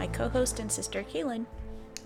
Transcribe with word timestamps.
my 0.00 0.06
co 0.06 0.30
host 0.30 0.58
and 0.58 0.72
sister, 0.72 1.02
Kaylynn. 1.02 1.44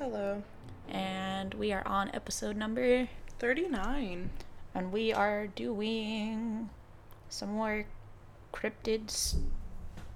Hello. 0.01 0.43
And 0.89 1.55
we 1.55 1.73
are 1.73 1.87
on 1.87 2.11
episode 2.13 2.57
number, 2.57 3.07
39. 3.39 4.31
and 4.75 4.91
we 4.91 5.13
are 5.13 5.47
doing 5.47 6.71
some 7.29 7.51
more 7.51 7.85
cryptids, 8.52 9.37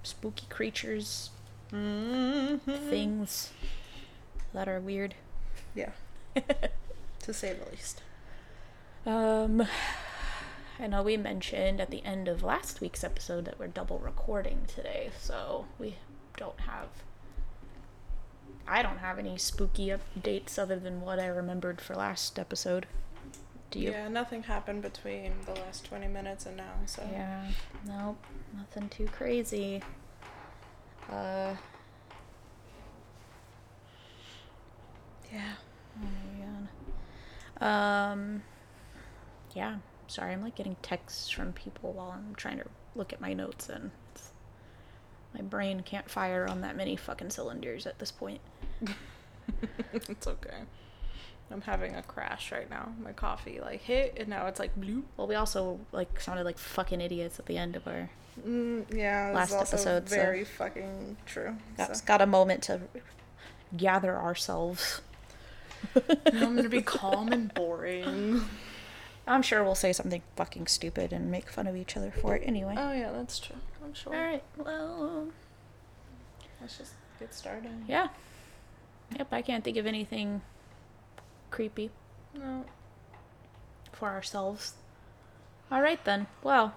spooky 0.03 0.47
creatures, 0.51 1.31
Mm-hmm. 1.73 2.91
things 2.91 3.53
that 4.53 4.69
are 4.69 4.81
weird. 4.81 5.15
Yeah. 5.77 5.91
to 7.21 7.33
say 7.33 7.53
the 7.53 7.71
least. 7.71 8.03
Um, 9.07 9.69
I 10.81 10.89
know 10.89 11.05
we 11.05 11.17
mentioned 11.17 11.81
at 11.81 11.93
the 11.93 12.05
end 12.05 12.27
of 12.27 12.43
last 12.43 12.81
week's 12.81 13.05
episode 13.05 13.45
that 13.45 13.57
we're 13.57 13.69
double 13.69 14.01
recording 14.01 14.63
today, 14.67 15.11
so 15.21 15.67
we 15.79 15.95
don't 16.37 16.59
have. 16.63 16.89
I 18.69 18.83
don't 18.83 18.99
have 18.99 19.19
any 19.19 19.39
spooky 19.39 19.89
updates 19.89 20.59
other 20.59 20.79
than 20.79 21.01
what 21.01 21.19
I 21.19 21.27
remembered 21.27 21.81
for 21.81 21.95
last 21.95 22.39
episode. 22.39 22.87
Do 23.71 23.79
you? 23.81 23.91
Yeah, 23.91 24.09
nothing 24.09 24.43
happened 24.45 24.83
between 24.83 25.33
the 25.47 25.53
last 25.55 25.85
20 25.87 26.09
minutes 26.09 26.47
and 26.47 26.57
now, 26.57 26.73
so. 26.87 27.03
Yeah, 27.13 27.47
nope, 27.87 28.25
nothing 28.57 28.89
too 28.89 29.07
crazy. 29.07 29.83
Uh, 31.11 31.55
Yeah. 35.33 35.55
oh 36.01 36.07
my 36.07 36.47
god. 37.61 38.13
Um, 38.13 38.43
yeah, 39.55 39.77
sorry, 40.07 40.33
I'm 40.33 40.43
like 40.43 40.55
getting 40.55 40.77
texts 40.81 41.29
from 41.29 41.53
people 41.53 41.93
while 41.93 42.11
I'm 42.11 42.35
trying 42.35 42.59
to 42.59 42.67
look 42.95 43.13
at 43.13 43.21
my 43.21 43.35
notes, 43.35 43.69
and 43.69 43.91
my 45.35 45.43
brain 45.43 45.81
can't 45.81 46.11
fire 46.11 46.47
on 46.49 46.61
that 46.63 46.77
many 46.77 46.97
fucking 46.97 47.31
cylinders 47.31 47.87
at 47.87 47.99
this 47.99 48.11
point. 48.11 48.41
it's 49.93 50.27
okay. 50.27 50.59
I'm 51.51 51.63
having 51.63 51.95
a 51.95 52.03
crash 52.03 52.53
right 52.53 52.69
now. 52.69 52.93
My 53.03 53.13
coffee 53.13 53.61
like 53.61 53.81
hit 53.83 54.17
and 54.19 54.29
now 54.29 54.47
it's 54.47 54.59
like 54.61 54.77
blue. 54.77 55.05
Well, 55.17 55.27
we 55.27 55.35
also 55.35 55.81
like 55.93 56.21
sounded 56.21 56.45
like 56.45 56.59
fucking 56.59 57.01
idiots 57.01 57.39
at 57.39 57.47
the 57.47 57.57
end 57.57 57.77
of 57.77 57.87
our. 57.87 58.11
Mm, 58.47 58.95
yeah, 58.95 59.33
Last 59.35 59.51
this 59.51 59.55
is 59.57 59.57
also 59.73 59.97
episode, 59.97 60.09
so- 60.11 60.17
very 60.17 60.45
fucking 60.45 61.17
true. 61.27 61.57
Got, 61.77 61.97
so. 61.97 62.05
got 62.05 62.21
a 62.21 62.27
moment 62.27 62.63
to 62.65 62.81
gather 63.77 64.17
ourselves. 64.17 65.01
I'm 66.27 66.57
gonna 66.57 66.69
be 66.69 66.83
calm 66.99 67.29
and 67.33 67.53
boring. 67.55 68.43
I'm 69.27 69.43
sure 69.43 69.63
we'll 69.63 69.75
say 69.75 69.93
something 69.93 70.23
fucking 70.37 70.67
stupid 70.69 71.13
and 71.13 71.31
make 71.31 71.51
fun 71.51 71.67
of 71.67 71.77
each 71.77 71.97
other 71.97 72.11
for 72.11 72.35
it 72.37 72.43
anyway. 72.45 72.75
Oh 72.77 72.93
yeah, 72.93 73.13
that's 73.13 73.39
true. 73.39 73.57
I'm 73.89 73.95
sure. 73.95 74.15
All 74.15 74.21
right. 74.21 74.43
Well, 74.59 75.03
um, 75.03 75.33
Let's 76.61 76.77
just 76.77 76.93
get 77.19 77.33
started. 77.33 77.71
yeah. 77.89 78.09
Yep. 79.17 79.29
I 79.33 79.41
can't 79.41 79.65
think 79.65 79.79
of 79.79 79.87
anything 79.87 80.43
creepy 81.51 81.91
No. 82.35 82.67
for 83.93 84.11
ourselves. 84.11 84.75
All 85.73 85.81
right 85.81 86.05
then. 86.05 86.27
Well, 86.43 86.75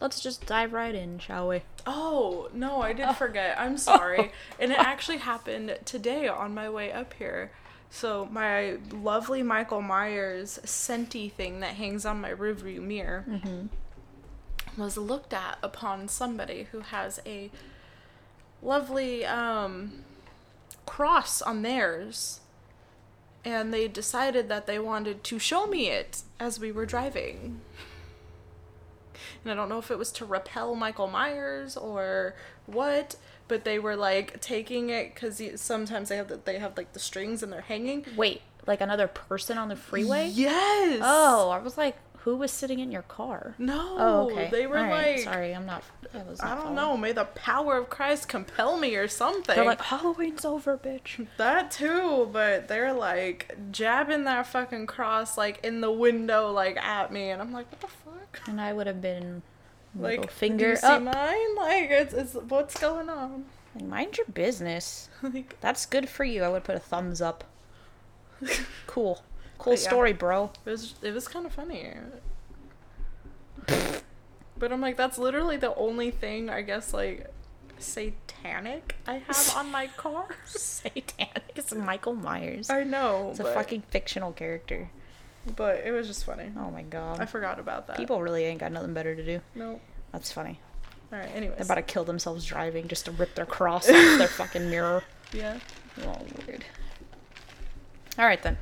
let's 0.00 0.20
just 0.20 0.46
dive 0.46 0.72
right 0.72 0.94
in, 0.94 1.18
shall 1.18 1.48
we? 1.48 1.62
Oh, 1.84 2.48
no, 2.54 2.80
I 2.80 2.92
did 2.92 3.06
oh. 3.08 3.12
forget. 3.12 3.58
I'm 3.58 3.76
sorry. 3.92 4.20
Oh. 4.20 4.30
and 4.60 4.70
it 4.70 4.78
actually 4.78 5.18
happened 5.18 5.76
today 5.84 6.28
on 6.28 6.54
my 6.54 6.70
way 6.70 6.92
up 6.92 7.12
here. 7.14 7.50
So, 7.90 8.28
my 8.30 8.76
lovely 8.92 9.42
Michael 9.42 9.82
Myers 9.82 10.60
scenty 10.64 11.32
thing 11.32 11.58
that 11.60 11.74
hangs 11.74 12.06
on 12.06 12.20
my 12.20 12.30
rearview 12.30 12.80
mirror 12.80 13.24
mm-hmm. 13.28 13.66
Was 14.76 14.96
looked 14.96 15.32
at 15.32 15.58
upon 15.62 16.08
somebody 16.08 16.68
who 16.72 16.80
has 16.80 17.20
a 17.26 17.50
lovely 18.62 19.24
um, 19.24 20.04
cross 20.84 21.42
on 21.42 21.62
theirs. 21.62 22.40
And 23.44 23.72
they 23.72 23.86
decided 23.86 24.48
that 24.48 24.66
they 24.66 24.78
wanted 24.78 25.22
to 25.24 25.38
show 25.38 25.66
me 25.66 25.88
it 25.88 26.22
as 26.40 26.58
we 26.58 26.72
were 26.72 26.84
driving. 26.84 27.60
And 29.44 29.52
I 29.52 29.54
don't 29.54 29.68
know 29.68 29.78
if 29.78 29.92
it 29.92 29.98
was 29.98 30.10
to 30.12 30.24
repel 30.24 30.74
Michael 30.74 31.06
Myers 31.06 31.76
or 31.76 32.34
what, 32.66 33.14
but 33.46 33.64
they 33.64 33.78
were 33.78 33.94
like 33.94 34.40
taking 34.40 34.90
it 34.90 35.14
because 35.14 35.40
sometimes 35.60 36.08
they 36.08 36.16
have 36.16 36.26
the, 36.26 36.40
they 36.44 36.58
have 36.58 36.76
like 36.76 36.92
the 36.92 36.98
strings 36.98 37.44
and 37.44 37.52
they're 37.52 37.60
hanging. 37.60 38.04
Wait, 38.16 38.42
like 38.66 38.80
another 38.80 39.06
person 39.06 39.58
on 39.58 39.68
the 39.68 39.76
freeway? 39.76 40.26
Yes. 40.26 41.00
Oh, 41.02 41.50
I 41.50 41.58
was 41.58 41.78
like, 41.78 41.96
who 42.26 42.34
was 42.34 42.50
sitting 42.50 42.80
in 42.80 42.90
your 42.90 43.02
car? 43.02 43.54
no. 43.56 43.94
Oh, 43.96 44.30
okay. 44.32 44.48
They 44.50 44.66
were 44.66 44.74
right, 44.74 45.14
like, 45.16 45.18
sorry, 45.20 45.54
I'm 45.54 45.64
not. 45.64 45.84
I 46.12 46.24
was. 46.24 46.40
I 46.40 46.48
don't 46.48 46.58
following. 46.58 46.74
know. 46.74 46.96
May 46.96 47.12
the 47.12 47.24
power 47.24 47.76
of 47.76 47.88
Christ 47.88 48.28
compel 48.28 48.76
me 48.76 48.96
or 48.96 49.06
something. 49.06 49.54
They're 49.54 49.64
like, 49.64 49.80
Halloween's 49.80 50.44
over, 50.44 50.76
bitch. 50.76 51.24
that 51.36 51.70
too, 51.70 52.28
but 52.32 52.66
they're 52.66 52.92
like 52.92 53.56
jabbing 53.70 54.24
that 54.24 54.48
fucking 54.48 54.86
cross 54.88 55.38
like 55.38 55.64
in 55.64 55.80
the 55.80 55.92
window 55.92 56.50
like 56.50 56.76
at 56.78 57.12
me, 57.12 57.30
and 57.30 57.40
I'm 57.40 57.52
like, 57.52 57.70
what 57.70 57.80
the 57.80 57.86
fuck? 57.86 58.40
And 58.48 58.60
I 58.60 58.72
would 58.72 58.88
have 58.88 59.00
been 59.00 59.42
Like, 59.94 60.28
finger 60.28 60.70
you 60.70 60.76
see 60.76 60.98
mine? 60.98 61.54
Like, 61.56 61.90
it's, 61.90 62.12
it's 62.12 62.34
what's 62.34 62.76
going 62.80 63.08
on? 63.08 63.44
Like, 63.76 63.84
mind 63.84 64.16
your 64.16 64.26
business. 64.26 65.08
like, 65.22 65.60
That's 65.60 65.86
good 65.86 66.08
for 66.08 66.24
you. 66.24 66.42
I 66.42 66.48
would 66.48 66.64
put 66.64 66.74
a 66.74 66.80
thumbs 66.80 67.20
up. 67.20 67.44
Cool. 68.88 69.22
Cool 69.58 69.74
yeah. 69.74 69.78
story, 69.78 70.12
bro. 70.12 70.50
It 70.64 70.70
was 70.70 70.94
it 71.02 71.12
was 71.14 71.26
kind 71.28 71.46
of 71.46 71.52
funny. 71.52 71.92
but 74.58 74.72
I'm 74.72 74.80
like, 74.80 74.96
that's 74.96 75.18
literally 75.18 75.56
the 75.56 75.74
only 75.74 76.10
thing 76.10 76.48
I 76.50 76.62
guess 76.62 76.92
like 76.94 77.30
satanic 77.78 78.96
I 79.06 79.14
have 79.18 79.54
on 79.56 79.70
my 79.70 79.86
car. 79.96 80.28
Satanic. 80.46 81.52
It's 81.54 81.74
Michael 81.74 82.14
Myers. 82.14 82.70
I 82.70 82.84
know, 82.84 83.28
It's 83.30 83.40
a 83.40 83.44
fucking 83.52 83.82
fictional 83.90 84.32
character. 84.32 84.88
but 85.56 85.82
it 85.84 85.92
was 85.92 86.06
just 86.06 86.24
funny. 86.24 86.50
Oh 86.56 86.70
my 86.70 86.82
god. 86.82 87.20
I 87.20 87.26
forgot 87.26 87.58
about 87.58 87.86
that. 87.88 87.96
People 87.96 88.22
really 88.22 88.44
ain't 88.44 88.60
got 88.60 88.72
nothing 88.72 88.94
better 88.94 89.14
to 89.14 89.24
do. 89.24 89.40
No. 89.54 89.80
That's 90.12 90.32
funny. 90.32 90.58
All 91.12 91.18
right. 91.18 91.30
Anyways. 91.34 91.56
They're 91.58 91.64
about 91.66 91.74
to 91.76 91.82
kill 91.82 92.04
themselves 92.04 92.44
driving 92.44 92.88
just 92.88 93.04
to 93.06 93.10
rip 93.10 93.34
their 93.34 93.46
cross 93.46 93.88
off 93.88 94.18
their 94.18 94.28
fucking 94.28 94.70
mirror. 94.70 95.02
yeah. 95.32 95.58
Oh, 96.02 96.18
weird. 96.46 96.64
All 98.18 98.24
right 98.26 98.42
then. 98.42 98.56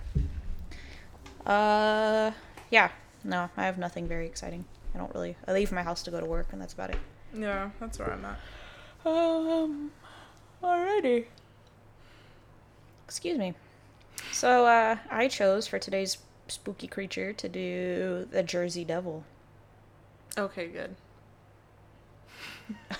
Uh, 1.46 2.32
yeah. 2.70 2.90
No, 3.22 3.50
I 3.56 3.64
have 3.64 3.78
nothing 3.78 4.06
very 4.06 4.26
exciting. 4.26 4.64
I 4.94 4.98
don't 4.98 5.12
really. 5.14 5.36
I 5.46 5.52
leave 5.52 5.72
my 5.72 5.82
house 5.82 6.02
to 6.04 6.10
go 6.10 6.20
to 6.20 6.26
work, 6.26 6.48
and 6.52 6.60
that's 6.60 6.72
about 6.74 6.90
it. 6.90 6.98
Yeah. 7.34 7.70
That's 7.80 7.98
where 7.98 8.12
I'm 8.12 8.24
at. 8.24 8.38
Um. 9.04 9.90
Alrighty. 10.62 11.26
Excuse 13.06 13.38
me. 13.38 13.54
So, 14.32 14.66
uh, 14.66 14.96
I 15.10 15.28
chose 15.28 15.66
for 15.66 15.78
today's 15.78 16.18
spooky 16.48 16.86
creature 16.86 17.32
to 17.32 17.48
do 17.48 18.26
the 18.30 18.42
Jersey 18.42 18.84
Devil. 18.84 19.24
Okay. 20.38 20.68
Good. 20.68 20.96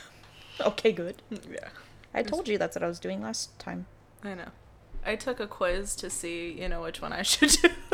Okay, 0.60 0.92
good. 0.92 1.20
Yeah. 1.50 1.68
I 2.14 2.22
told 2.22 2.46
you 2.46 2.58
that's 2.58 2.76
what 2.76 2.84
I 2.84 2.86
was 2.86 3.00
doing 3.00 3.20
last 3.20 3.58
time. 3.58 3.86
I 4.22 4.34
know. 4.34 4.48
I 5.04 5.16
took 5.16 5.40
a 5.40 5.48
quiz 5.48 5.96
to 5.96 6.08
see, 6.08 6.52
you 6.52 6.68
know, 6.68 6.82
which 6.82 7.02
one 7.02 7.12
I 7.12 7.22
should 7.22 7.50
do. 7.90 7.93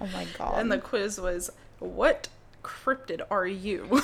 Oh 0.00 0.06
my 0.06 0.26
god. 0.36 0.58
and 0.58 0.70
the 0.70 0.78
quiz 0.78 1.20
was, 1.20 1.50
"What 1.78 2.28
cryptid 2.62 3.22
are 3.30 3.46
you?" 3.46 4.02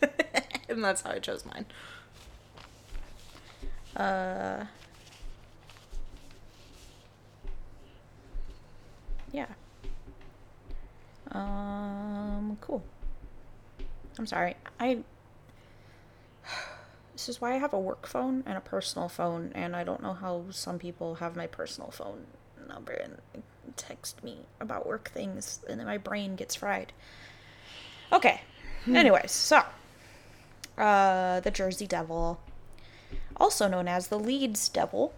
and 0.68 0.84
that's 0.84 1.02
how 1.02 1.10
I 1.10 1.18
chose 1.18 1.44
mine. 1.46 1.66
Uh. 3.96 4.64
Yeah. 9.32 9.46
Um. 11.32 12.58
Cool. 12.60 12.84
I'm 14.18 14.26
sorry. 14.26 14.56
I. 14.78 14.98
This 17.12 17.28
is 17.28 17.40
why 17.40 17.54
I 17.54 17.58
have 17.58 17.72
a 17.72 17.78
work 17.78 18.06
phone 18.06 18.42
and 18.44 18.58
a 18.58 18.60
personal 18.60 19.08
phone, 19.08 19.52
and 19.54 19.74
I 19.76 19.84
don't 19.84 20.02
know 20.02 20.14
how 20.14 20.46
some 20.50 20.78
people 20.78 21.16
have 21.16 21.36
my 21.36 21.46
personal 21.46 21.90
phone 21.90 22.26
number 22.68 22.92
and 22.92 23.18
text 23.76 24.22
me 24.24 24.38
about 24.60 24.86
work 24.86 25.10
things, 25.10 25.60
and 25.68 25.78
then 25.78 25.86
my 25.86 25.98
brain 25.98 26.36
gets 26.36 26.54
fried. 26.54 26.92
Okay. 28.12 28.42
Anyways, 28.86 29.32
so. 29.32 29.62
Uh, 30.76 31.40
the 31.40 31.50
Jersey 31.50 31.86
Devil 31.86 32.40
also 33.36 33.68
known 33.68 33.88
as 33.88 34.08
the 34.08 34.18
Leeds 34.18 34.68
Devil, 34.68 35.12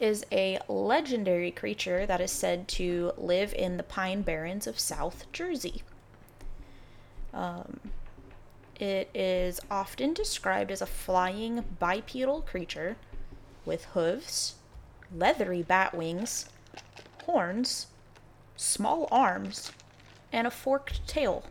is 0.00 0.24
a 0.32 0.58
legendary 0.68 1.50
creature 1.50 2.04
that 2.06 2.20
is 2.20 2.30
said 2.30 2.66
to 2.66 3.12
live 3.16 3.54
in 3.54 3.76
the 3.76 3.82
Pine 3.82 4.22
Barrens 4.22 4.66
of 4.66 4.78
South 4.78 5.30
Jersey. 5.32 5.82
Um, 7.32 7.80
it 8.78 9.08
is 9.14 9.60
often 9.70 10.14
described 10.14 10.70
as 10.70 10.82
a 10.82 10.86
flying 10.86 11.64
bipedal 11.78 12.42
creature 12.42 12.96
with 13.64 13.84
hooves, 13.86 14.56
leathery 15.14 15.62
bat 15.62 15.94
wings, 15.94 16.46
horns, 17.26 17.88
small 18.56 19.08
arms, 19.10 19.72
and 20.32 20.46
a 20.46 20.50
forked 20.50 21.06
tail. 21.06 21.44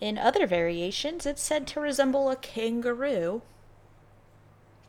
In 0.00 0.16
other 0.18 0.46
variations, 0.46 1.26
it's 1.26 1.42
said 1.42 1.66
to 1.68 1.80
resemble 1.80 2.30
a 2.30 2.36
kangaroo 2.36 3.42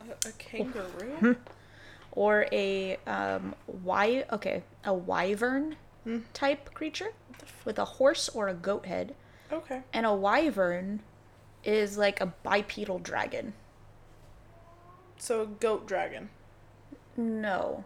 A, 0.01 0.27
a 0.27 0.31
kangaroo? 0.37 1.37
or 2.11 2.45
a 2.51 2.97
um, 3.07 3.55
wy- 3.67 4.25
okay, 4.31 4.63
a 4.83 4.93
wyvern 4.93 5.75
Hmm. 6.05 6.19
type 6.33 6.73
creature 6.73 7.11
with 7.65 7.77
a 7.77 7.83
horse 7.85 8.29
or 8.29 8.47
a 8.47 8.53
goat 8.53 8.85
head. 8.85 9.15
okay. 9.51 9.81
And 9.91 10.05
a 10.05 10.13
wyvern 10.15 11.01
is 11.65 11.97
like 11.97 12.21
a 12.21 12.27
bipedal 12.27 12.99
dragon. 12.99 13.51
So 15.17 15.41
a 15.41 15.45
goat 15.45 15.85
dragon. 15.87 16.29
No. 17.17 17.83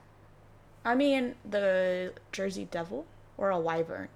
I 0.86 0.96
mean 0.96 1.36
the 1.50 2.14
Jersey 2.32 2.68
Devil 2.70 3.06
or 3.38 3.50
a 3.50 3.60
wyvern. 3.60 4.10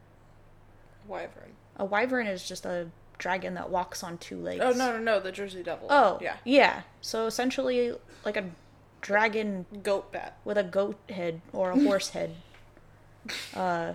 Wyvern. 1.08 1.54
A 1.78 1.86
wyvern 1.86 2.28
is 2.28 2.48
just 2.48 2.66
a 2.66 2.88
dragon 3.18 3.54
that 3.56 3.70
walks 3.70 4.04
on 4.04 4.18
two 4.18 4.38
legs. 4.38 4.62
Oh 4.64 4.72
no 4.72 4.92
no 4.92 5.00
no! 5.00 5.20
The 5.20 5.32
Jersey 5.32 5.64
Devil. 5.64 5.88
Oh, 5.90 6.20
yeah. 6.22 6.38
Yeah. 6.44 6.82
So 7.02 7.26
essentially 7.26 7.94
like 8.26 8.38
a 8.38 8.46
dragon 9.02 9.66
Goat 9.84 10.12
bat. 10.12 10.38
with 10.44 10.58
a 10.58 10.64
goat 10.64 10.98
head 11.10 11.42
or 11.54 11.72
a 11.72 11.80
horse 11.84 12.10
head. 12.10 12.36
Uh 13.54 13.94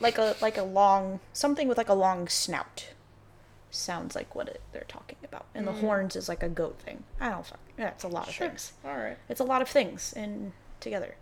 like 0.00 0.18
a 0.18 0.34
like 0.40 0.56
a 0.56 0.62
long 0.62 1.20
something 1.32 1.68
with 1.68 1.78
like 1.78 1.88
a 1.88 1.94
long 1.94 2.26
snout. 2.28 2.88
Sounds 3.72 4.16
like 4.16 4.34
what 4.34 4.48
it, 4.48 4.60
they're 4.72 4.84
talking 4.88 5.18
about. 5.22 5.46
And 5.54 5.64
the 5.64 5.72
horns 5.72 6.16
is 6.16 6.28
like 6.28 6.42
a 6.42 6.48
goat 6.48 6.80
thing. 6.80 7.04
I 7.20 7.28
don't 7.28 7.46
fuck. 7.46 7.60
Yeah, 7.78 7.90
it's 7.90 8.02
a 8.02 8.08
lot 8.08 8.26
of 8.28 8.34
things. 8.34 8.72
All 8.84 8.96
right. 8.96 9.16
It's 9.28 9.38
a 9.40 9.44
lot 9.44 9.62
of 9.62 9.68
things 9.68 10.12
in 10.12 10.52
together. 10.80 11.16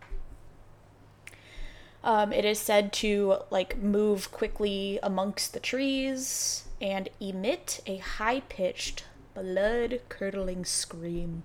Um, 2.05 2.32
it 2.32 2.44
is 2.44 2.58
said 2.58 2.93
to 2.94 3.38
like 3.50 3.78
move 3.78 4.31
quickly 4.31 4.99
amongst 5.02 5.52
the 5.52 5.60
trees 5.60 6.64
and 6.81 7.08
emit 7.20 7.81
a 7.87 7.96
high 7.96 8.40
pitched, 8.40 9.05
blood 9.34 10.00
curdling 10.08 10.64
scream. 10.64 11.43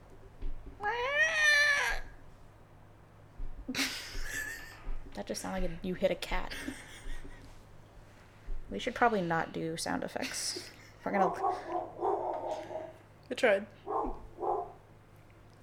That 5.15 5.27
just 5.27 5.41
sounded 5.41 5.69
like 5.69 5.79
you 5.83 5.93
hit 5.93 6.11
a 6.11 6.15
cat. 6.15 6.51
We 8.71 8.79
should 8.79 8.95
probably 8.95 9.21
not 9.21 9.53
do 9.53 9.77
sound 9.77 10.03
effects. 10.03 10.71
We're 11.05 11.11
gonna. 11.11 11.31
I 13.29 13.35
tried. 13.35 13.65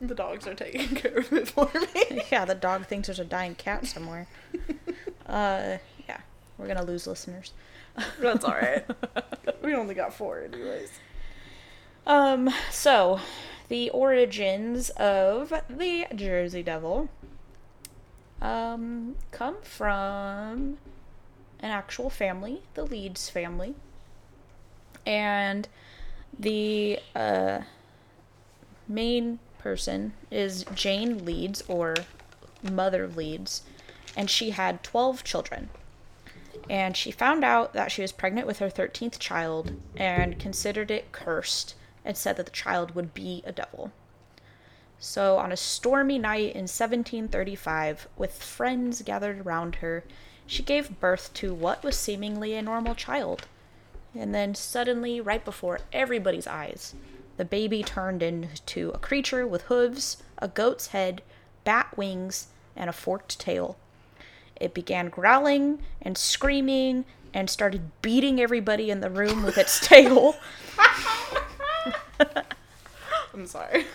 The 0.01 0.15
dogs 0.15 0.47
are 0.47 0.55
taking 0.55 0.89
care 0.97 1.19
of 1.19 1.33
it 1.33 1.49
for 1.49 1.71
me. 1.75 2.23
Yeah, 2.33 2.45
the 2.45 2.55
dog 2.55 2.87
thinks 2.87 3.09
there's 3.09 3.19
a 3.19 3.25
dying 3.25 3.55
cat 3.55 3.87
somewhere. 3.87 4.27
uh, 5.27 5.77
yeah, 6.09 6.21
we're 6.57 6.67
gonna 6.67 6.85
lose 6.85 7.07
listeners. 7.07 7.53
That's 8.19 8.45
all 8.45 8.53
right. 8.55 8.85
we 9.63 9.75
only 9.75 9.95
got 9.95 10.15
four, 10.15 10.41
anyways. 10.41 10.91
Um, 12.07 12.49
so 12.71 13.21
the 13.69 13.91
origins 13.91 14.91
of 14.91 15.53
the 15.69 16.07
Jersey 16.15 16.63
Devil 16.63 17.09
um 18.41 19.17
come 19.33 19.57
from 19.63 20.79
an 21.59 21.71
actual 21.71 22.09
family, 22.09 22.63
the 22.73 22.85
Leeds 22.85 23.29
family. 23.29 23.75
And 25.05 25.69
the 26.39 27.01
uh 27.15 27.61
main 28.89 29.39
person 29.61 30.15
is 30.31 30.65
Jane 30.75 31.25
Leeds 31.25 31.63
or 31.69 31.95
Mother 32.63 33.07
Leeds, 33.07 33.63
and 34.17 34.29
she 34.29 34.51
had 34.51 34.83
12 34.83 35.23
children. 35.23 35.71
And 36.69 36.97
she 36.97 37.11
found 37.11 37.45
out 37.45 37.73
that 37.73 37.93
she 37.93 38.03
was 38.03 38.13
pregnant 38.13 38.47
with 38.47 38.59
her 38.59 38.71
13th 38.71 39.19
child 39.19 39.73
and 39.97 40.39
considered 40.39 40.91
it 40.91 41.13
cursed 41.13 41.75
and 42.05 42.17
said 42.17 42.37
that 42.37 42.47
the 42.47 42.53
child 42.53 42.95
would 42.95 43.15
be 43.15 43.43
a 43.47 43.53
devil. 43.53 43.93
So, 44.99 45.39
on 45.39 45.51
a 45.51 45.57
stormy 45.57 46.19
night 46.19 46.55
in 46.55 46.69
1735, 46.69 48.07
with 48.17 48.43
friends 48.43 49.01
gathered 49.03 49.41
around 49.41 49.77
her, 49.77 50.05
she 50.47 50.63
gave 50.63 51.01
birth 51.01 51.33
to 51.35 51.55
what 51.55 51.83
was 51.83 51.97
seemingly 51.97 52.55
a 52.55 52.63
normal 52.63 52.95
child. 52.95 53.47
And 54.15 54.35
then, 54.35 54.55
suddenly, 54.55 55.21
right 55.21 55.45
before 55.45 55.81
everybody's 55.93 56.47
eyes, 56.47 56.95
the 57.41 57.45
baby 57.47 57.83
turned 57.83 58.23
into 58.23 58.91
a 58.91 58.99
creature 58.99 59.47
with 59.47 59.63
hooves, 59.63 60.19
a 60.37 60.47
goat's 60.47 60.89
head, 60.89 61.23
bat 61.65 61.89
wings, 61.97 62.49
and 62.77 62.91
a 62.91 62.93
forked 62.93 63.41
tail. 63.41 63.79
It 64.57 64.75
began 64.75 65.09
growling 65.09 65.79
and 66.03 66.19
screaming 66.19 67.07
and 67.33 67.49
started 67.49 67.93
beating 68.03 68.43
everybody 68.43 68.91
in 68.91 69.01
the 69.01 69.09
room 69.09 69.43
with 69.43 69.57
its 69.57 69.81
tail. 69.89 70.37
I'm 73.33 73.47
sorry. 73.47 73.87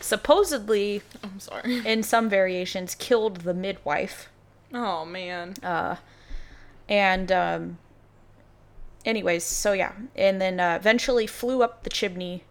Supposedly, 0.00 1.02
I'm 1.22 1.38
sorry. 1.38 1.86
in 1.86 2.02
some 2.02 2.28
variations, 2.28 2.96
killed 2.96 3.42
the 3.42 3.54
midwife. 3.54 4.30
Oh 4.72 5.04
man. 5.04 5.54
Uh, 5.62 5.94
and, 6.88 7.30
um, 7.30 7.78
anyways, 9.04 9.44
so 9.44 9.74
yeah. 9.74 9.92
And 10.16 10.40
then 10.40 10.58
uh, 10.58 10.74
eventually 10.74 11.28
flew 11.28 11.62
up 11.62 11.84
the 11.84 11.90
chimney 11.90 12.42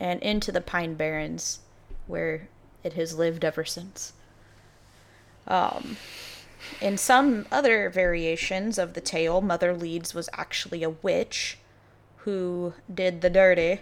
and 0.00 0.22
into 0.22 0.52
the 0.52 0.60
Pine 0.60 0.94
Barrens, 0.94 1.60
where 2.06 2.48
it 2.84 2.94
has 2.94 3.16
lived 3.18 3.44
ever 3.44 3.64
since. 3.64 4.12
Um, 5.46 5.96
in 6.80 6.98
some 6.98 7.46
other 7.50 7.88
variations 7.90 8.78
of 8.78 8.94
the 8.94 9.00
tale, 9.00 9.40
Mother 9.40 9.74
Leeds 9.74 10.14
was 10.14 10.28
actually 10.32 10.82
a 10.82 10.90
witch 10.90 11.58
who 12.18 12.74
did 12.92 13.20
the 13.20 13.30
dirty 13.30 13.80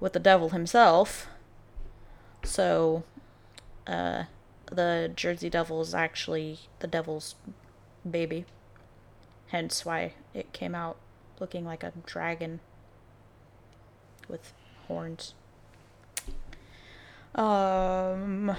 with 0.00 0.14
the 0.14 0.18
devil 0.18 0.50
himself. 0.50 1.28
So, 2.42 3.04
uh, 3.86 4.24
the 4.66 5.12
Jersey 5.14 5.50
Devil 5.50 5.82
is 5.82 5.94
actually 5.94 6.60
the 6.80 6.86
devil's 6.86 7.34
baby. 8.08 8.46
Hence 9.48 9.84
why 9.84 10.14
it 10.32 10.52
came 10.52 10.74
out 10.74 10.96
looking 11.38 11.64
like 11.64 11.82
a 11.82 11.92
dragon 12.06 12.60
with 14.28 14.52
horns. 14.88 15.34
Um, 17.34 18.54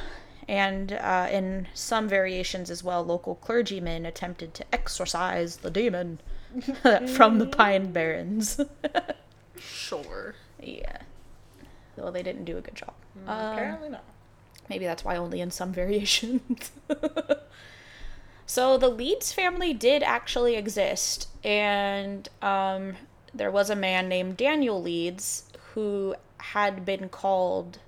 and 0.48 0.94
uh, 0.94 1.28
in 1.32 1.68
some 1.74 2.08
variations 2.08 2.70
as 2.70 2.84
well, 2.84 3.04
local 3.04 3.36
clergymen 3.36 4.06
attempted 4.06 4.54
to 4.56 4.66
exorcise 4.74 5.58
the 5.58 5.70
demon 5.72 6.20
from 7.16 7.40
the 7.40 7.48
Pine 7.48 7.92
Barrens. 7.92 8.60
Sure. 9.58 10.36
yeah. 10.62 10.98
Well, 11.96 12.12
they 12.12 12.24
didn't 12.24 12.46
do 12.46 12.58
a 12.58 12.62
good 12.62 12.76
job. 12.76 12.94
Mm, 13.18 13.30
Um, 13.30 13.54
Apparently 13.54 13.90
not. 13.90 14.04
Maybe 14.70 14.86
that's 14.86 15.04
why 15.06 15.16
only 15.18 15.42
in 15.42 15.52
some 15.52 15.72
variations. 15.74 16.72
so 18.46 18.78
the 18.78 18.90
Leeds 18.90 19.32
family 19.34 19.74
did 19.74 20.04
actually 20.04 20.56
exist, 20.56 21.28
and 21.44 22.28
um, 22.42 22.96
there 23.34 23.52
was 23.52 23.70
a 23.70 23.76
man 23.76 24.08
named 24.08 24.38
Daniel 24.38 24.82
Leeds 24.82 25.44
who 25.74 26.16
had 26.38 26.86
been 26.86 27.10
called 27.10 27.80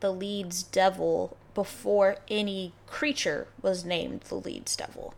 the 0.00 0.12
Leeds 0.12 0.62
Devil 0.62 1.36
before 1.54 2.16
any 2.28 2.72
creature 2.86 3.48
was 3.62 3.84
named 3.84 4.22
the 4.22 4.36
Leeds 4.36 4.76
Devil. 4.76 5.14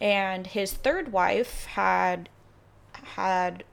And 0.00 0.46
his 0.46 0.72
third 0.72 1.12
wife 1.12 1.66
had 1.66 2.28
had 2.92 3.64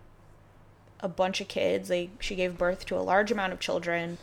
a 1.00 1.08
bunch 1.08 1.42
of 1.42 1.48
kids. 1.48 1.90
They 1.90 2.10
she 2.20 2.36
gave 2.36 2.58
birth 2.58 2.86
to 2.88 2.98
a 2.98 3.02
large 3.02 3.32
amount 3.32 3.54
of 3.54 3.60
children 3.60 4.18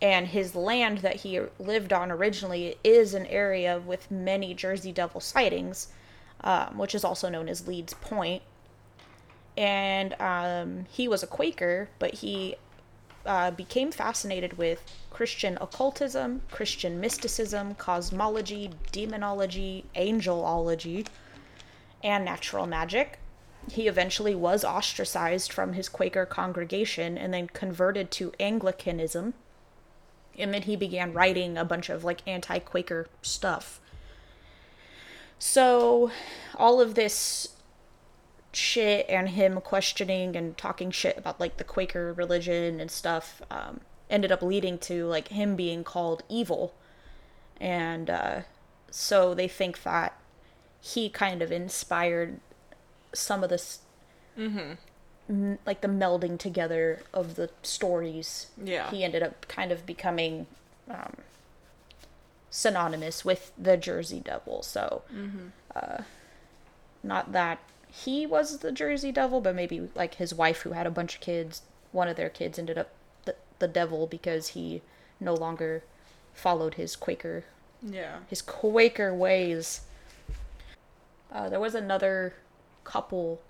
and 0.00 0.26
his 0.28 0.54
land 0.54 0.98
that 0.98 1.16
he 1.16 1.40
lived 1.58 1.92
on 1.92 2.10
originally 2.10 2.76
is 2.84 3.14
an 3.14 3.26
area 3.26 3.78
with 3.78 4.10
many 4.10 4.52
Jersey 4.52 4.92
Devil 4.92 5.20
sightings, 5.20 5.88
um, 6.42 6.76
which 6.76 6.94
is 6.94 7.04
also 7.04 7.28
known 7.28 7.48
as 7.48 7.66
Leeds 7.66 7.94
Point. 7.94 8.42
And 9.56 10.14
um, 10.20 10.84
he 10.90 11.08
was 11.08 11.22
a 11.22 11.26
Quaker, 11.26 11.88
but 11.98 12.14
he 12.14 12.56
uh, 13.26 13.50
became 13.50 13.92
fascinated 13.92 14.58
with 14.58 14.82
Christian 15.10 15.58
occultism, 15.60 16.42
Christian 16.50 17.00
mysticism, 17.00 17.74
cosmology, 17.74 18.70
demonology, 18.92 19.84
angelology, 19.94 21.06
and 22.02 22.24
natural 22.24 22.66
magic. 22.66 23.18
He 23.70 23.88
eventually 23.88 24.34
was 24.34 24.64
ostracized 24.64 25.52
from 25.52 25.72
his 25.72 25.88
Quaker 25.88 26.24
congregation 26.24 27.18
and 27.18 27.34
then 27.34 27.48
converted 27.48 28.10
to 28.12 28.32
Anglicanism 28.38 29.34
and 30.38 30.52
then 30.52 30.62
he 30.62 30.76
began 30.76 31.12
writing 31.12 31.56
a 31.56 31.64
bunch 31.64 31.88
of 31.88 32.04
like 32.04 32.20
anti-quaker 32.26 33.06
stuff 33.22 33.80
so 35.38 36.10
all 36.56 36.80
of 36.80 36.94
this 36.94 37.48
shit 38.56 39.06
and 39.08 39.30
him 39.30 39.60
questioning 39.60 40.36
and 40.36 40.56
talking 40.56 40.90
shit 40.90 41.16
about 41.18 41.38
like 41.38 41.56
the 41.56 41.64
quaker 41.64 42.12
religion 42.12 42.80
and 42.80 42.90
stuff 42.90 43.42
um, 43.50 43.80
ended 44.08 44.32
up 44.32 44.42
leading 44.42 44.78
to 44.78 45.06
like 45.06 45.28
him 45.28 45.56
being 45.56 45.84
called 45.84 46.22
evil 46.28 46.74
and 47.60 48.10
uh, 48.10 48.40
so 48.90 49.34
they 49.34 49.48
think 49.48 49.82
that 49.82 50.18
he 50.80 51.08
kind 51.08 51.42
of 51.42 51.50
inspired 51.50 52.40
some 53.12 53.42
of 53.42 53.50
this 53.50 53.80
m- 55.28 55.58
like 55.66 55.80
the 55.80 55.88
melding 55.88 56.38
together 56.38 57.02
of 57.12 57.34
the 57.36 57.50
stories. 57.62 58.48
Yeah. 58.62 58.90
He 58.90 59.02
ended 59.02 59.22
up 59.22 59.48
kind 59.48 59.72
of 59.72 59.86
becoming 59.86 60.46
um, 60.88 61.16
synonymous 62.50 63.24
with 63.24 63.52
the 63.58 63.76
Jersey 63.76 64.20
Devil. 64.20 64.62
So, 64.62 65.02
uh, 65.74 66.02
not 67.02 67.32
that 67.32 67.58
he 68.04 68.26
was 68.26 68.58
the 68.58 68.72
Jersey 68.72 69.10
Devil, 69.12 69.40
but 69.40 69.54
maybe 69.54 69.88
like 69.94 70.14
his 70.16 70.34
wife, 70.34 70.60
who 70.62 70.72
had 70.72 70.86
a 70.86 70.90
bunch 70.90 71.14
of 71.14 71.20
kids, 71.20 71.62
one 71.92 72.08
of 72.08 72.16
their 72.16 72.28
kids 72.28 72.58
ended 72.58 72.76
up 72.76 72.90
the, 73.24 73.34
the 73.58 73.68
devil 73.68 74.06
because 74.06 74.48
he 74.48 74.82
no 75.18 75.32
longer 75.34 75.82
followed 76.34 76.74
his 76.74 76.94
Quaker 76.96 77.44
Yeah. 77.82 78.18
his 78.28 78.42
Quaker 78.42 79.14
ways. 79.14 79.80
Uh, 81.32 81.48
there 81.48 81.60
was 81.60 81.74
another 81.74 82.34
couple, 82.84 83.40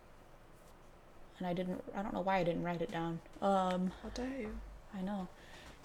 and 1.38 1.46
I 1.46 1.52
didn't. 1.52 1.82
I 1.94 2.02
don't 2.02 2.14
know 2.14 2.20
why 2.20 2.38
I 2.38 2.44
didn't 2.44 2.62
write 2.62 2.80
it 2.80 2.90
down. 2.90 3.20
Um, 3.42 3.92
How 4.02 4.08
dare 4.14 4.26
you? 4.40 4.56
I 4.96 5.02
know, 5.02 5.28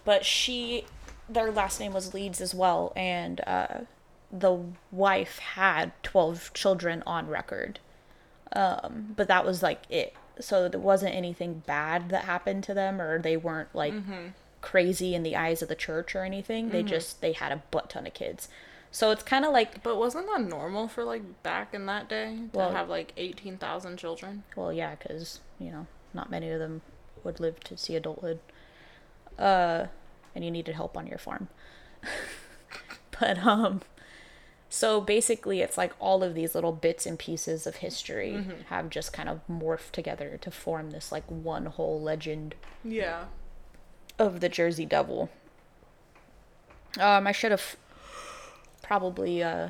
but 0.05 0.23
she, 0.25 0.85
their 1.27 1.51
last 1.51 1.79
name 1.79 1.93
was 1.93 2.13
Leeds 2.13 2.39
as 2.41 2.55
well, 2.55 2.93
and 2.95 3.41
uh, 3.45 3.79
the 4.31 4.57
wife 4.91 5.39
had 5.39 5.91
twelve 6.03 6.51
children 6.53 7.03
on 7.05 7.27
record. 7.27 7.79
Um, 8.53 9.13
but 9.15 9.27
that 9.27 9.45
was 9.45 9.63
like 9.63 9.83
it. 9.89 10.13
So 10.39 10.67
there 10.67 10.79
wasn't 10.79 11.15
anything 11.15 11.63
bad 11.65 12.09
that 12.09 12.25
happened 12.25 12.63
to 12.65 12.73
them, 12.73 12.99
or 13.01 13.21
they 13.21 13.37
weren't 13.37 13.73
like 13.75 13.93
crazy 14.61 15.15
in 15.15 15.23
the 15.23 15.35
eyes 15.35 15.61
of 15.61 15.69
the 15.69 15.75
church 15.75 16.15
or 16.15 16.23
anything. 16.23 16.69
They 16.69 16.83
just 16.83 17.21
they 17.21 17.33
had 17.33 17.51
a 17.51 17.63
butt 17.71 17.89
ton 17.89 18.07
of 18.07 18.13
kids. 18.13 18.47
So 18.93 19.11
it's 19.11 19.23
kind 19.23 19.45
of 19.45 19.53
like 19.53 19.83
But 19.83 19.97
wasn't 19.97 20.27
that 20.27 20.41
normal 20.41 20.87
for 20.89 21.03
like 21.05 21.43
back 21.43 21.73
in 21.73 21.85
that 21.85 22.09
day 22.09 22.39
to 22.51 22.57
Well- 22.57 22.71
have 22.71 22.89
like 22.89 23.13
eighteen 23.17 23.57
thousand 23.57 23.97
children? 23.97 24.43
Well, 24.55 24.73
yeah, 24.73 24.95
because 24.95 25.39
you 25.59 25.71
know, 25.71 25.87
not 26.13 26.29
many 26.29 26.49
of 26.49 26.59
them 26.59 26.81
would 27.23 27.39
live 27.39 27.59
to 27.61 27.77
see 27.77 27.95
adulthood. 27.95 28.39
Uh, 29.39 29.85
and 30.35 30.43
you 30.43 30.51
needed 30.51 30.75
help 30.75 30.97
on 30.97 31.07
your 31.07 31.17
farm. 31.17 31.47
but 33.19 33.39
um, 33.45 33.81
so 34.73 35.01
basically, 35.01 35.59
it's 35.59 35.77
like 35.77 35.91
all 35.99 36.23
of 36.23 36.33
these 36.33 36.55
little 36.55 36.71
bits 36.71 37.05
and 37.05 37.19
pieces 37.19 37.67
of 37.67 37.75
history 37.77 38.45
have 38.69 38.89
just 38.89 39.11
kind 39.11 39.27
of 39.27 39.41
morphed 39.51 39.91
together 39.91 40.37
to 40.41 40.49
form 40.49 40.91
this 40.91 41.11
like 41.11 41.25
one 41.25 41.65
whole 41.65 41.99
legend 42.01 42.55
Yeah. 42.83 43.25
of 44.17 44.39
the 44.39 44.47
Jersey 44.47 44.85
Devil. 44.85 45.29
Um, 46.97 47.27
I 47.27 47.33
should 47.33 47.51
have 47.51 47.75
probably 48.81 49.43
uh 49.43 49.69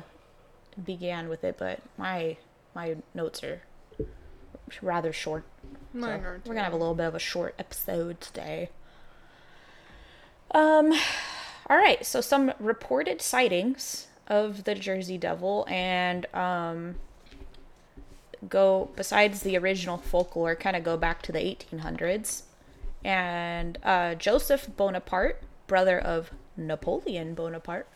began 0.82 1.28
with 1.28 1.42
it, 1.42 1.56
but 1.58 1.80
my 1.98 2.36
my 2.74 2.96
notes 3.12 3.42
are 3.42 3.62
rather 4.80 5.12
short. 5.12 5.44
So 5.92 5.98
Mine 5.98 6.20
are 6.24 6.40
we're 6.46 6.54
gonna 6.54 6.64
have 6.64 6.72
a 6.72 6.76
little 6.76 6.94
bit 6.94 7.06
of 7.06 7.14
a 7.16 7.18
short 7.18 7.54
episode 7.58 8.20
today. 8.20 8.70
Um, 10.52 10.92
all 11.68 11.76
right. 11.76 12.04
So 12.06 12.20
some 12.20 12.52
reported 12.58 13.20
sightings 13.20 14.06
of 14.26 14.64
the 14.64 14.74
Jersey 14.74 15.18
Devil, 15.18 15.66
and 15.68 16.26
um, 16.34 16.96
go 18.48 18.90
besides 18.96 19.42
the 19.42 19.56
original 19.56 19.98
folklore, 19.98 20.54
kind 20.54 20.76
of 20.76 20.84
go 20.84 20.96
back 20.96 21.22
to 21.22 21.32
the 21.32 21.38
1800s. 21.38 22.42
And 23.04 23.78
uh, 23.82 24.14
Joseph 24.14 24.68
Bonaparte, 24.76 25.42
brother 25.66 25.98
of 25.98 26.30
Napoleon 26.56 27.34
Bonaparte, 27.34 27.88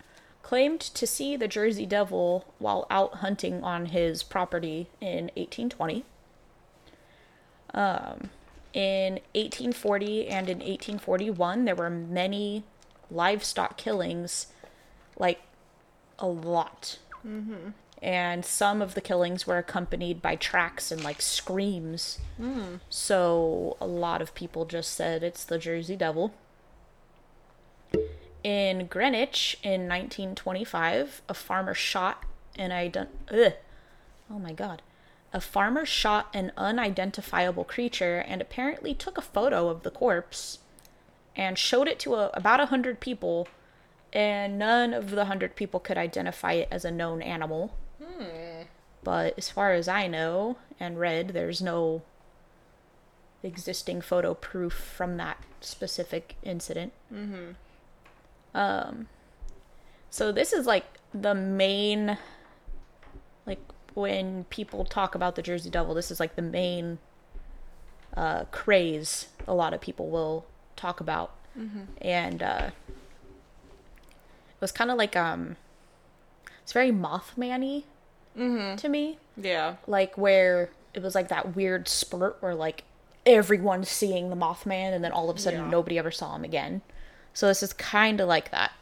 claimed 0.42 0.80
to 0.80 1.06
see 1.06 1.36
the 1.36 1.48
Jersey 1.48 1.86
Devil 1.86 2.44
while 2.58 2.86
out 2.90 3.14
hunting 3.16 3.62
on 3.64 3.86
his 3.86 4.22
property 4.22 4.88
in 5.00 5.30
1820. 5.34 6.04
Um, 7.74 8.30
in 8.72 9.14
1840 9.34 10.28
and 10.28 10.48
in 10.48 10.58
1841, 10.58 11.64
there 11.64 11.74
were 11.74 11.90
many 11.90 12.62
livestock 13.10 13.76
killings, 13.76 14.48
like 15.18 15.40
a 16.18 16.26
lot. 16.26 16.98
Mm-hmm. 17.26 17.70
And 18.02 18.44
some 18.44 18.82
of 18.82 18.94
the 18.94 19.00
killings 19.00 19.46
were 19.46 19.58
accompanied 19.58 20.20
by 20.20 20.36
tracks 20.36 20.92
and 20.92 21.02
like 21.02 21.22
screams. 21.22 22.18
So 22.90 23.76
a 23.80 23.86
lot 23.86 24.20
of 24.20 24.34
people 24.34 24.64
just 24.66 24.92
said 24.92 25.22
it's 25.22 25.44
the 25.44 25.58
Jersey 25.58 25.96
Devil. 25.96 26.34
In 28.44 28.86
Greenwich 28.86 29.58
in 29.62 29.88
1925, 29.88 31.22
a 31.28 31.34
farmer 31.34 31.74
shot 31.74 32.22
an 32.58 32.70
ident- 32.70 33.08
ugh, 33.32 33.54
Oh 34.30 34.38
my 34.38 34.52
god. 34.52 34.82
A 35.32 35.40
farmer 35.40 35.84
shot 35.84 36.28
an 36.32 36.52
unidentifiable 36.56 37.64
creature 37.64 38.18
and 38.18 38.40
apparently 38.40 38.94
took 38.94 39.18
a 39.18 39.22
photo 39.22 39.68
of 39.68 39.82
the 39.82 39.90
corpse 39.90 40.58
and 41.34 41.58
showed 41.58 41.88
it 41.88 41.98
to 42.00 42.14
a, 42.14 42.30
about 42.32 42.60
a 42.60 42.66
hundred 42.66 43.00
people, 43.00 43.46
and 44.16 44.58
none 44.58 44.94
of 44.94 45.10
the 45.10 45.26
hundred 45.26 45.56
people 45.56 45.78
could 45.78 45.98
identify 45.98 46.52
it 46.52 46.68
as 46.70 46.86
a 46.86 46.90
known 46.90 47.20
animal. 47.20 47.76
Hmm. 48.02 48.62
But 49.04 49.34
as 49.36 49.50
far 49.50 49.72
as 49.72 49.88
I 49.88 50.06
know 50.06 50.56
and 50.80 50.98
read, 50.98 51.28
there's 51.28 51.60
no 51.60 52.00
existing 53.42 54.00
photo 54.00 54.32
proof 54.32 54.72
from 54.72 55.18
that 55.18 55.36
specific 55.60 56.34
incident. 56.42 56.94
Mm-hmm. 57.12 57.50
Um, 58.54 59.08
so 60.08 60.32
this 60.32 60.54
is 60.54 60.64
like 60.64 60.86
the 61.12 61.34
main, 61.34 62.16
like 63.46 63.60
when 63.92 64.44
people 64.44 64.86
talk 64.86 65.14
about 65.14 65.36
the 65.36 65.42
Jersey 65.42 65.68
Devil, 65.68 65.92
this 65.92 66.10
is 66.10 66.18
like 66.18 66.36
the 66.36 66.42
main 66.42 66.98
uh, 68.16 68.44
craze 68.50 69.28
a 69.46 69.54
lot 69.54 69.74
of 69.74 69.80
people 69.82 70.08
will 70.08 70.46
talk 70.74 71.00
about, 71.00 71.32
Mm-hmm. 71.56 71.82
and 72.02 72.42
uh, 72.42 72.70
it 74.56 74.60
was 74.60 74.72
kind 74.72 74.90
of 74.90 74.96
like 74.98 75.14
um, 75.16 75.56
it's 76.62 76.72
very 76.72 76.90
Mothman-y 76.90 77.84
to 78.76 78.88
me 78.88 79.18
Yeah. 79.36 79.76
like 79.86 80.16
where 80.18 80.68
it 80.92 81.02
was 81.02 81.14
like 81.14 81.28
that 81.28 81.56
weird 81.56 81.88
spurt 81.88 82.36
where 82.40 82.54
like 82.54 82.84
everyone's 83.24 83.88
seeing 83.88 84.28
the 84.30 84.36
Mothman 84.36 84.92
and 84.94 85.02
then 85.02 85.10
all 85.12 85.30
of 85.30 85.36
a 85.36 85.38
sudden 85.40 85.60
Yeah. 85.64 85.70
nobody 85.70 85.98
ever 85.98 86.10
saw 86.10 86.34
him 86.36 86.44
again. 86.44 86.82
So 87.32 87.46
this 87.48 87.62
is 87.62 87.72
kind 87.72 88.20
of 88.20 88.28
like 88.28 88.50
that. 88.50 88.72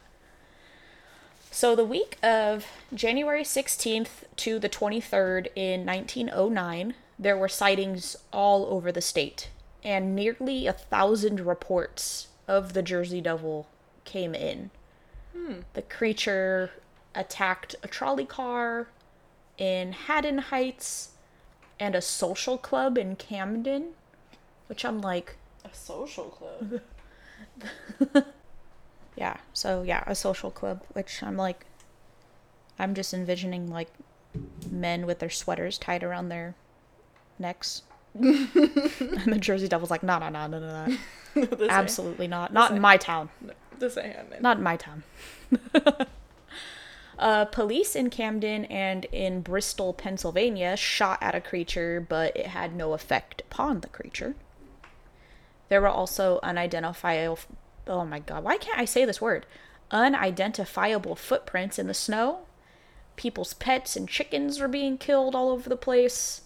So 1.50 1.76
the 1.76 1.84
week 1.84 2.18
of 2.22 2.66
January 2.92 3.44
16th 3.44 4.24
to 4.36 4.58
the 4.58 4.68
23rd 4.68 5.48
in 5.54 5.86
1909, 5.86 6.94
there 7.18 7.36
were 7.36 7.48
sightings 7.48 8.16
all 8.32 8.66
over 8.66 8.90
the 8.90 9.00
state, 9.00 9.50
and 9.84 10.16
nearly 10.16 10.66
a 10.66 10.72
thousand 10.72 11.40
reports 11.40 12.26
of 12.48 12.72
the 12.72 12.82
Jersey 12.82 13.20
Devil 13.20 13.68
came 14.04 14.34
in. 14.34 14.70
The 15.74 15.82
creature 15.82 16.70
attacked 17.14 17.74
a 17.82 17.88
trolley 17.88 18.24
car 18.24 18.88
in 19.58 19.92
Haddon 19.92 20.38
Heights 20.38 21.10
and 21.78 21.94
a 21.94 22.00
social 22.00 22.56
club 22.58 22.96
in 22.96 23.16
Camden, 23.16 23.90
which 24.68 24.84
I'm 24.84 25.00
like, 25.00 25.36
A 25.64 25.74
social 25.74 26.24
club. 26.24 26.80
yeah, 29.16 29.38
so 29.52 29.82
yeah, 29.82 30.04
a 30.06 30.14
social 30.14 30.50
club, 30.50 30.82
which 30.92 31.22
I'm 31.22 31.36
like, 31.36 31.66
I'm 32.78 32.94
just 32.94 33.14
envisioning 33.14 33.70
like 33.70 33.88
men 34.70 35.06
with 35.06 35.18
their 35.20 35.30
sweaters 35.30 35.78
tied 35.78 36.02
around 36.02 36.28
their 36.28 36.54
necks. 37.38 37.82
and 38.14 38.38
the 39.26 39.38
Jersey 39.40 39.68
Devil's 39.68 39.90
like, 39.90 40.02
no, 40.02 40.18
no, 40.18 40.28
no, 40.28 40.46
no, 40.46 40.60
no, 40.60 40.86
no. 40.86 40.96
Absolutely 41.68 42.28
not. 42.28 42.52
Not 42.52 42.70
in 42.70 42.80
my 42.80 42.96
town. 42.96 43.28
Ain't, 43.42 43.54
this 43.80 43.96
ain't 43.96 44.16
happening. 44.16 44.42
Not 44.42 44.58
in 44.58 44.62
my 44.62 44.76
town. 44.76 45.02
uh, 47.18 47.44
police 47.46 47.94
in 47.94 48.10
Camden 48.10 48.64
and 48.66 49.04
in 49.06 49.40
Bristol, 49.40 49.92
Pennsylvania, 49.92 50.76
shot 50.76 51.18
at 51.20 51.34
a 51.34 51.40
creature, 51.40 52.04
but 52.06 52.36
it 52.36 52.48
had 52.48 52.74
no 52.74 52.92
effect 52.92 53.42
upon 53.42 53.80
the 53.80 53.88
creature. 53.88 54.34
There 55.68 55.80
were 55.80 55.88
also 55.88 56.40
unidentifiable. 56.42 57.38
Oh 57.86 58.04
my 58.04 58.18
god, 58.18 58.44
why 58.44 58.56
can't 58.56 58.78
I 58.78 58.84
say 58.84 59.04
this 59.04 59.20
word? 59.20 59.46
Unidentifiable 59.90 61.16
footprints 61.16 61.78
in 61.78 61.86
the 61.86 61.94
snow. 61.94 62.40
People's 63.16 63.54
pets 63.54 63.96
and 63.96 64.08
chickens 64.08 64.58
were 64.58 64.68
being 64.68 64.98
killed 64.98 65.34
all 65.34 65.50
over 65.50 65.68
the 65.68 65.76
place. 65.76 66.42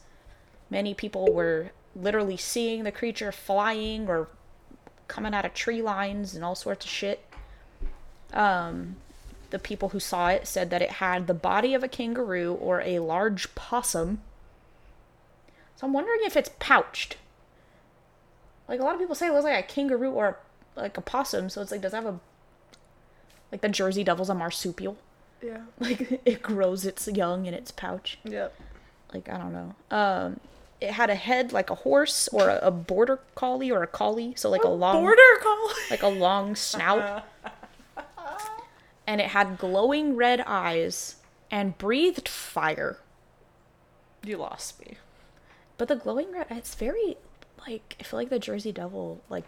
Many 0.70 0.94
people 0.94 1.32
were 1.32 1.70
literally 1.96 2.36
seeing 2.36 2.84
the 2.84 2.92
creature 2.92 3.32
flying 3.32 4.08
or 4.08 4.28
coming 5.08 5.34
out 5.34 5.44
of 5.44 5.54
tree 5.54 5.82
lines 5.82 6.34
and 6.34 6.44
all 6.44 6.54
sorts 6.54 6.84
of 6.84 6.90
shit. 6.90 7.24
Um, 8.32 8.96
the 9.50 9.58
people 9.58 9.88
who 9.90 10.00
saw 10.00 10.28
it 10.28 10.46
said 10.46 10.70
that 10.70 10.82
it 10.82 10.90
had 10.92 11.26
the 11.26 11.34
body 11.34 11.74
of 11.74 11.82
a 11.82 11.88
kangaroo 11.88 12.54
or 12.54 12.82
a 12.82 12.98
large 13.00 13.54
possum. 13.54 14.20
So 15.76 15.86
I'm 15.86 15.92
wondering 15.92 16.20
if 16.24 16.36
it's 16.36 16.50
pouched. 16.58 17.16
Like 18.68 18.80
a 18.80 18.84
lot 18.84 18.94
of 18.94 19.00
people 19.00 19.14
say 19.14 19.28
it 19.28 19.32
looks 19.32 19.44
like 19.44 19.64
a 19.64 19.66
kangaroo 19.66 20.10
or 20.10 20.38
like 20.76 20.96
a 20.98 21.00
possum, 21.00 21.48
so 21.48 21.62
it's 21.62 21.70
like 21.72 21.80
does 21.80 21.92
it 21.94 21.96
have 21.96 22.06
a 22.06 22.20
like 23.50 23.62
the 23.62 23.68
Jersey 23.70 24.04
Devil's 24.04 24.28
a 24.28 24.34
marsupial? 24.34 24.98
Yeah. 25.42 25.62
Like 25.80 26.20
it 26.26 26.42
grows 26.42 26.84
its 26.84 27.08
young 27.08 27.46
in 27.46 27.54
its 27.54 27.70
pouch 27.70 28.18
Yep. 28.24 28.54
like 29.14 29.28
I 29.30 29.38
don't 29.38 29.52
know. 29.52 29.74
Um, 29.90 30.40
it 30.80 30.92
had 30.92 31.10
a 31.10 31.14
head 31.14 31.52
like 31.52 31.70
a 31.70 31.74
horse 31.74 32.28
or 32.28 32.48
a, 32.48 32.58
a 32.62 32.70
border 32.70 33.18
collie 33.34 33.70
or 33.70 33.82
a 33.82 33.86
collie, 33.86 34.34
so 34.36 34.48
like 34.48 34.62
a, 34.64 34.68
long 34.68 35.02
Border 35.02 35.22
collie. 35.42 35.74
like 35.90 36.02
a 36.02 36.08
long 36.08 36.54
snout. 36.54 37.24
and 39.06 39.20
it 39.20 39.28
had 39.28 39.58
glowing 39.58 40.14
red 40.16 40.40
eyes 40.46 41.16
and 41.50 41.76
breathed 41.78 42.28
fire. 42.28 42.98
you 44.22 44.36
lost 44.36 44.80
me. 44.80 44.96
But 45.78 45.88
the 45.88 45.96
glowing 45.96 46.32
red 46.32 46.46
it's 46.50 46.74
very 46.74 47.16
like 47.66 47.96
I 48.00 48.02
feel 48.04 48.20
like 48.20 48.30
the 48.30 48.38
Jersey 48.38 48.72
Devil 48.72 49.20
like 49.28 49.44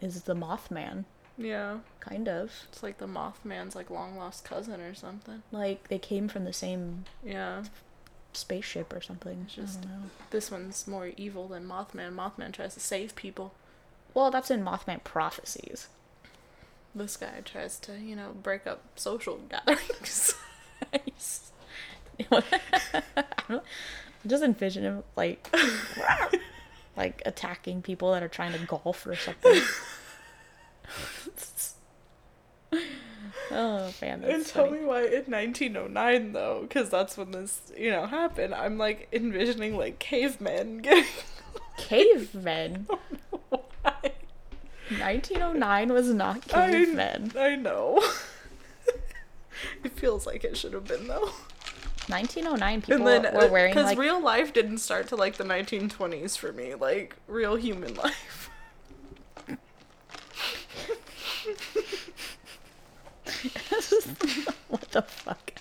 is 0.00 0.22
the 0.22 0.34
Mothman, 0.34 1.04
Yeah. 1.38 1.78
kind 2.00 2.28
of. 2.28 2.52
It's 2.70 2.82
like 2.82 2.98
the 2.98 3.06
Mothman's 3.06 3.74
like 3.74 3.88
long 3.90 4.16
lost 4.18 4.44
cousin 4.44 4.80
or 4.80 4.94
something. 4.94 5.42
Like 5.52 5.88
they 5.88 5.98
came 5.98 6.28
from 6.28 6.44
the 6.44 6.52
same 6.52 7.04
Yeah. 7.24 7.62
Spaceship 8.36 8.92
or 8.92 9.00
something. 9.00 9.42
It's 9.46 9.54
just- 9.54 9.78
I 9.80 9.82
don't 9.82 9.90
know. 10.02 10.10
This 10.30 10.50
one's 10.50 10.86
more 10.86 11.10
evil 11.16 11.48
than 11.48 11.66
Mothman. 11.66 12.14
Mothman 12.14 12.52
tries 12.52 12.74
to 12.74 12.80
save 12.80 13.14
people. 13.16 13.54
Well, 14.14 14.30
that's 14.30 14.50
in 14.50 14.64
Mothman 14.64 15.02
prophecies. 15.04 15.88
This 16.94 17.16
guy 17.16 17.42
tries 17.44 17.78
to, 17.80 17.98
you 17.98 18.16
know, 18.16 18.32
break 18.42 18.66
up 18.66 18.82
social 18.96 19.38
gatherings. 19.50 20.34
Just 24.26 24.42
envision 24.42 24.82
him 24.82 25.04
like 25.14 25.54
like 26.96 27.22
attacking 27.26 27.82
people 27.82 28.12
that 28.12 28.22
are 28.22 28.28
trying 28.28 28.52
to 28.52 28.58
golf 28.66 29.06
or 29.06 29.14
something. 29.14 29.60
oh 33.50 33.92
man, 34.00 34.24
and 34.24 34.46
tell 34.46 34.66
funny. 34.66 34.80
me 34.80 34.86
why 34.86 35.04
in 35.04 35.24
1909 35.24 36.32
though, 36.32 36.60
because 36.62 36.88
that's 36.88 37.16
when 37.16 37.30
this, 37.32 37.72
you 37.76 37.90
know, 37.90 38.06
happened. 38.06 38.54
I'm 38.54 38.78
like 38.78 39.08
envisioning 39.12 39.76
like 39.76 39.98
cavemen 39.98 40.78
getting. 40.82 41.04
Cavemen. 41.76 42.86
why. 43.48 44.12
1909 44.98 45.92
was 45.92 46.08
not 46.08 46.46
cavemen. 46.46 47.32
I 47.38 47.56
know. 47.56 48.02
it 49.84 49.92
feels 49.92 50.26
like 50.26 50.44
it 50.44 50.56
should 50.56 50.72
have 50.72 50.84
been 50.84 51.08
though. 51.08 51.30
1909 52.08 52.82
people 52.82 53.04
then 53.04 53.22
were 53.34 53.48
wearing 53.48 53.72
uh, 53.72 53.74
because 53.74 53.90
like 53.90 53.98
real 53.98 54.22
life 54.22 54.52
didn't 54.52 54.78
start 54.78 55.08
to 55.08 55.16
like 55.16 55.36
the 55.36 55.44
1920s 55.44 56.38
for 56.38 56.52
me, 56.52 56.74
like 56.74 57.16
real 57.26 57.56
human 57.56 57.94
life. 57.94 58.45
what 64.68 64.90
the 64.92 65.02
fuck? 65.02 65.52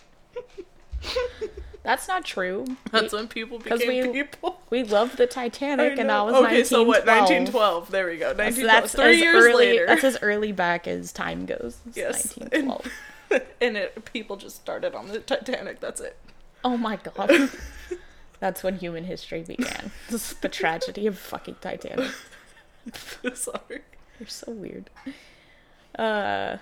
That's 1.83 2.07
not 2.07 2.25
true. 2.25 2.65
That's 2.91 3.13
we, 3.13 3.19
when 3.19 3.27
people 3.27 3.59
became 3.59 4.11
we- 4.11 4.23
people. 4.23 4.59
we 4.71 4.83
loved 4.83 5.17
the 5.17 5.27
Titanic, 5.27 5.93
I 5.97 6.01
and 6.01 6.09
that 6.09 6.25
was 6.25 6.33
okay. 6.33 6.63
1912. 6.63 6.67
So 6.67 6.83
what? 6.83 7.05
1912. 7.05 7.91
There 7.91 8.07
we 8.07 8.17
go. 8.17 8.31
So 8.31 8.37
1912. 8.37 8.81
that's 8.81 8.95
Three 8.95 9.03
as 9.11 9.17
years 9.19 9.43
early. 9.45 9.65
later. 9.67 9.85
That's 9.85 10.03
as 10.03 10.17
early 10.23 10.51
back 10.51 10.87
as 10.87 11.11
time 11.11 11.45
goes. 11.45 11.77
It's 11.87 11.97
Yes. 11.97 12.37
1912. 12.37 12.91
and 13.61 13.77
it 13.77 14.05
people 14.05 14.35
just 14.35 14.55
started 14.55 14.95
on 14.95 15.09
the 15.09 15.19
Titanic. 15.19 15.79
That's 15.79 16.01
it. 16.01 16.17
Oh 16.63 16.75
my 16.77 16.95
god. 16.97 17.51
That's 18.39 18.63
when 18.63 18.77
human 18.79 19.03
history 19.05 19.43
began. 19.43 19.91
This 20.09 20.31
is 20.31 20.37
the 20.39 20.49
tragedy 20.49 21.05
of 21.07 21.17
fucking 21.19 21.57
Titanic. 21.61 22.11
Sorry. 23.33 23.81
You're 24.19 24.27
so 24.27 24.51
weird. 24.51 24.89
Uh, 25.97 26.57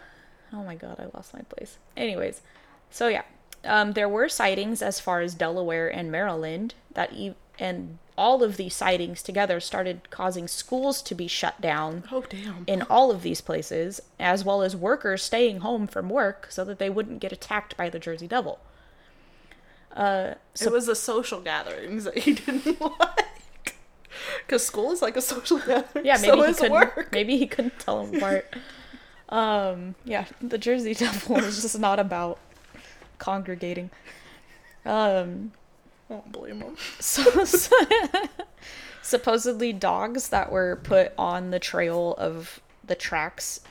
oh 0.54 0.64
my 0.64 0.76
god, 0.76 1.00
I 1.00 1.06
lost 1.16 1.34
my 1.34 1.42
place. 1.42 1.78
Anyways, 1.98 2.42
so 2.90 3.08
yeah, 3.08 3.24
um, 3.66 3.94
there 3.94 4.08
were 4.10 4.30
sightings 4.30 4.82
as 4.82 5.00
far 5.00 5.22
as 5.22 5.34
Delaware 5.36 5.88
and 5.88 6.12
Maryland 6.12 6.76
that 6.94 7.12
e- 7.14 7.36
and 7.60 7.98
all 8.18 8.44
of 8.44 8.58
these 8.58 8.76
sightings 8.76 9.24
together 9.24 9.60
started 9.60 10.10
causing 10.12 10.48
schools 10.48 11.02
to 11.02 11.16
be 11.16 11.28
shut 11.28 11.60
down 11.62 12.04
Oh 12.12 12.24
damn. 12.30 12.64
in 12.68 12.82
all 12.84 13.10
of 13.10 13.24
these 13.24 13.42
places, 13.42 14.02
as 14.20 14.44
well 14.46 14.62
as 14.62 14.76
workers 14.76 15.24
staying 15.24 15.60
home 15.62 15.88
from 15.88 16.10
work 16.10 16.48
so 16.52 16.64
that 16.66 16.78
they 16.78 16.90
wouldn't 16.92 17.20
get 17.20 17.32
attacked 17.32 17.76
by 17.76 17.90
the 17.90 17.98
Jersey 18.00 18.28
Devil. 18.28 18.60
Uh, 19.96 20.34
so 20.54 20.68
it 20.68 20.74
was 20.74 20.86
the 20.88 20.96
social 20.96 21.40
gatherings 21.42 22.04
that 22.06 22.18
he 22.20 22.34
didn't 22.34 22.80
like. 22.82 23.76
Because 24.46 24.66
school 24.66 24.92
is 24.92 25.02
like 25.02 25.16
a 25.18 25.22
social 25.22 25.58
gathering. 25.60 26.06
yeah, 26.06 26.18
maybe 26.22 26.28
so 26.38 26.44
he 26.48 26.54
couldn't. 26.54 26.72
work. 26.72 27.10
Maybe 27.12 27.38
he 27.38 27.48
couldn't 27.48 27.80
tell 27.80 28.06
them 28.06 28.16
apart. 28.16 28.46
um, 29.34 29.96
yeah, 30.06 30.26
the 30.42 30.60
Jersey 30.60 30.94
Devil 30.94 31.38
is 31.38 31.62
just 31.64 31.80
not 31.80 32.00
about 32.00 32.38
congregating. 33.18 33.90
Um, 34.86 35.54
Won't 36.08 36.32
blame 36.32 36.62
him. 36.62 36.78
so, 37.00 37.46
supposedly 39.02 39.74
dogs 39.74 40.30
that 40.30 40.52
were 40.52 40.80
put 40.84 41.14
on 41.18 41.50
the 41.50 41.60
trail 41.60 42.14
of 42.20 42.62
the 42.86 42.94
tracks 42.94 43.62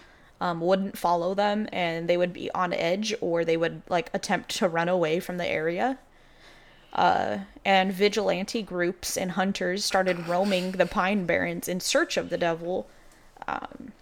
um, 0.40 0.60
wouldn't 0.60 0.98
follow 0.98 1.32
them, 1.32 1.68
and 1.72 2.08
they 2.08 2.16
would 2.16 2.32
be 2.32 2.50
on 2.50 2.72
edge, 2.72 3.14
or 3.20 3.44
they 3.44 3.56
would 3.56 3.82
like 3.88 4.10
attempt 4.12 4.56
to 4.56 4.68
run 4.68 4.88
away 4.88 5.20
from 5.20 5.36
the 5.36 5.46
area. 5.46 5.98
Uh, 6.92 7.38
and 7.64 7.92
vigilante 7.92 8.62
groups 8.62 9.16
and 9.16 9.30
hunters 9.32 9.84
started 9.84 10.26
roaming 10.26 10.72
the 10.72 10.86
Pine 10.86 11.24
Barrens 11.24 11.68
in 11.68 11.78
search 11.78 12.16
of 12.16 12.30
the 12.30 12.36
devil. 12.36 12.88
Um, 13.46 13.92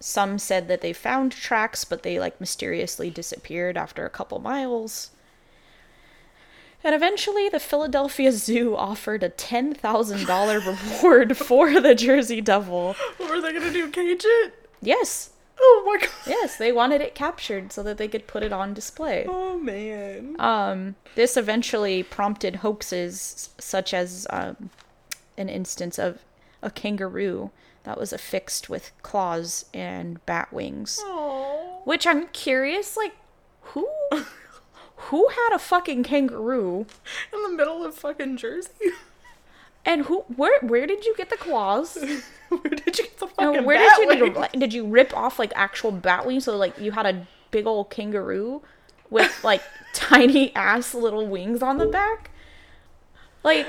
some 0.00 0.38
said 0.38 0.68
that 0.68 0.80
they 0.80 0.92
found 0.92 1.32
tracks, 1.32 1.84
but 1.84 2.02
they 2.02 2.18
like 2.18 2.40
mysteriously 2.40 3.10
disappeared 3.10 3.76
after 3.76 4.04
a 4.04 4.10
couple 4.10 4.38
miles. 4.38 5.10
And 6.82 6.94
eventually, 6.94 7.48
the 7.48 7.60
Philadelphia 7.60 8.30
Zoo 8.30 8.76
offered 8.76 9.22
a 9.22 9.30
$10,000 9.30 10.66
reward 11.02 11.36
for 11.36 11.80
the 11.80 11.94
Jersey 11.94 12.42
Devil. 12.42 12.94
What 13.16 13.30
were 13.30 13.40
they 13.40 13.52
gonna 13.54 13.72
do? 13.72 13.88
Cage 13.90 14.22
it? 14.24 14.68
Yes, 14.82 15.30
Oh 15.58 15.82
my 15.86 15.98
god. 16.00 16.10
yes, 16.26 16.56
they 16.58 16.72
wanted 16.72 17.00
it 17.00 17.14
captured 17.14 17.72
so 17.72 17.82
that 17.84 17.96
they 17.96 18.08
could 18.08 18.26
put 18.26 18.42
it 18.42 18.52
on 18.52 18.74
display. 18.74 19.24
Oh 19.26 19.56
man. 19.58 20.36
Um, 20.38 20.96
this 21.14 21.36
eventually 21.38 22.02
prompted 22.02 22.56
hoaxes 22.56 23.48
such 23.58 23.94
as 23.94 24.26
um, 24.28 24.68
an 25.38 25.48
instance 25.48 25.98
of 25.98 26.18
a 26.60 26.70
kangaroo 26.70 27.50
that 27.84 27.98
was 27.98 28.12
affixed 28.12 28.68
with 28.68 28.92
claws 29.02 29.66
and 29.72 30.24
bat 30.26 30.52
wings. 30.52 30.98
Oh. 31.02 31.80
Which 31.84 32.06
I'm 32.06 32.26
curious, 32.28 32.96
like, 32.96 33.14
who 33.60 33.88
who 34.96 35.28
had 35.28 35.54
a 35.54 35.58
fucking 35.58 36.02
kangaroo? 36.02 36.86
In 37.32 37.42
the 37.42 37.50
middle 37.50 37.84
of 37.84 37.94
fucking 37.94 38.36
Jersey. 38.36 38.70
And 39.86 40.06
who 40.06 40.20
where 40.34 40.58
where 40.62 40.86
did 40.86 41.04
you 41.04 41.14
get 41.14 41.28
the 41.28 41.36
claws? 41.36 41.98
Where 42.48 42.70
did 42.70 42.96
you 42.98 43.04
get 43.04 43.18
the 43.18 43.26
fucking 43.26 43.56
And 43.56 43.66
where 43.66 43.76
bat 43.76 43.98
did 43.98 44.18
you 44.18 44.30
wings? 44.32 44.48
did 44.52 44.72
you 44.72 44.86
rip 44.86 45.14
off 45.14 45.38
like 45.38 45.52
actual 45.54 45.92
bat 45.92 46.24
wings 46.24 46.44
so 46.44 46.56
like 46.56 46.78
you 46.78 46.92
had 46.92 47.04
a 47.04 47.26
big 47.50 47.66
old 47.66 47.90
kangaroo 47.90 48.62
with 49.10 49.44
like 49.44 49.60
tiny 49.92 50.54
ass 50.56 50.94
little 50.94 51.26
wings 51.26 51.62
on 51.62 51.76
the 51.76 51.86
back? 51.86 52.30
Like 53.42 53.66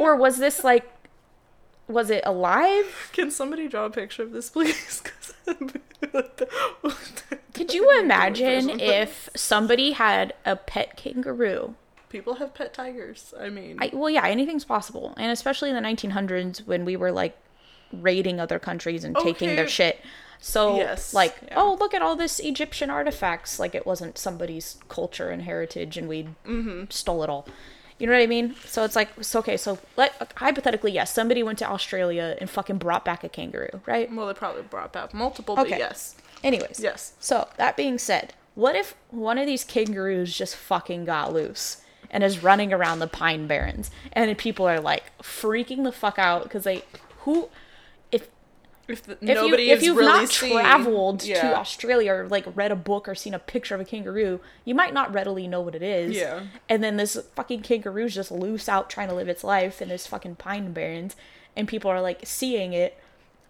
or 0.00 0.16
was 0.16 0.38
this 0.38 0.64
like 0.64 0.90
was 1.88 2.10
it 2.10 2.22
alive? 2.24 3.10
Can 3.12 3.30
somebody 3.30 3.68
draw 3.68 3.86
a 3.86 3.90
picture 3.90 4.22
of 4.22 4.32
this, 4.32 4.50
please? 4.50 5.02
Could 7.54 7.74
you 7.74 8.00
imagine 8.00 8.80
if 8.80 9.28
somebody 9.36 9.92
had 9.92 10.34
a 10.44 10.56
pet 10.56 10.96
kangaroo? 10.96 11.74
people 12.08 12.34
have 12.34 12.52
pet 12.52 12.74
tigers? 12.74 13.32
I 13.40 13.48
mean, 13.48 13.78
I, 13.80 13.88
well, 13.92 14.10
yeah, 14.10 14.26
anything's 14.26 14.64
possible, 14.66 15.14
and 15.16 15.30
especially 15.32 15.70
in 15.70 15.74
the 15.74 15.80
1900s 15.80 16.66
when 16.66 16.84
we 16.84 16.94
were 16.94 17.10
like 17.10 17.34
raiding 17.90 18.38
other 18.38 18.58
countries 18.58 19.02
and 19.04 19.16
taking 19.16 19.56
their 19.56 19.66
shit. 19.68 19.98
So, 20.38 20.76
Yes, 20.76 21.14
like, 21.14 21.36
yeah. 21.46 21.54
oh, 21.56 21.76
look 21.80 21.94
at 21.94 22.02
all 22.02 22.16
this 22.16 22.38
Egyptian 22.40 22.90
artifacts. 22.90 23.58
Like, 23.60 23.74
it 23.74 23.86
wasn't 23.86 24.18
somebody's 24.18 24.76
culture 24.88 25.30
and 25.30 25.42
heritage, 25.42 25.96
and 25.96 26.06
we 26.08 26.24
Mm-hmm. 26.44 26.84
stole 26.90 27.22
it 27.22 27.30
all. 27.30 27.46
You 27.98 28.06
know 28.06 28.14
what 28.14 28.22
I 28.22 28.26
mean? 28.26 28.54
So 28.66 28.84
it's 28.84 28.96
like, 28.96 29.10
so 29.22 29.38
okay, 29.40 29.56
so 29.56 29.78
let 29.96 30.32
hypothetically, 30.36 30.92
yes, 30.92 31.12
somebody 31.12 31.42
went 31.42 31.58
to 31.58 31.68
Australia 31.68 32.36
and 32.40 32.50
fucking 32.50 32.78
brought 32.78 33.04
back 33.04 33.22
a 33.24 33.28
kangaroo, 33.28 33.80
right? 33.86 34.12
well, 34.12 34.26
they 34.26 34.34
probably 34.34 34.62
brought 34.62 34.92
back 34.92 35.14
multiple, 35.14 35.54
but 35.56 35.66
Okay. 35.66 35.78
yes, 35.78 36.16
Anyways, 36.42 36.80
yes. 36.80 37.12
So, 37.20 37.48
that 37.56 37.76
being 37.76 37.98
said, 37.98 38.34
what 38.56 38.74
if 38.74 38.94
one 39.10 39.38
of 39.38 39.46
these 39.46 39.62
kangaroos 39.64 40.36
just 40.36 40.56
fucking 40.56 41.04
got 41.04 41.32
loose 41.32 41.82
and 42.10 42.24
is 42.24 42.42
running 42.42 42.72
around 42.72 42.98
the 42.98 43.06
Pine 43.06 43.46
Barrens 43.46 43.90
and 44.12 44.36
people 44.36 44.66
are 44.68 44.80
like 44.80 45.04
freaking 45.22 45.84
the 45.84 45.92
fuck 45.92 46.18
out 46.18 46.42
because 46.42 46.64
they 46.64 46.82
who 47.20 47.48
If, 48.88 49.04
the, 49.04 49.12
if 49.12 49.22
nobody 49.22 49.64
you, 49.64 49.72
if 49.72 49.82
you've 49.82 49.96
really 49.96 50.08
not 50.08 50.28
seen- 50.28 50.52
traveled 50.52 51.20
to. 51.20 51.56
Australia 51.56 52.12
or 52.12 52.28
like 52.28 52.44
read 52.54 52.72
a 52.72 52.76
book 52.76 53.08
or 53.08 53.14
seen 53.14 53.32
a 53.32 53.38
picture 53.38 53.74
of 53.74 53.80
a 53.80 53.84
kangaroo, 53.84 54.40
you 54.64 54.74
might 54.74 54.92
not 54.92 55.12
readily 55.14 55.46
know 55.46 55.60
what 55.60 55.74
it 55.74 55.82
is. 55.82 56.16
Yeah. 56.16 56.40
And 56.68 56.82
then 56.82 56.96
this 56.96 57.16
fucking 57.36 57.62
kangaroo's 57.62 58.14
just 58.14 58.32
loose 58.32 58.68
out 58.68 58.90
trying 58.90 59.08
to 59.08 59.14
live 59.14 59.28
its 59.28 59.44
life 59.44 59.80
in 59.80 59.88
this 59.88 60.06
fucking 60.06 60.36
Pine 60.36 60.72
Barrens 60.72 61.14
and 61.56 61.68
people 61.68 61.90
are 61.90 62.00
like 62.00 62.20
seeing 62.24 62.72
it 62.72 62.98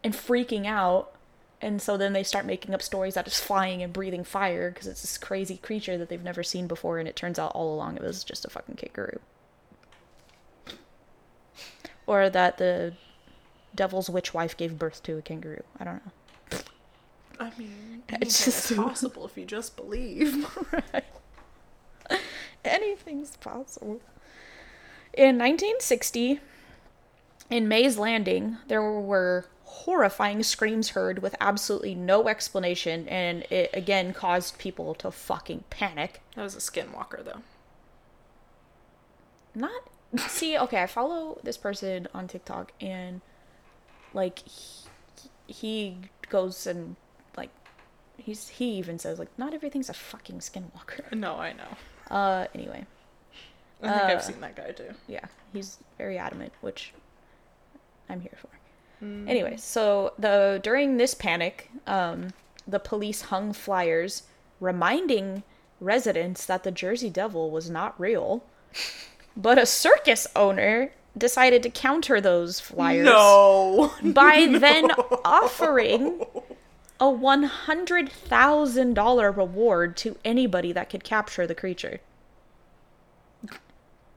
and 0.05 0.13
freaking 0.15 0.67
out. 0.67 1.13
And 1.61 1.81
so 1.81 1.97
then 1.97 2.13
they 2.13 2.25
start 2.25 2.45
making 2.45 2.75
up 2.75 2.83
stories 2.83 3.15
that 3.15 3.27
it's 3.27 3.41
flying 3.41 3.83
and 3.83 3.93
breathing 3.93 4.25
fire 4.25 4.71
because 4.71 4.89
it's 4.89 5.03
this 5.03 5.17
crazy 5.17 5.57
creature 5.57 5.97
that 5.97 6.09
they've 6.09 6.23
never 6.23 6.43
seen 6.43 6.67
before. 6.67 6.99
And 6.99 7.09
it 7.09 7.17
turns 7.17 7.39
out 7.39 7.53
all 7.55 7.73
along 7.75 7.97
it 7.97 8.03
was 8.03 8.25
just 8.25 8.45
a 8.45 8.51
fucking 8.51 8.77
kangaroo. 8.77 9.21
or 12.07 12.29
that 12.29 12.59
the 12.59 12.95
devil's 13.75 14.09
witch 14.11 14.33
wife 14.35 14.57
gave 14.57 14.79
birth 14.79 15.03
to 15.05 15.19
a 15.19 15.23
kangaroo. 15.23 15.63
I 15.79 15.85
don't 15.85 16.03
know. 16.05 16.13
I 17.41 17.51
mean, 17.59 18.03
It's 18.09 18.45
just- 18.45 18.75
possible 18.77 19.25
if 19.27 19.37
you 19.37 19.45
just 19.45 19.77
believe. 19.77 20.47
Anything's 22.65 23.37
possible. 23.37 24.01
In 25.15 25.37
1960, 25.39 26.41
in 27.51 27.69
Mays 27.69 27.99
Landing, 27.99 28.57
there 28.69 28.83
were 28.83 29.47
horrifying 29.65 30.43
screams 30.43 30.91
heard 30.91 31.21
with 31.21 31.35
absolutely 31.41 31.95
no 31.95 32.29
explanation, 32.29 33.09
and 33.09 33.43
it 33.51 33.71
again 33.73 34.13
caused 34.15 34.59
people 34.59 34.95
to 34.95 35.11
fucking 35.11 35.65
panic. 35.71 36.21
That 36.37 36.43
was 36.43 36.55
a 36.55 36.59
skinwalker, 36.59 37.25
though. 37.25 37.43
Not 39.55 39.83
see, 40.29 40.57
okay, 40.59 40.83
I 40.83 40.87
follow 40.87 41.41
this 41.43 41.57
person 41.57 42.07
on 42.15 42.29
TikTok, 42.29 42.73
and 42.81 43.21
like 44.15 44.39
he, 44.41 44.89
he 45.47 45.97
goes 46.29 46.67
and 46.67 46.97
like 47.37 47.51
he's 48.17 48.49
he 48.49 48.67
even 48.75 48.99
says 48.99 49.19
like 49.19 49.29
not 49.39 49.55
everything's 49.55 49.89
a 49.89 49.95
fucking 49.95 50.39
skinwalker. 50.41 51.13
No, 51.13 51.37
I 51.37 51.53
know. 51.53 51.77
Uh, 52.15 52.47
anyway. 52.55 52.87
I 53.83 53.89
think 53.89 54.03
Uh, 54.03 54.07
I've 54.07 54.23
seen 54.25 54.41
that 54.41 54.55
guy 54.57 54.71
too. 54.73 54.91
yeah, 55.09 55.25
he's 55.53 55.79
very 55.99 56.17
adamant, 56.19 56.53
which 56.61 56.93
I'm 58.09 58.21
here 58.21 58.37
for. 58.37 58.49
Mm. 59.05 59.29
Anyway, 59.29 59.57
so 59.57 60.13
the 60.19 60.61
during 60.63 60.97
this 60.99 61.15
panic, 61.15 61.69
um, 61.89 62.29
the 62.69 62.79
police 62.79 63.23
hung 63.23 63.53
flyers 63.53 64.23
reminding 64.61 65.43
residents 65.81 66.47
that 66.47 66.63
the 66.63 66.71
Jersey 66.71 67.11
Devil 67.11 67.51
was 67.51 67.69
not 67.69 67.99
real. 67.99 68.45
But 69.37 69.59
a 69.59 69.67
circus 69.67 70.27
owner 70.37 70.93
decided 71.17 71.63
to 71.63 71.71
counter 71.71 72.21
those 72.21 72.59
flyers 72.61 73.05
No. 73.05 73.93
by 74.03 74.47
then 74.47 74.91
offering 75.25 76.25
a 77.01 77.05
$100,000 77.07 79.37
reward 79.37 79.97
to 79.99 80.17
anybody 80.25 80.73
that 80.73 80.89
could 80.91 81.05
capture 81.05 81.47
the 81.47 81.55
creature. 81.55 82.01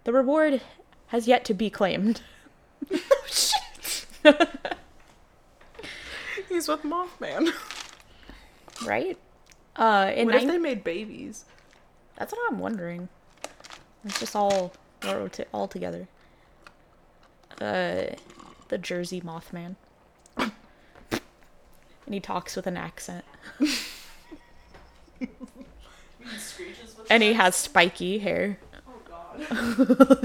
The 0.06 0.14
reward 0.14 0.62
has 1.08 1.28
yet 1.28 1.44
to 1.46 1.54
be 1.54 1.70
claimed. 1.70 2.22
He's 6.50 6.68
with 6.68 6.84
Mothman. 6.84 7.52
right? 8.86 9.18
Uh, 9.76 10.12
in 10.16 10.28
what 10.28 10.36
if 10.36 10.42
nine- 10.44 10.52
they 10.52 10.58
made 10.58 10.84
babies? 10.84 11.46
that's 12.18 12.32
what 12.32 12.42
I'm 12.50 12.60
wondering. 12.60 13.10
It's 14.06 14.20
just 14.20 14.36
all 14.36 14.74
all 15.04 15.28
to- 15.30 15.48
all 15.54 15.68
together. 15.68 16.08
Uh, 17.62 18.16
the 18.68 18.78
Jersey 18.78 19.22
Mothman, 19.22 19.76
and 20.38 20.52
he 22.10 22.20
talks 22.20 22.56
with 22.56 22.68
an 22.68 22.78
accent, 22.78 23.24
and 27.10 27.24
he 27.24 27.34
has 27.34 27.56
spiky 27.56 28.20
hair 28.20 28.58
Oh 29.48 30.18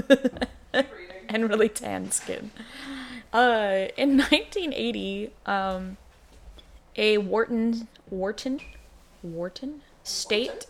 and 1.29 1.49
really 1.49 1.69
tan 1.69 2.11
skin. 2.11 2.51
Uh, 3.33 3.87
in 3.97 4.17
1980, 4.17 5.31
um, 5.45 5.97
a 6.95 7.17
Wharton 7.17 7.87
Wharton 8.09 8.59
Wharton 9.23 9.81
State 10.03 10.65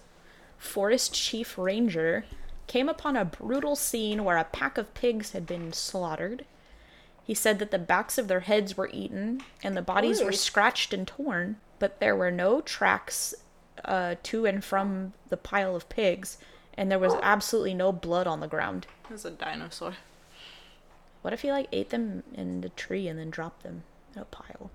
Forest 0.57 1.13
Chief 1.13 1.57
Ranger 1.57 2.25
came 2.67 2.87
upon 2.87 3.17
a 3.17 3.25
brutal 3.25 3.75
scene 3.75 4.23
where 4.23 4.37
a 4.37 4.43
pack 4.43 4.77
of 4.77 4.93
pigs 4.93 5.31
had 5.31 5.45
been 5.45 5.73
slaughtered. 5.73 6.45
He 7.31 7.35
said 7.35 7.59
that 7.59 7.71
the 7.71 7.79
backs 7.79 8.17
of 8.17 8.27
their 8.27 8.41
heads 8.41 8.75
were 8.75 8.89
eaten 8.91 9.41
and 9.63 9.77
the 9.77 9.81
bodies 9.81 10.21
were 10.21 10.33
scratched 10.33 10.93
and 10.93 11.07
torn, 11.07 11.61
but 11.79 12.01
there 12.01 12.13
were 12.13 12.29
no 12.29 12.59
tracks 12.59 13.33
uh, 13.85 14.15
to 14.23 14.45
and 14.45 14.61
from 14.61 15.13
the 15.29 15.37
pile 15.37 15.73
of 15.73 15.87
pigs, 15.87 16.39
and 16.73 16.91
there 16.91 16.99
was 16.99 17.13
absolutely 17.23 17.73
no 17.73 17.93
blood 17.93 18.27
on 18.27 18.41
the 18.41 18.49
ground. 18.49 18.85
It 19.05 19.13
was 19.13 19.23
a 19.23 19.31
dinosaur. 19.31 19.93
What 21.21 21.31
if 21.31 21.41
he 21.41 21.53
like 21.53 21.69
ate 21.71 21.89
them 21.91 22.23
in 22.33 22.59
the 22.59 22.67
tree 22.67 23.07
and 23.07 23.17
then 23.17 23.29
dropped 23.29 23.63
them 23.63 23.83
in 24.13 24.21
a 24.21 24.25
pile? 24.25 24.69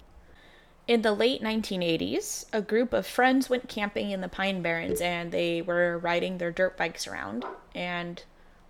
In 0.88 1.02
the 1.02 1.12
late 1.12 1.42
1980s, 1.42 2.46
a 2.54 2.62
group 2.62 2.94
of 2.94 3.06
friends 3.06 3.50
went 3.50 3.68
camping 3.68 4.12
in 4.12 4.22
the 4.22 4.30
Pine 4.30 4.62
Barrens 4.62 5.02
and 5.02 5.30
they 5.30 5.60
were 5.60 5.98
riding 5.98 6.38
their 6.38 6.52
dirt 6.52 6.78
bikes 6.78 7.06
around. 7.06 7.44
And 7.74 8.24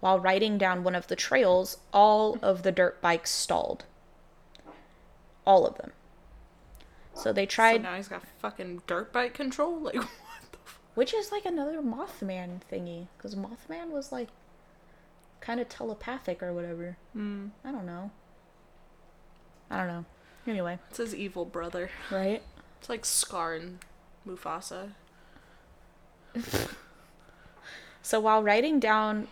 while 0.07 0.21
riding 0.21 0.57
down 0.57 0.85
one 0.85 0.95
of 0.95 1.09
the 1.09 1.16
trails, 1.16 1.79
all 1.92 2.38
of 2.40 2.62
the 2.62 2.71
dirt 2.71 3.03
bikes 3.03 3.29
stalled. 3.33 3.85
All 5.45 5.66
of 5.66 5.77
them. 5.79 5.90
So 7.12 7.33
they 7.33 7.47
So 7.47 7.51
tried, 7.51 7.83
now 7.83 7.97
he's 7.97 8.07
got 8.07 8.23
fucking 8.38 8.83
dirt 8.87 9.12
bike 9.12 9.35
control. 9.35 9.81
Like 9.81 9.97
what 9.97 10.07
the? 10.53 10.59
F- 10.64 10.79
which 10.95 11.12
is 11.12 11.33
like 11.33 11.45
another 11.45 11.83
Mothman 11.83 12.61
thingy, 12.71 13.09
because 13.19 13.35
Mothman 13.35 13.90
was 13.90 14.12
like 14.12 14.29
kind 15.40 15.59
of 15.59 15.69
telepathic 15.69 16.40
or 16.40 16.53
whatever. 16.53 16.97
mm. 17.16 17.51
I 17.64 17.73
don't 17.73 17.85
know. 17.87 18.12
I 19.69 19.79
don't 19.79 19.88
know. 19.88 20.05
Anyway, 20.47 20.79
It's 20.90 20.99
his 20.99 21.16
evil 21.16 21.45
brother. 21.45 21.90
right? 22.12 22.42
It's 22.79 22.88
like 22.88 23.05
Scar 23.05 23.55
and 23.55 23.79
Mufasa. 24.25 24.90
So 28.03 28.21
while 28.21 28.40
riding 28.40 28.79
down, 28.79 29.27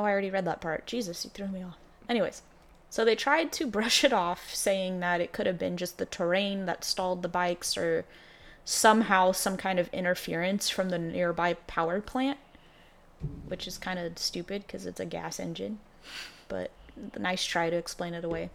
oh, 0.00 0.04
I 0.04 0.10
already 0.10 0.30
read 0.30 0.44
that 0.46 0.60
part. 0.60 0.86
Jesus, 0.86 1.24
you 1.24 1.30
threw 1.30 1.48
me 1.48 1.62
off. 1.62 1.76
Anyways, 2.08 2.42
so 2.88 3.04
they 3.04 3.14
tried 3.14 3.52
to 3.52 3.66
brush 3.78 4.04
it 4.04 4.12
off, 4.12 4.54
saying 4.54 5.00
that 5.00 5.20
it 5.20 5.32
could 5.32 5.46
have 5.46 5.58
been 5.58 5.76
just 5.76 5.98
the 5.98 6.06
terrain 6.06 6.66
that 6.66 6.84
stalled 6.84 7.22
the 7.22 7.28
bikes 7.28 7.76
or 7.76 8.04
somehow 8.64 9.32
some 9.32 9.56
kind 9.56 9.78
of 9.78 9.88
interference 9.88 10.68
from 10.68 10.90
the 10.90 10.98
nearby 10.98 11.54
power 11.54 12.00
plant, 12.00 12.38
which 13.46 13.66
is 13.66 13.78
kind 13.78 13.98
of 13.98 14.18
stupid 14.18 14.64
because 14.66 14.86
it's 14.86 15.00
a 15.00 15.06
gas 15.06 15.40
engine. 15.40 15.78
But 16.48 16.70
nice 17.18 17.44
try 17.44 17.70
to 17.70 17.76
explain 17.76 18.14
it 18.14 18.24
away. 18.24 18.50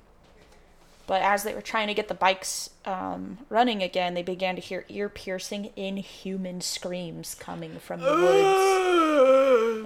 But 1.08 1.22
as 1.22 1.44
they 1.44 1.54
were 1.54 1.62
trying 1.62 1.88
to 1.88 1.94
get 1.94 2.08
the 2.08 2.16
bikes 2.16 2.72
um, 2.86 3.40
running 3.50 3.84
again, 3.84 4.14
they 4.16 4.24
began 4.24 4.56
to 4.56 4.62
hear 4.62 4.86
ear 4.90 5.08
piercing, 5.08 5.72
inhuman 5.76 6.62
screams 6.62 7.36
coming 7.36 7.80
from 7.80 8.02
the 8.02 8.12
woods. 8.12 8.92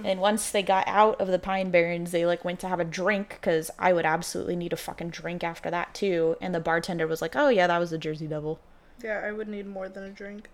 And 0.02 0.18
once 0.18 0.50
they 0.50 0.62
got 0.62 0.88
out 0.88 1.20
of 1.20 1.28
the 1.28 1.38
Pine 1.38 1.70
Barrens, 1.70 2.10
they 2.10 2.24
like 2.24 2.42
went 2.42 2.58
to 2.60 2.68
have 2.68 2.80
a 2.80 2.84
drink 2.84 3.36
because 3.40 3.70
I 3.78 3.92
would 3.92 4.06
absolutely 4.06 4.56
need 4.56 4.72
a 4.72 4.76
fucking 4.76 5.10
drink 5.10 5.44
after 5.44 5.70
that 5.70 5.94
too. 5.94 6.36
And 6.40 6.54
the 6.54 6.60
bartender 6.60 7.06
was 7.06 7.20
like, 7.20 7.36
"Oh 7.36 7.50
yeah, 7.50 7.66
that 7.66 7.78
was 7.78 7.90
the 7.90 7.98
Jersey 7.98 8.26
Devil." 8.26 8.60
Yeah, 9.02 9.22
I 9.22 9.32
would 9.32 9.46
need 9.46 9.66
more 9.66 9.90
than 9.90 10.04
a 10.04 10.10
drink. 10.10 10.48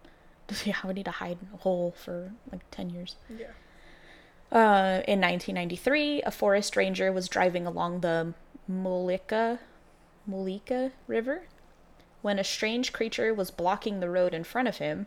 yeah, 0.64 0.76
I 0.82 0.86
would 0.86 0.96
need 0.96 1.06
to 1.06 1.12
hide 1.12 1.38
in 1.40 1.48
a 1.54 1.56
hole 1.58 1.94
for 1.96 2.32
like 2.52 2.60
ten 2.70 2.90
years. 2.90 3.16
Yeah. 3.30 3.46
Uh, 4.52 5.02
in 5.06 5.20
1993, 5.20 6.22
a 6.22 6.30
forest 6.30 6.76
ranger 6.76 7.12
was 7.12 7.28
driving 7.28 7.66
along 7.66 8.00
the 8.00 8.34
Mullica, 8.70 9.60
Mullica 10.28 10.92
River 11.06 11.42
when 12.22 12.38
a 12.38 12.44
strange 12.44 12.92
creature 12.92 13.32
was 13.32 13.50
blocking 13.50 14.00
the 14.00 14.10
road 14.10 14.34
in 14.34 14.44
front 14.44 14.68
of 14.68 14.76
him. 14.78 15.06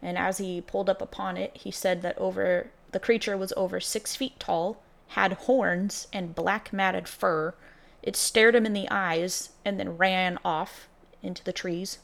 And 0.00 0.18
as 0.18 0.38
he 0.38 0.60
pulled 0.60 0.90
up 0.90 1.00
upon 1.00 1.36
it, 1.36 1.56
he 1.56 1.70
said 1.70 2.02
that 2.02 2.18
over 2.18 2.70
the 2.92 3.00
creature 3.00 3.36
was 3.36 3.52
over 3.56 3.80
six 3.80 4.16
feet 4.16 4.38
tall, 4.38 4.82
had 5.08 5.32
horns 5.32 6.08
and 6.12 6.34
black 6.34 6.72
matted 6.72 7.08
fur. 7.08 7.54
It 8.02 8.16
stared 8.16 8.54
him 8.54 8.66
in 8.66 8.72
the 8.72 8.88
eyes 8.90 9.50
and 9.64 9.78
then 9.78 9.96
ran 9.96 10.38
off 10.44 10.88
into 11.22 11.44
the 11.44 11.52
trees. 11.52 11.98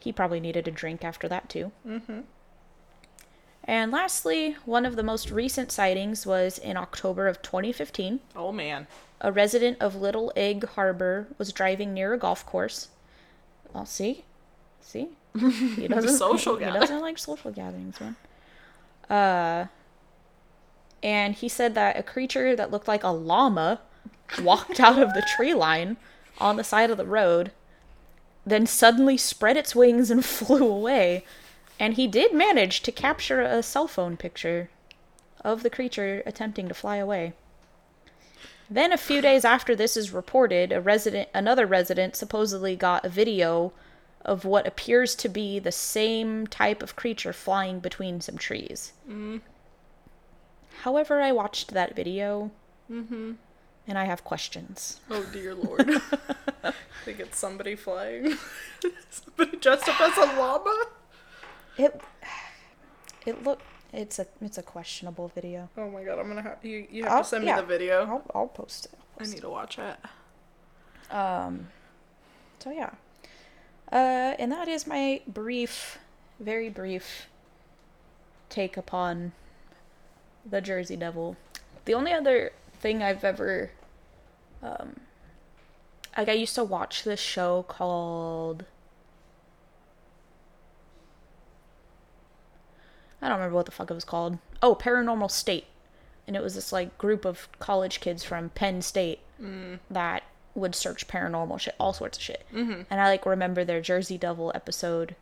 He 0.00 0.12
probably 0.12 0.40
needed 0.40 0.66
a 0.68 0.70
drink 0.70 1.04
after 1.04 1.28
that 1.28 1.48
too. 1.48 1.72
Mm-hmm. 1.86 2.20
And 3.68 3.92
lastly, 3.92 4.56
one 4.64 4.86
of 4.86 4.96
the 4.96 5.02
most 5.02 5.30
recent 5.30 5.70
sightings 5.70 6.26
was 6.26 6.56
in 6.58 6.78
October 6.78 7.28
of 7.28 7.42
2015. 7.42 8.20
Oh 8.34 8.50
man. 8.50 8.86
A 9.20 9.30
resident 9.30 9.76
of 9.80 9.94
Little 9.94 10.32
Egg 10.34 10.64
Harbor 10.70 11.28
was 11.36 11.52
driving 11.52 11.92
near 11.92 12.14
a 12.14 12.18
golf 12.18 12.46
course. 12.46 12.88
I'll 13.74 13.84
see. 13.84 14.24
See? 14.80 15.08
He 15.38 15.86
doesn't 15.88 16.16
Social 16.16 16.56
he 16.56 16.64
gathering. 16.64 16.80
doesn't 16.80 17.00
like 17.00 17.18
social 17.18 17.50
gatherings, 17.52 18.00
man. 18.00 18.16
Uh 19.10 19.66
and 21.02 21.34
he 21.34 21.48
said 21.48 21.74
that 21.74 21.98
a 21.98 22.02
creature 22.02 22.56
that 22.56 22.70
looked 22.70 22.88
like 22.88 23.04
a 23.04 23.08
llama 23.10 23.80
walked 24.42 24.80
out 24.80 24.98
of 24.98 25.12
the 25.14 25.22
tree 25.36 25.54
line 25.54 25.96
on 26.38 26.56
the 26.56 26.64
side 26.64 26.90
of 26.90 26.96
the 26.96 27.06
road, 27.06 27.52
then 28.46 28.66
suddenly 28.66 29.16
spread 29.16 29.56
its 29.58 29.76
wings 29.76 30.10
and 30.10 30.24
flew 30.24 30.66
away. 30.66 31.24
And 31.80 31.94
he 31.94 32.06
did 32.06 32.32
manage 32.34 32.82
to 32.82 32.92
capture 32.92 33.40
a 33.40 33.62
cell 33.62 33.86
phone 33.86 34.16
picture 34.16 34.70
of 35.44 35.62
the 35.62 35.70
creature 35.70 36.22
attempting 36.26 36.68
to 36.68 36.74
fly 36.74 36.96
away. 36.96 37.32
Then 38.70 38.92
a 38.92 38.98
few 38.98 39.22
days 39.22 39.44
after 39.44 39.74
this 39.74 39.96
is 39.96 40.12
reported, 40.12 40.72
a 40.72 40.80
resident 40.80 41.28
another 41.32 41.66
resident 41.66 42.16
supposedly 42.16 42.76
got 42.76 43.04
a 43.04 43.08
video 43.08 43.72
of 44.24 44.44
what 44.44 44.66
appears 44.66 45.14
to 45.14 45.28
be 45.28 45.58
the 45.58 45.72
same 45.72 46.46
type 46.46 46.82
of 46.82 46.96
creature 46.96 47.32
flying 47.32 47.78
between 47.80 48.20
some 48.20 48.36
trees. 48.36 48.92
Mm. 49.08 49.40
However, 50.82 51.20
I 51.22 51.32
watched 51.32 51.72
that 51.72 51.96
video 51.96 52.50
Mm-hmm. 52.90 53.32
and 53.86 53.98
I 53.98 54.04
have 54.04 54.24
questions. 54.24 55.00
Oh 55.10 55.22
dear 55.32 55.54
lord. 55.66 55.88
I 56.64 56.72
think 57.04 57.20
it's 57.20 57.38
somebody 57.38 57.74
flying. 57.76 58.36
somebody 59.10 59.56
dressed 59.58 59.88
up 59.88 60.00
as 60.00 60.16
a 60.16 60.38
llama. 60.38 60.86
It 61.78 62.00
it 63.24 63.42
look 63.44 63.60
it's 63.92 64.18
a 64.18 64.26
it's 64.42 64.58
a 64.58 64.62
questionable 64.62 65.28
video. 65.34 65.70
Oh 65.76 65.88
my 65.90 66.02
god, 66.04 66.18
I'm 66.18 66.28
gonna 66.28 66.42
have 66.42 66.64
you. 66.64 66.86
You 66.90 67.04
have 67.04 67.12
I'll- 67.12 67.22
to 67.22 67.28
send 67.28 67.44
yeah, 67.44 67.56
me 67.56 67.60
the 67.62 67.66
video. 67.66 68.04
I'll 68.06 68.22
I'll 68.34 68.48
post 68.48 68.86
it. 68.86 68.92
I'll 68.94 69.04
I 69.16 69.18
post 69.20 69.34
need 69.34 69.40
to 69.40 69.48
watch 69.48 69.78
it. 69.78 69.96
it. 71.10 71.14
Um. 71.14 71.68
So 72.58 72.70
yeah. 72.70 72.90
Uh, 73.90 74.34
and 74.38 74.52
that 74.52 74.68
is 74.68 74.86
my 74.86 75.22
brief, 75.26 75.98
very 76.38 76.68
brief 76.68 77.26
take 78.50 78.76
upon 78.76 79.32
the 80.44 80.60
Jersey 80.60 80.96
Devil. 80.96 81.36
The 81.86 81.94
only 81.94 82.12
other 82.12 82.52
thing 82.80 83.02
I've 83.02 83.24
ever, 83.24 83.70
um, 84.62 85.00
like 86.18 86.28
I 86.28 86.32
used 86.32 86.54
to 86.56 86.64
watch 86.64 87.04
this 87.04 87.20
show 87.20 87.62
called. 87.62 88.64
I 93.20 93.28
don't 93.28 93.38
remember 93.38 93.56
what 93.56 93.66
the 93.66 93.72
fuck 93.72 93.90
it 93.90 93.94
was 93.94 94.04
called. 94.04 94.38
Oh, 94.62 94.74
Paranormal 94.74 95.30
State. 95.30 95.66
And 96.26 96.36
it 96.36 96.42
was 96.42 96.54
this 96.54 96.72
like 96.72 96.98
group 96.98 97.24
of 97.24 97.48
college 97.58 98.00
kids 98.00 98.22
from 98.22 98.50
Penn 98.50 98.82
State 98.82 99.20
that 99.90 100.24
would 100.54 100.74
search 100.74 101.08
paranormal 101.08 101.60
shit, 101.60 101.74
all 101.78 101.92
sorts 101.92 102.18
of 102.18 102.24
shit. 102.24 102.44
Mm-hmm. 102.52 102.82
And 102.90 103.00
I 103.00 103.08
like 103.08 103.24
remember 103.24 103.64
their 103.64 103.80
Jersey 103.80 104.18
Devil 104.18 104.52
episode, 104.54 105.14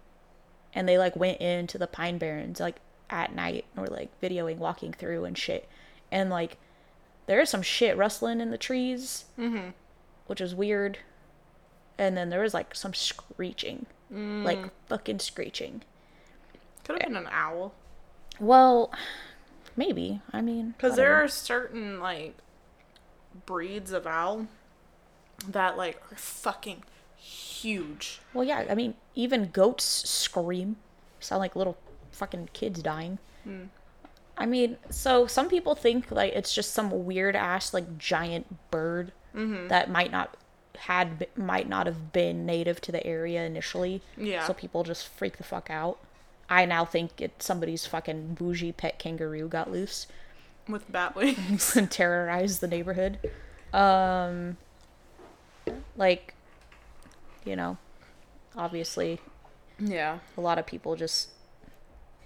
and 0.74 0.88
they 0.88 0.98
like 0.98 1.14
went 1.14 1.40
into 1.40 1.78
the 1.78 1.86
Pine 1.86 2.18
Barrens 2.18 2.58
like 2.58 2.76
at 3.08 3.34
night 3.34 3.66
or 3.76 3.86
like 3.86 4.08
videoing 4.20 4.56
walking 4.56 4.92
through 4.92 5.24
and 5.24 5.38
shit, 5.38 5.68
and 6.10 6.28
like 6.28 6.56
there 7.26 7.40
is 7.40 7.50
some 7.50 7.62
shit 7.62 7.96
rustling 7.96 8.40
in 8.40 8.50
the 8.50 8.58
trees, 8.58 9.26
mm-hmm. 9.38 9.68
which 10.26 10.40
is 10.40 10.54
weird. 10.54 10.98
And 11.98 12.16
then 12.16 12.30
there 12.30 12.42
was 12.42 12.54
like 12.54 12.74
some 12.74 12.94
screeching, 12.94 13.86
like 14.10 14.58
fucking 14.88 15.20
screeching. 15.20 15.82
Could 16.84 17.00
have 17.00 17.08
been 17.08 17.16
an 17.16 17.28
owl. 17.30 17.74
Well, 18.38 18.92
maybe. 19.76 20.20
I 20.32 20.40
mean, 20.40 20.74
Because 20.76 20.96
there 20.96 21.14
are 21.14 21.28
certain 21.28 22.00
like 22.00 22.36
breeds 23.44 23.92
of 23.92 24.06
owl 24.06 24.46
that 25.48 25.76
like 25.76 26.00
are 26.12 26.16
fucking 26.16 26.82
huge. 27.16 28.20
Well, 28.32 28.44
yeah. 28.44 28.66
I 28.68 28.74
mean, 28.74 28.94
even 29.14 29.50
goats 29.50 29.84
scream, 29.84 30.76
sound 31.20 31.40
like 31.40 31.56
little 31.56 31.76
fucking 32.12 32.50
kids 32.52 32.82
dying. 32.82 33.18
Hmm. 33.44 33.64
I 34.38 34.46
mean, 34.46 34.76
so 34.90 35.26
some 35.26 35.48
people 35.48 35.74
think 35.74 36.10
like 36.10 36.32
it's 36.34 36.54
just 36.54 36.72
some 36.72 37.06
weird 37.06 37.34
ass 37.34 37.72
like 37.72 37.96
giant 37.98 38.70
bird 38.70 39.12
mm-hmm. 39.34 39.68
that 39.68 39.90
might 39.90 40.10
not 40.10 40.36
had 40.76 41.26
might 41.36 41.68
not 41.68 41.86
have 41.86 42.12
been 42.12 42.44
native 42.44 42.80
to 42.82 42.92
the 42.92 43.04
area 43.06 43.44
initially. 43.44 44.02
Yeah. 44.16 44.46
So 44.46 44.52
people 44.52 44.84
just 44.84 45.08
freak 45.08 45.38
the 45.38 45.44
fuck 45.44 45.70
out. 45.70 45.98
I 46.48 46.64
now 46.64 46.84
think 46.84 47.20
it's 47.20 47.44
somebody's 47.44 47.86
fucking 47.86 48.34
bougie 48.34 48.72
pet 48.72 48.98
kangaroo 48.98 49.48
got 49.48 49.70
loose 49.70 50.06
With 50.68 50.90
bat 50.90 51.14
wings. 51.16 51.74
and 51.76 51.90
terrorized 51.90 52.60
the 52.60 52.68
neighborhood. 52.68 53.18
Um, 53.72 54.56
like, 55.96 56.34
you 57.44 57.56
know, 57.56 57.78
obviously 58.56 59.20
yeah. 59.78 60.18
a 60.36 60.40
lot 60.40 60.58
of 60.58 60.66
people 60.66 60.96
just 60.96 61.28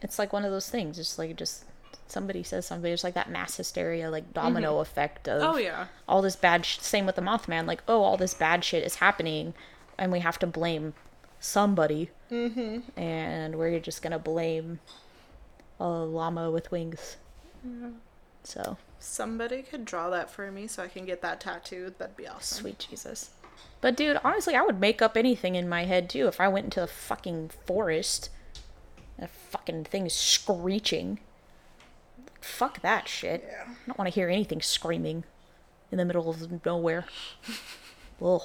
it's 0.02 0.18
like 0.18 0.32
one 0.32 0.44
of 0.44 0.50
those 0.52 0.68
things 0.68 0.96
just 0.96 1.18
like 1.18 1.34
just 1.36 1.64
somebody 2.06 2.42
says 2.42 2.64
something 2.66 2.92
it's 2.92 3.02
like 3.04 3.14
that 3.14 3.28
mass 3.30 3.56
hysteria 3.56 4.08
like 4.10 4.32
domino 4.32 4.78
effect 4.78 5.28
of 5.28 5.42
Oh 5.42 5.56
yeah. 5.56 5.86
all 6.08 6.22
this 6.22 6.36
bad 6.36 6.64
sh- 6.64 6.78
same 6.78 7.04
with 7.06 7.16
the 7.16 7.22
mothman 7.22 7.66
like 7.66 7.82
oh 7.88 8.02
all 8.02 8.16
this 8.16 8.32
bad 8.34 8.64
shit 8.64 8.84
is 8.84 8.96
happening 8.96 9.54
and 9.98 10.10
we 10.12 10.20
have 10.20 10.38
to 10.38 10.46
blame 10.46 10.94
somebody 11.40 12.10
mm-hmm. 12.30 12.78
and 13.00 13.56
we're 13.56 13.80
just 13.80 14.02
gonna 14.02 14.18
blame 14.18 14.78
a 15.80 15.88
llama 15.88 16.50
with 16.50 16.70
wings 16.70 17.16
so 18.44 18.76
Somebody 19.02 19.62
could 19.62 19.86
draw 19.86 20.10
that 20.10 20.30
for 20.30 20.52
me 20.52 20.66
so 20.66 20.82
I 20.82 20.88
can 20.88 21.06
get 21.06 21.22
that 21.22 21.40
tattooed. 21.40 21.98
That'd 21.98 22.16
be 22.18 22.28
awesome. 22.28 22.60
sweet 22.62 22.86
jesus 22.90 23.30
but 23.80 23.96
dude 23.96 24.18
honestly 24.24 24.54
i 24.54 24.62
would 24.62 24.78
make 24.80 25.00
up 25.02 25.16
anything 25.16 25.54
in 25.54 25.68
my 25.68 25.84
head 25.84 26.08
too 26.08 26.26
if 26.26 26.40
i 26.40 26.48
went 26.48 26.64
into 26.64 26.80
the 26.80 26.86
fucking 26.86 27.50
forest 27.66 28.30
and 29.18 29.24
a 29.26 29.28
fucking 29.28 29.84
thing 29.84 30.06
is 30.06 30.14
screeching 30.14 31.18
fuck 32.40 32.80
that 32.82 33.08
shit 33.08 33.44
Yeah. 33.46 33.64
i 33.68 33.86
don't 33.86 33.98
want 33.98 34.08
to 34.08 34.14
hear 34.14 34.28
anything 34.28 34.62
screaming 34.62 35.24
in 35.90 35.98
the 35.98 36.04
middle 36.04 36.28
of 36.30 36.64
nowhere 36.64 37.04
Ugh. 38.22 38.42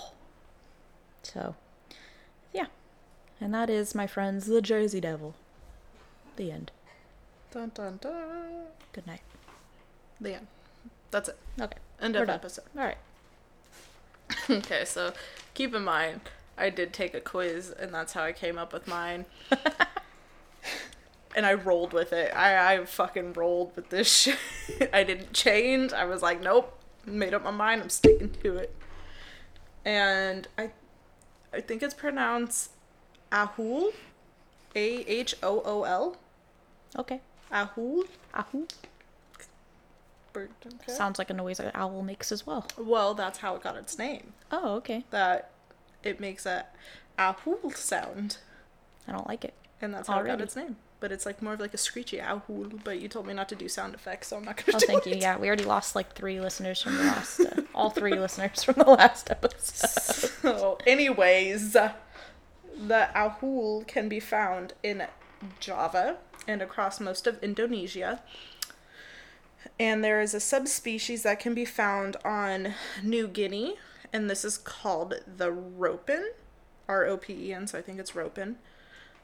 so 1.24 1.56
yeah 1.56 1.65
and 3.46 3.54
that 3.54 3.70
is 3.70 3.94
my 3.94 4.08
friends 4.08 4.48
the 4.48 4.60
jersey 4.60 5.00
devil 5.00 5.36
the 6.36 6.52
end 6.52 6.72
Dun 7.52 7.72
dun 7.76 8.00
dun. 8.02 8.66
good 8.92 9.06
night 9.06 9.22
The 10.20 10.34
end. 10.34 10.48
That's 11.12 11.30
it. 11.30 11.38
okay 11.62 11.78
End 12.02 12.16
of 12.16 12.28
episode. 12.28 12.66
all 12.76 12.84
right 12.84 12.98
Okay, 14.50 14.84
so 14.84 15.14
keep 15.54 15.76
in 15.76 15.84
mind, 15.84 16.22
I 16.58 16.72
did 16.72 16.92
take 16.92 17.14
a 17.14 17.22
quiz, 17.22 17.70
and 17.70 17.94
that's 17.94 18.14
how 18.14 18.24
I 18.24 18.32
came 18.34 18.58
up 18.58 18.74
with 18.74 18.88
mine. 18.88 19.26
and 21.36 21.46
I 21.46 21.54
rolled 21.54 21.94
with 21.94 22.12
it. 22.12 22.36
I, 22.36 22.74
I 22.74 22.86
fucking 22.86 23.34
rolled 23.34 23.76
with 23.76 23.90
this 23.90 24.12
shit. 24.68 24.90
I 24.92 25.04
didn't 25.04 25.34
change. 25.34 25.94
I 25.94 26.06
was 26.06 26.24
like, 26.24 26.42
nope. 26.42 26.78
Made 27.06 27.36
up 27.36 27.44
my 27.44 27.52
mind. 27.52 27.84
I'm 27.84 27.90
sticking 27.90 28.32
to 28.44 28.56
it. 28.58 28.76
And 29.86 30.48
I, 30.58 30.72
I 31.54 31.62
think 31.62 31.84
it's 31.84 31.94
pronounced 31.94 32.72
Ahool, 33.32 33.92
A 34.76 34.86
H 35.06 35.36
O 35.44 35.62
O 35.66 35.84
L, 35.84 36.18
okay 36.98 37.22
Ahool. 37.52 38.04
Ahoo. 38.34 38.68
Bird, 40.34 40.50
okay. 40.66 40.92
sounds 40.92 41.18
like 41.18 41.30
a 41.30 41.34
noise 41.34 41.62
an 41.62 41.72
owl 41.74 42.02
makes 42.02 42.30
as 42.32 42.46
well 42.46 42.66
Well, 42.78 43.14
that's 43.14 43.38
how 43.40 43.56
it 43.56 43.64
got 43.64 43.78
its 43.78 43.98
name. 43.98 44.34
oh 44.52 44.76
okay 44.76 45.06
That 45.12 45.52
it 46.04 46.20
makes 46.20 46.46
a 46.46 46.66
Ahul 47.18 47.74
sound. 47.76 48.38
i 49.08 49.14
don't 49.14 49.28
like 49.28 49.46
it 49.46 49.54
And 49.82 49.94
that's 49.94 50.10
how 50.10 50.20
it 50.20 50.26
got 50.28 50.42
its 50.42 50.56
name. 50.58 50.76
But 51.00 51.12
it's 51.14 51.26
like 51.26 51.42
more 51.42 51.54
of 51.54 51.60
like 51.62 51.74
a 51.74 51.78
screechy 51.78 52.18
ahul. 52.20 52.82
But 52.84 53.00
you 53.00 53.08
told 53.08 53.28
me 53.28 53.34
not 53.34 53.48
to 53.50 53.56
do 53.56 53.68
sound 53.70 53.94
effects, 53.94 54.30
so 54.30 54.38
I'm 54.38 54.44
not 54.44 54.58
gonna 54.58 54.76
Oh, 54.78 54.80
do 54.80 54.86
thank 54.88 55.06
you. 55.06 55.16
Yeah, 55.16 55.38
we 55.38 55.48
already 55.48 55.66
lost 55.66 55.96
like 55.96 56.14
three 56.14 56.40
listeners 56.42 56.82
from 56.82 56.98
the 56.98 57.04
last, 57.04 57.40
uh, 57.42 57.62
all 57.76 57.90
three 57.92 58.18
listeners 58.26 58.64
from 58.64 58.76
the 58.76 58.90
last 58.90 59.30
episode. 59.30 60.30
So, 60.42 60.78
anyways, 60.88 61.76
the 62.76 63.10
ahool 63.16 63.86
can 63.88 64.10
be 64.10 64.20
found 64.20 64.74
in 64.84 65.08
Java 65.60 66.18
and 66.48 66.62
across 66.62 67.00
most 67.00 67.28
of 67.28 67.42
Indonesia. 67.44 68.22
And 69.80 70.04
there 70.04 70.22
is 70.22 70.34
a 70.34 70.40
subspecies 70.40 71.24
that 71.24 71.40
can 71.40 71.54
be 71.54 71.66
found 71.66 72.18
on 72.24 72.76
New 73.04 73.28
Guinea, 73.28 73.76
and 74.14 74.30
this 74.30 74.46
is 74.46 74.58
called 74.58 75.16
the 75.26 75.52
ropen, 75.52 76.32
R 76.88 77.06
O 77.06 77.18
P 77.18 77.34
E 77.50 77.54
N, 77.54 77.68
so 77.68 77.80
I 77.80 77.82
think 77.82 78.00
it's 78.00 78.16
ropen. 78.16 78.58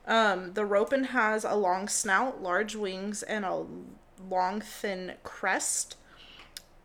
Um, 0.08 0.54
the 0.54 0.66
ropen 0.66 1.06
has 1.06 1.44
a 1.44 1.56
long 1.56 1.88
snout, 1.88 2.42
large 2.42 2.76
wings, 2.76 3.22
and 3.24 3.46
a 3.46 3.66
long, 4.30 4.62
thin 4.62 5.14
crest. 5.24 5.96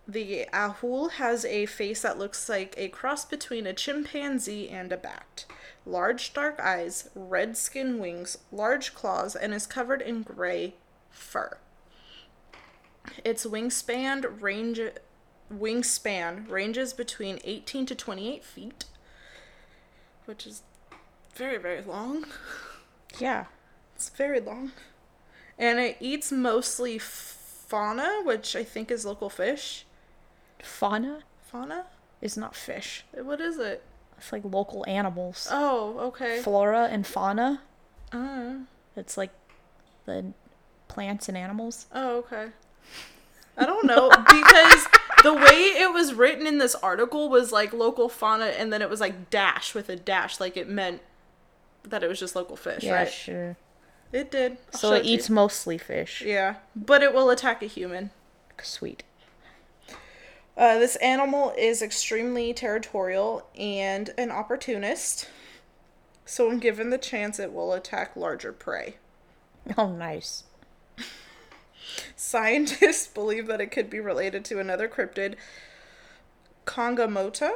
The 0.07 0.47
ahool 0.53 1.13
has 1.13 1.45
a 1.45 1.67
face 1.67 2.03
that 2.03 2.19
looks 2.19 2.49
like 2.49 2.75
a 2.77 2.89
cross 2.89 3.25
between 3.25 3.67
a 3.67 3.73
chimpanzee 3.73 4.69
and 4.69 4.93
a 4.93 4.97
bat. 4.97 5.47
Large 5.87 6.35
dark 6.35 6.59
eyes, 6.61 7.11
red 7.15 7.57
skin 7.57 7.99
wings, 8.01 8.39
large 8.51 8.95
claws, 8.95 9.37
and 9.37 9.55
is 9.55 9.67
covered 9.67 10.03
in 10.03 10.23
gray 10.23 10.75
fur. 11.11 11.59
Its 13.25 13.47
wingspan 13.47 14.43
range 14.43 14.81
wingspan 15.53 16.51
ranges 16.51 16.93
between 16.93 17.39
18 17.45 17.87
to 17.87 17.95
28 17.95 18.45
feet, 18.45 18.85
which 20.25 20.45
is 20.45 20.63
very 21.35 21.57
very 21.57 21.83
long. 21.83 22.27
Yeah. 23.19 23.45
It's 23.95 24.11
very 24.11 24.41
long. 24.41 24.73
And 25.59 25.79
it 25.79 25.97
eats 26.01 26.31
mostly 26.31 26.99
fauna, 26.99 28.21
which 28.25 28.55
I 28.55 28.63
think 28.63 28.91
is 28.91 29.07
local 29.07 29.31
fish. 29.31 29.87
Fauna 30.63 31.21
Fauna? 31.43 31.87
is 32.21 32.37
not 32.37 32.55
fish. 32.55 33.05
What 33.13 33.41
is 33.41 33.59
it? 33.59 33.83
It's 34.19 34.33
like 34.33 34.43
local 34.45 34.85
animals. 34.89 35.49
Oh, 35.51 35.99
okay. 36.09 36.41
Flora 36.41 36.89
and 36.91 37.07
fauna. 37.07 37.63
Uh, 38.13 38.55
It's 38.97 39.17
like 39.17 39.31
the 40.07 40.33
plants 40.89 41.29
and 41.29 41.37
animals. 41.37 41.87
oh, 41.93 42.19
okay. 42.19 42.49
I 43.59 43.65
don't 43.65 43.87
know 43.87 44.11
because 44.11 44.87
the 45.23 45.33
way 45.33 45.73
it 45.81 45.91
was 45.93 46.13
written 46.13 46.47
in 46.47 46.59
this 46.59 46.75
article 46.77 47.31
was 47.31 47.53
like 47.53 47.73
local 47.73 48.09
fauna, 48.11 48.47
and 48.47 48.71
then 48.73 48.83
it 48.83 48.91
was 48.91 49.01
like 49.01 49.31
dash 49.31 49.75
with 49.75 49.89
a 49.89 49.97
dash, 49.97 50.39
like 50.41 50.57
it 50.59 50.69
meant 50.69 51.01
that 51.83 52.03
it 52.03 52.09
was 52.09 52.21
just 52.21 52.37
local 52.37 52.57
fish, 52.57 52.85
Yeah, 52.85 52.93
right? 52.95 53.11
sure. 53.11 53.57
It 54.13 54.31
did. 54.31 54.59
I'll 54.75 54.79
So 54.81 54.93
it 54.93 55.05
you. 55.05 55.15
eats 55.15 55.31
mostly 55.31 55.79
fish. 55.79 56.23
Yeah, 56.25 56.57
but 56.75 57.03
it 57.03 57.15
will 57.15 57.31
attack 57.31 57.63
a 57.63 57.67
human. 57.67 58.11
Sweet. 58.63 59.03
Uh, 60.57 60.79
this 60.79 60.97
animal 60.97 61.53
is 61.59 61.83
extremely 61.83 62.55
territorial 62.55 63.47
and 63.59 64.11
an 64.17 64.31
opportunist. 64.31 65.29
So, 66.25 66.49
when 66.49 66.59
given 66.59 66.91
the 66.91 66.99
chance, 66.99 67.39
it 67.39 67.53
will 67.53 67.73
attack 67.73 68.17
larger 68.17 68.53
prey. 68.53 68.97
Oh, 69.77 69.89
nice. 69.91 70.45
Scientists 72.15 73.07
believe 73.15 73.49
that 73.49 73.61
it 73.61 73.73
could 73.73 73.91
be 73.91 73.99
related 73.99 74.45
to 74.45 74.61
another 74.61 74.89
cryptid, 74.89 75.35
Kongamato, 76.65 77.51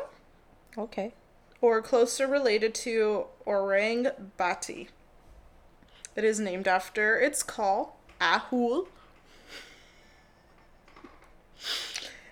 Okay. 0.77 1.15
or 1.61 1.81
closer 1.83 2.27
related 2.27 2.75
to 2.75 3.27
orang 3.47 4.09
bati. 4.37 4.89
It 6.17 6.25
is 6.25 6.41
named 6.41 6.67
after 6.67 7.17
its 7.17 7.45
call, 7.45 7.97
Ahool. 8.21 8.89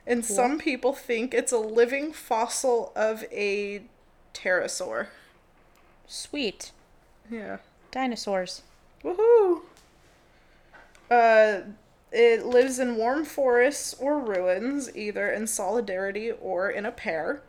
And 0.08 0.24
some 0.24 0.58
people 0.58 0.94
think 0.94 1.34
it's 1.34 1.52
a 1.52 1.58
living 1.58 2.14
fossil 2.14 2.92
of 2.96 3.24
a 3.30 3.82
pterosaur. 4.32 5.08
Sweet. 6.06 6.72
Yeah. 7.30 7.58
Dinosaurs. 7.90 8.62
Woohoo! 9.04 9.60
Uh, 11.10 11.60
it 12.10 12.46
lives 12.46 12.78
in 12.78 12.96
warm 12.96 13.26
forests 13.26 13.94
or 14.00 14.18
ruins, 14.18 14.96
either 14.96 15.30
in 15.30 15.46
solidarity 15.46 16.30
or 16.30 16.70
in 16.70 16.86
a 16.86 16.90
pair. 16.90 17.42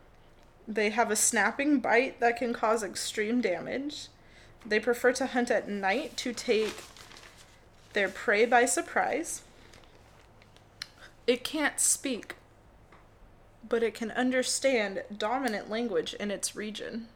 They 0.68 0.90
have 0.90 1.10
a 1.10 1.16
snapping 1.16 1.80
bite 1.80 2.20
that 2.20 2.38
can 2.38 2.54
cause 2.54 2.84
extreme 2.84 3.40
damage. 3.40 4.10
They 4.66 4.82
prefer 4.82 5.14
to 5.14 5.28
hunt 5.28 5.50
at 5.50 5.70
night 5.70 6.18
to 6.18 6.34
take 6.34 6.84
their 7.94 8.10
prey 8.10 8.46
by 8.46 8.66
surprise. 8.66 9.44
It 11.26 11.46
can't 11.46 11.80
speak, 11.80 12.36
but 13.68 13.84
it 13.84 13.94
can 13.94 14.12
understand 14.12 15.04
dominant 15.16 15.70
language 15.70 16.14
in 16.14 16.32
its 16.32 16.56
region. 16.56 17.08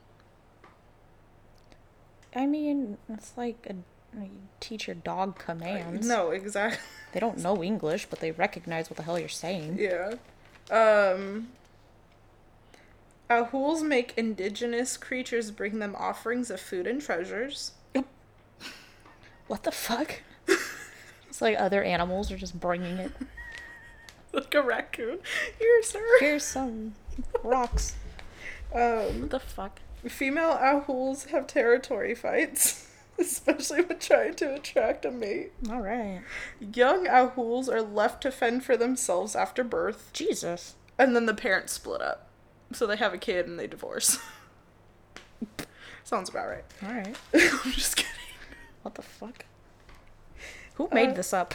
I 2.35 2.45
mean, 2.45 2.97
it's 3.09 3.33
like 3.37 3.67
a 3.69 3.75
you 4.19 4.29
teach 4.59 4.87
your 4.87 4.95
dog 4.95 5.39
commands. 5.39 6.07
No, 6.07 6.31
exactly. 6.31 6.79
They 7.13 7.19
don't 7.19 7.37
know 7.37 7.63
English, 7.63 8.07
but 8.09 8.21
they 8.21 8.31
recognize 8.31 8.89
what 8.89 8.97
the 8.97 9.03
hell 9.03 9.19
you're 9.19 9.29
saying. 9.29 9.77
Yeah. 9.77 10.15
Um 10.71 11.49
Ahools 13.29 13.83
make 13.83 14.13
indigenous 14.17 14.97
creatures 14.97 15.51
bring 15.51 15.77
them 15.77 15.95
offerings 15.95 16.49
of 16.49 16.59
food 16.59 16.87
and 16.87 16.99
treasures. 16.99 17.73
What 19.47 19.63
the 19.63 19.71
fuck? 19.71 20.21
it's 21.29 21.41
like 21.41 21.55
other 21.59 21.83
animals 21.83 22.31
are 22.31 22.37
just 22.37 22.59
bringing 22.59 22.97
it. 22.97 23.11
Like 24.43 24.55
a 24.55 24.61
raccoon. 24.63 25.19
Here, 25.59 25.83
sir. 25.83 25.99
Here's 26.19 26.43
some 26.43 26.95
rocks. 27.43 27.95
Um 28.73 29.21
What 29.21 29.29
the 29.29 29.39
fuck? 29.39 29.79
female 30.07 30.57
ahools 30.57 31.27
have 31.29 31.47
territory 31.47 32.13
fights, 32.15 32.89
especially 33.19 33.81
when 33.81 33.99
trying 33.99 34.33
to 34.35 34.55
attract 34.55 35.05
a 35.05 35.11
mate. 35.11 35.51
All 35.69 35.79
right. 35.81 36.21
Young 36.59 37.05
ahools 37.05 37.69
are 37.69 37.81
left 37.81 38.21
to 38.23 38.31
fend 38.31 38.63
for 38.65 38.75
themselves 38.75 39.35
after 39.35 39.63
birth, 39.63 40.09
Jesus. 40.13 40.75
and 40.97 41.15
then 41.15 41.25
the 41.27 41.33
parents 41.33 41.73
split 41.73 42.01
up. 42.01 42.27
So 42.73 42.85
they 42.87 42.97
have 42.97 43.13
a 43.13 43.17
kid 43.19 43.47
and 43.47 43.57
they 43.59 43.67
divorce. 43.67 44.17
Sounds 46.03 46.29
about 46.29 46.47
right. 46.47 46.65
All 46.83 46.91
right. 46.93 47.15
I'm 47.33 47.71
just 47.71 47.95
kidding. 47.95 48.11
What 48.81 48.95
the 48.95 49.01
fuck? 49.03 49.45
Who 50.75 50.89
made 50.91 51.11
Uh, 51.11 51.13
this 51.13 51.33
up? 51.33 51.53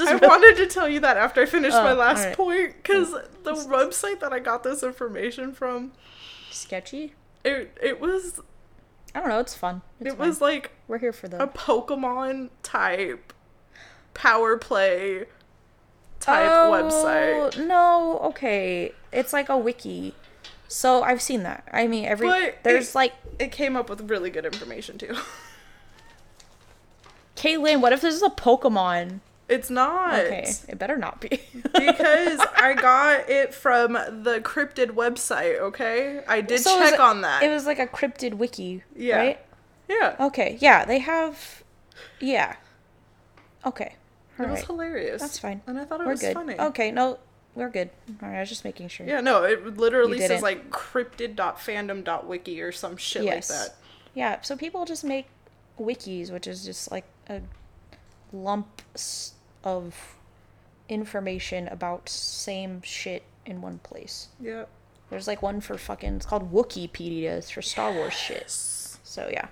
I 0.00 0.12
real- 0.14 0.28
wanted 0.28 0.56
to 0.56 0.66
tell 0.66 0.88
you 0.88 1.00
that 1.00 1.16
after 1.16 1.42
I 1.42 1.46
finished 1.46 1.76
my 1.76 1.92
Oh, 1.92 1.94
last 1.94 2.20
alright. 2.20 2.36
point 2.36 2.74
because 2.76 3.08
mm. 3.10 3.24
the 3.44 3.52
website 3.52 4.20
that 4.20 4.32
I 4.32 4.38
got 4.38 4.62
this 4.62 4.82
information 4.82 5.52
from, 5.52 5.92
sketchy. 6.50 7.14
it 7.44 7.76
it 7.82 8.00
was 8.00 8.40
I 9.14 9.20
don't 9.20 9.28
know. 9.28 9.40
It's 9.40 9.54
fun. 9.54 9.82
It's 10.00 10.10
it 10.12 10.18
was 10.18 10.40
like 10.40 10.70
We're 10.88 10.98
here 10.98 11.12
for 11.12 11.28
the 11.28 11.42
a 11.42 11.46
Pokemon 11.46 12.48
type 12.62 13.32
power 14.14 14.56
play 14.56 15.26
type 16.20 16.50
Oh, 16.50 16.70
website. 16.72 17.66
No, 17.66 18.18
okay. 18.24 18.92
It's 19.12 19.32
like 19.32 19.48
a 19.48 19.56
wiki. 19.58 20.14
So 20.68 21.02
I've 21.02 21.20
seen 21.20 21.42
that. 21.42 21.68
I 21.70 21.86
mean, 21.86 22.06
every 22.06 22.26
But 22.28 22.58
there's 22.62 22.90
it- 22.90 22.94
like 22.94 23.12
It 23.38 23.52
came 23.52 23.76
up 23.76 23.90
with 23.90 24.08
really 24.10 24.30
good 24.30 24.46
information 24.46 24.96
too. 24.96 25.14
Kaylynn. 27.36 27.80
What 27.80 27.92
if 27.92 28.00
this 28.00 28.14
is 28.14 28.22
a 28.22 28.28
Pokemon? 28.30 29.20
It's 29.52 29.70
not 29.70 30.18
Okay, 30.20 30.50
it 30.68 30.78
better 30.78 30.96
not 30.96 31.20
be. 31.20 31.28
because 31.62 32.40
I 32.56 32.74
got 32.74 33.28
it 33.28 33.52
from 33.54 33.92
the 33.92 34.40
cryptid 34.42 34.90
website. 34.90 35.58
Okay, 35.60 36.22
I 36.26 36.40
did 36.40 36.60
So 36.60 36.78
check 36.78 36.98
on 37.00 37.20
that. 37.22 37.42
It 37.42 37.50
was 37.50 37.66
like 37.66 37.78
a 37.78 37.86
cryptid 37.86 38.34
wiki, 38.34 38.82
Yeah. 38.96 39.16
right? 39.16 39.40
yeah, 39.88 40.16
Okay, 40.18 40.56
yeah, 40.60 40.84
they 40.84 40.98
have. 41.00 41.62
Yeah. 42.20 42.56
Okay. 43.66 43.94
it 44.38 44.48
was 44.48 44.64
hilarious. 44.64 45.20
That's 45.20 45.38
fine. 45.38 45.60
and 45.66 45.78
I 45.78 45.84
thought 45.84 46.00
it 46.00 46.04
We're 46.06 46.12
was 46.12 46.20
good. 46.20 46.34
funny. 46.34 46.58
Okay, 46.58 46.90
no, 46.90 47.18
we're 47.54 47.68
good. 47.68 47.90
All 48.22 48.28
right, 48.28 48.36
I 48.38 48.40
was 48.40 48.48
just 48.48 48.64
making 48.64 48.88
sure. 48.88 49.06
Yeah, 49.06 49.20
no, 49.20 49.44
it 49.44 49.76
literally 49.76 50.18
says 50.20 50.40
like 50.42 50.70
cryptid.fandom.wiki 50.70 52.60
or 52.62 52.72
some 52.72 52.96
shit 52.96 53.24
Yes. 53.24 53.50
like 53.50 53.58
that. 53.58 53.76
Yeah, 54.14 54.40
so 54.42 54.56
people 54.56 54.84
just 54.84 55.04
make 55.04 55.26
wikis, 55.78 56.30
which 56.32 56.46
is 56.46 56.64
just 56.64 56.90
like 56.90 57.04
a 57.28 57.40
lump 58.32 58.82
s- 58.94 59.34
of 59.64 60.16
information 60.88 61.68
about 61.68 62.08
same 62.08 62.82
shit 62.82 63.22
in 63.46 63.60
one 63.60 63.78
place. 63.78 64.28
Yep. 64.40 64.68
There's 65.10 65.26
like 65.26 65.42
one 65.42 65.60
for 65.60 65.76
fucking 65.76 66.16
it's 66.16 66.26
called 66.26 66.52
Wikipedia. 66.52 67.32
It's 67.32 67.50
for 67.50 67.62
Star 67.62 67.92
Wars 67.92 68.14
shit. 68.14 68.50
So 68.50 69.28
yeah. 69.30 69.48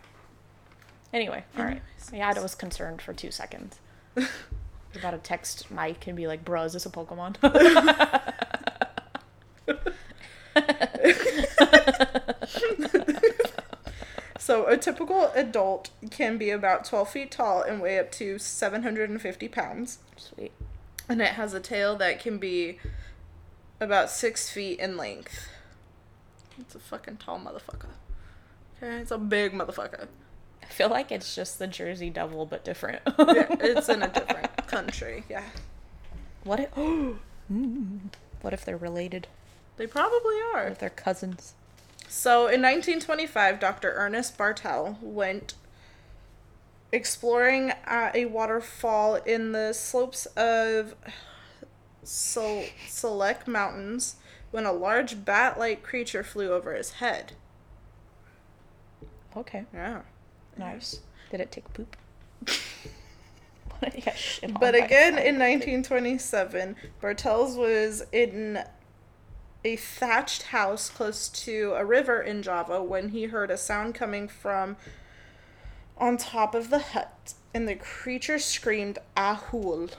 Anyway, 1.12 1.44
all 1.58 1.64
right. 1.64 1.82
Yeah, 2.12 2.32
I 2.34 2.40
was 2.40 2.54
concerned 2.54 3.02
for 3.02 3.12
two 3.12 3.30
seconds. 3.30 3.78
About 4.94 5.10
to 5.10 5.18
text 5.18 5.70
Mike 5.70 6.06
and 6.06 6.16
be 6.16 6.26
like, 6.26 6.44
"Bro, 6.44 6.64
is 6.64 6.72
this 6.72 6.86
a 6.86 6.90
Pokemon?" 6.90 7.36
So 14.50 14.66
a 14.66 14.76
typical 14.76 15.30
adult 15.36 15.90
can 16.10 16.36
be 16.36 16.50
about 16.50 16.84
12 16.84 17.08
feet 17.10 17.30
tall 17.30 17.62
and 17.62 17.80
weigh 17.80 18.00
up 18.00 18.10
to 18.10 18.36
750 18.36 19.46
pounds. 19.46 19.98
Sweet. 20.16 20.50
And 21.08 21.22
it 21.22 21.34
has 21.34 21.54
a 21.54 21.60
tail 21.60 21.94
that 21.98 22.18
can 22.18 22.38
be 22.38 22.80
about 23.78 24.10
six 24.10 24.50
feet 24.50 24.80
in 24.80 24.96
length. 24.96 25.46
It's 26.58 26.74
a 26.74 26.80
fucking 26.80 27.18
tall 27.18 27.38
motherfucker. 27.38 27.90
Okay, 28.82 28.96
it's 28.96 29.12
a 29.12 29.18
big 29.18 29.52
motherfucker. 29.52 30.08
I 30.64 30.66
feel 30.66 30.88
like 30.88 31.12
it's 31.12 31.36
just 31.36 31.60
the 31.60 31.68
Jersey 31.68 32.10
Devil, 32.10 32.44
but 32.44 32.64
different. 32.64 33.02
Yeah, 33.06 33.54
it's 33.60 33.88
in 33.88 34.02
a 34.02 34.08
different 34.12 34.66
country. 34.66 35.22
Yeah. 35.30 35.44
What 36.42 36.58
if? 36.58 36.70
Hmm. 37.46 37.98
what 38.42 38.52
if 38.52 38.64
they're 38.64 38.76
related? 38.76 39.28
They 39.76 39.86
probably 39.86 40.36
are. 40.54 40.66
if 40.66 40.78
they're 40.80 40.90
cousins? 40.90 41.54
So 42.12 42.48
in 42.48 42.60
1925, 42.60 43.60
Dr. 43.60 43.92
Ernest 43.94 44.36
Bartel 44.36 44.98
went 45.00 45.54
exploring 46.90 47.72
at 47.84 48.16
a 48.16 48.24
waterfall 48.24 49.14
in 49.14 49.52
the 49.52 49.72
slopes 49.72 50.26
of 50.36 50.96
Sel- 52.02 52.64
Salak 52.88 53.46
Mountains 53.46 54.16
when 54.50 54.66
a 54.66 54.72
large 54.72 55.24
bat 55.24 55.56
like 55.56 55.84
creature 55.84 56.24
flew 56.24 56.50
over 56.52 56.74
his 56.74 56.94
head. 56.94 57.34
Okay, 59.36 59.66
Yeah. 59.72 60.00
nice. 60.56 60.98
Did 61.30 61.40
it 61.40 61.52
take 61.52 61.72
poop? 61.72 61.96
What 63.78 63.82
did 63.82 63.94
he 63.94 64.00
get 64.00 64.18
shit 64.18 64.50
on 64.52 64.56
But 64.58 64.74
again, 64.74 65.12
in 65.16 65.38
1927, 65.38 66.74
Bartels 67.00 67.56
was 67.56 68.02
in 68.10 68.64
a 69.64 69.76
thatched 69.76 70.44
house 70.44 70.88
close 70.88 71.28
to 71.28 71.74
a 71.76 71.84
river 71.84 72.20
in 72.20 72.42
Java 72.42 72.82
when 72.82 73.10
he 73.10 73.24
heard 73.24 73.50
a 73.50 73.56
sound 73.56 73.94
coming 73.94 74.26
from 74.28 74.76
on 75.98 76.16
top 76.16 76.54
of 76.54 76.70
the 76.70 76.78
hut, 76.78 77.34
and 77.52 77.68
the 77.68 77.74
creature 77.74 78.38
screamed 78.38 78.98
"Ahool." 79.16 79.90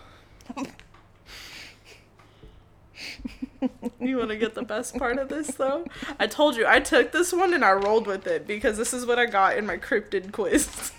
you 3.99 4.17
want 4.17 4.29
to 4.29 4.35
get 4.37 4.55
the 4.55 4.63
best 4.63 4.97
part 4.97 5.17
of 5.17 5.29
this, 5.29 5.47
though? 5.55 5.85
I 6.19 6.27
told 6.27 6.55
you 6.55 6.65
I 6.67 6.79
took 6.79 7.11
this 7.11 7.31
one 7.33 7.53
and 7.53 7.63
I 7.63 7.71
rolled 7.73 8.07
with 8.07 8.25
it 8.27 8.47
because 8.47 8.77
this 8.77 8.93
is 8.93 9.05
what 9.05 9.19
I 9.19 9.25
got 9.27 9.57
in 9.57 9.65
my 9.65 9.77
cryptid 9.77 10.31
quiz. 10.31 10.91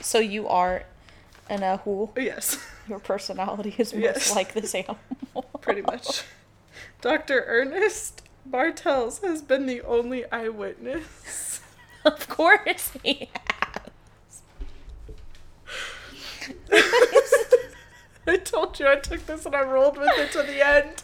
So 0.00 0.18
you 0.18 0.48
are 0.48 0.84
an 1.48 1.60
ahool. 1.60 2.10
yes. 2.16 2.58
Your 2.88 2.98
personality 2.98 3.74
is 3.78 3.92
most 3.92 4.02
Yes. 4.02 4.34
like 4.36 4.54
this 4.54 4.74
animal. 4.74 4.98
pretty 5.60 5.82
much. 5.82 6.22
Dr. 7.02 7.44
Ernest 7.46 8.22
Bartels 8.46 9.18
has 9.20 9.42
been 9.42 9.66
the 9.66 9.82
only 9.82 10.24
eyewitness. 10.32 11.60
of 12.04 12.28
course 12.28 12.92
he 13.02 13.28
has. 13.34 14.42
I 18.26 18.36
told 18.36 18.78
you 18.78 18.86
I 18.88 18.96
took 18.96 19.26
this 19.26 19.44
and 19.46 19.54
I 19.54 19.62
rolled 19.62 19.98
with 19.98 20.10
it 20.16 20.30
to 20.32 20.42
the 20.44 20.64
end. 20.64 21.02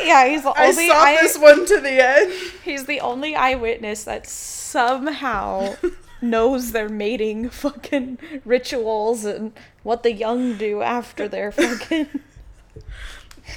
Yeah, 0.00 0.26
he's 0.28 0.42
the 0.44 0.50
I 0.50 0.68
only 0.68 0.88
saw 0.88 0.94
eye- 1.02 1.18
this 1.20 1.36
one 1.38 1.66
to 1.66 1.80
the 1.80 2.04
end. 2.04 2.32
he's 2.64 2.86
the 2.86 3.00
only 3.00 3.34
eyewitness 3.34 4.04
that 4.04 4.26
somehow 4.28 5.74
knows 6.22 6.70
their 6.72 6.88
mating 6.88 7.50
fucking 7.50 8.18
rituals 8.44 9.24
and 9.24 9.52
what 9.82 10.04
the 10.04 10.12
young 10.12 10.56
do 10.56 10.80
after 10.82 11.26
their 11.28 11.50
fucking 11.50 12.06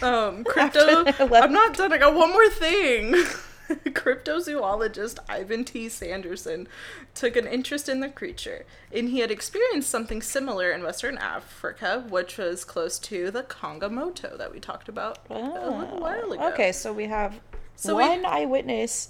Um, 0.02 0.44
crypto. 0.46 1.06
After 1.06 1.24
they 1.24 1.30
left. 1.30 1.46
I'm 1.46 1.54
not 1.54 1.76
done. 1.76 1.94
I 1.94 1.98
got 1.98 2.14
one 2.16 2.32
more 2.32 2.50
thing. 2.50 3.16
Cryptozoologist 3.68 5.20
Ivan 5.28 5.66
T. 5.66 5.90
Sanderson 5.90 6.68
took 7.14 7.36
an 7.36 7.46
interest 7.48 7.90
in 7.90 8.00
the 8.00 8.10
creature, 8.10 8.66
and 8.94 9.10
he 9.10 9.20
had 9.20 9.30
experienced 9.32 9.90
something 9.90 10.22
similar 10.22 10.72
in 10.72 10.84
Western 10.84 11.18
Africa, 11.18 12.06
which 12.10 12.38
was 12.38 12.64
close 12.64 12.98
to 13.00 13.30
the 13.30 13.44
Kongamato 13.44 14.38
that 14.38 14.54
we 14.54 14.60
talked 14.60 14.88
about 14.88 15.20
a 15.30 15.34
little 15.34 16.00
while 16.00 16.32
ago. 16.32 16.44
Oh, 16.44 16.50
Okay, 16.54 16.72
so 16.72 16.94
we 16.94 17.06
have 17.06 17.40
So 17.76 17.96
we- 17.98 18.04
one 18.04 18.26
eyewitness 18.26 19.10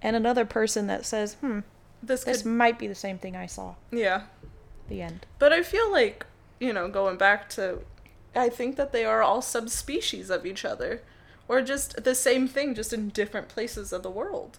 and 0.00 0.16
another 0.16 0.44
person 0.44 0.88
that 0.88 1.06
says, 1.06 1.34
"Hmm, 1.34 1.60
This 2.02 2.24
this 2.24 2.42
could, 2.42 2.50
might 2.50 2.78
be 2.78 2.88
the 2.88 2.94
same 2.96 3.18
thing 3.18 3.36
I 3.36 3.46
saw." 3.46 3.74
yeah. 3.90 4.22
The 4.88 5.00
end. 5.00 5.26
But 5.38 5.52
I 5.52 5.62
feel 5.62 5.90
like, 5.92 6.26
you 6.58 6.72
know, 6.72 6.88
going 6.88 7.16
back 7.16 7.48
to, 7.50 7.78
I 8.34 8.48
think 8.48 8.76
that 8.76 8.92
they 8.92 9.04
are 9.04 9.22
all 9.22 9.42
subspecies 9.42 10.30
of 10.30 10.46
each 10.46 10.64
other, 10.64 11.02
or 11.48 11.60
just 11.62 12.02
the 12.04 12.14
same 12.14 12.48
thing, 12.48 12.74
just 12.74 12.92
in 12.92 13.10
different 13.10 13.48
places 13.48 13.92
of 13.92 14.02
the 14.02 14.10
world. 14.10 14.58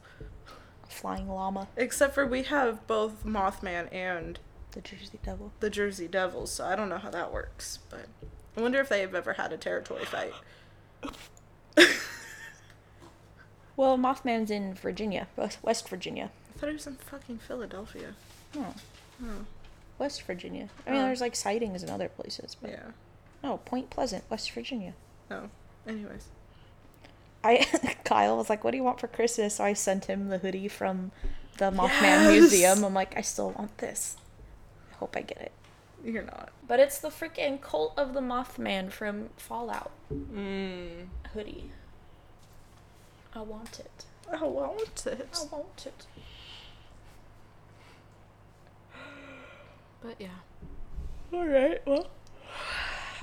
A 0.83 0.87
Flying 0.91 1.27
llama, 1.29 1.67
Except 1.75 2.13
for 2.13 2.25
we 2.25 2.43
have 2.43 2.85
both 2.87 3.25
Mothman 3.25 3.91
and 3.93 4.39
the 4.71 4.81
Jersey 4.81 5.19
Devil. 5.23 5.51
the 5.59 5.69
Jersey 5.69 6.07
Devils, 6.07 6.51
so 6.51 6.65
I 6.65 6.75
don't 6.75 6.89
know 6.89 6.97
how 6.97 7.09
that 7.11 7.31
works. 7.33 7.79
But 7.89 8.05
I 8.57 8.61
wonder 8.61 8.79
if 8.79 8.89
they've 8.89 9.13
ever 9.15 9.33
had 9.33 9.51
a 9.53 9.57
territory 9.57 10.05
fight. 10.05 10.33
Well, 13.75 13.97
Mothman's 13.97 14.51
in 14.51 14.75
Virginia, 14.75 15.27
West- 15.35 15.57
West 15.63 15.89
Virginia. 15.89 16.29
I 16.55 16.59
thought 16.59 16.67
he 16.69 16.73
was 16.73 16.85
in 16.85 16.95
fucking 16.97 17.39
Philadelphia. 17.39 18.13
Oh, 18.55 18.75
Oh, 19.23 19.45
West 19.97 20.21
Virginia. 20.23 20.69
I 20.85 20.91
mean, 20.91 21.01
Oh. 21.01 21.05
there's 21.05 21.21
like 21.21 21.35
sightings 21.35 21.81
in 21.81 21.89
other 21.89 22.07
places, 22.09 22.55
but 22.59 22.69
yeah. 22.71 22.91
No, 23.43 23.57
Point 23.65 23.89
Pleasant, 23.89 24.23
West 24.29 24.51
Virginia. 24.51 24.93
Oh, 25.29 25.49
anyways. 25.87 26.27
I 27.43 27.65
Kyle 28.05 28.37
was 28.37 28.49
like, 28.49 28.63
"What 28.63 28.71
do 28.71 28.77
you 28.77 28.83
want 28.83 28.99
for 29.01 29.07
Christmas?" 29.07 29.55
So 29.55 29.63
I 29.65 29.73
sent 29.73 30.05
him 30.05 30.29
the 30.29 30.37
hoodie 30.37 30.67
from 30.69 31.11
the 31.57 31.71
Mothman 31.71 32.01
Yes! 32.01 32.31
Museum. 32.31 32.83
I'm 32.85 32.93
like, 32.93 33.17
I 33.17 33.21
still 33.21 33.51
want 33.51 33.77
this. 33.79 34.15
I 34.91 34.95
hope 34.95 35.15
I 35.17 35.21
get 35.21 35.39
it. 35.41 35.51
You're 36.05 36.23
not. 36.23 36.49
But 36.67 36.79
it's 36.79 36.99
the 36.99 37.09
freaking 37.09 37.61
Cult 37.61 37.93
of 37.97 38.13
the 38.13 38.21
Mothman 38.21 38.91
from 38.91 39.29
Fallout 39.37 39.91
Mm. 40.11 41.07
hoodie. 41.33 41.71
I 43.35 43.41
want 43.41 43.79
it. 43.79 44.05
I 44.31 44.43
want 44.43 45.05
it. 45.05 45.27
I 45.41 45.55
want 45.55 45.85
it. 45.85 46.05
But 50.01 50.15
yeah. 50.19 50.27
Alright, 51.33 51.81
well. 51.87 52.07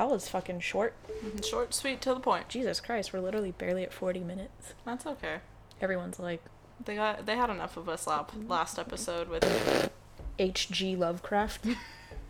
That 0.01 0.09
was 0.09 0.30
fucking 0.30 0.61
short. 0.61 0.94
Mm-hmm. 1.22 1.42
Short, 1.42 1.74
sweet, 1.74 2.01
to 2.01 2.14
the 2.14 2.20
point. 2.20 2.48
Jesus 2.48 2.80
Christ, 2.80 3.12
we're 3.12 3.20
literally 3.20 3.51
barely 3.51 3.82
at 3.82 3.92
40 3.92 4.20
minutes. 4.20 4.72
That's 4.86 5.05
okay. 5.05 5.40
Everyone's 5.78 6.18
like, 6.18 6.42
They 6.82 6.94
got 6.94 7.26
they 7.26 7.36
had 7.36 7.51
enough 7.51 7.76
of 7.76 7.86
us 7.86 8.07
lap, 8.07 8.30
mm-hmm. 8.30 8.51
last 8.51 8.78
episode 8.78 9.28
with 9.28 9.90
H.G. 10.38 10.96
Lovecraft? 10.96 11.66
you 11.66 11.76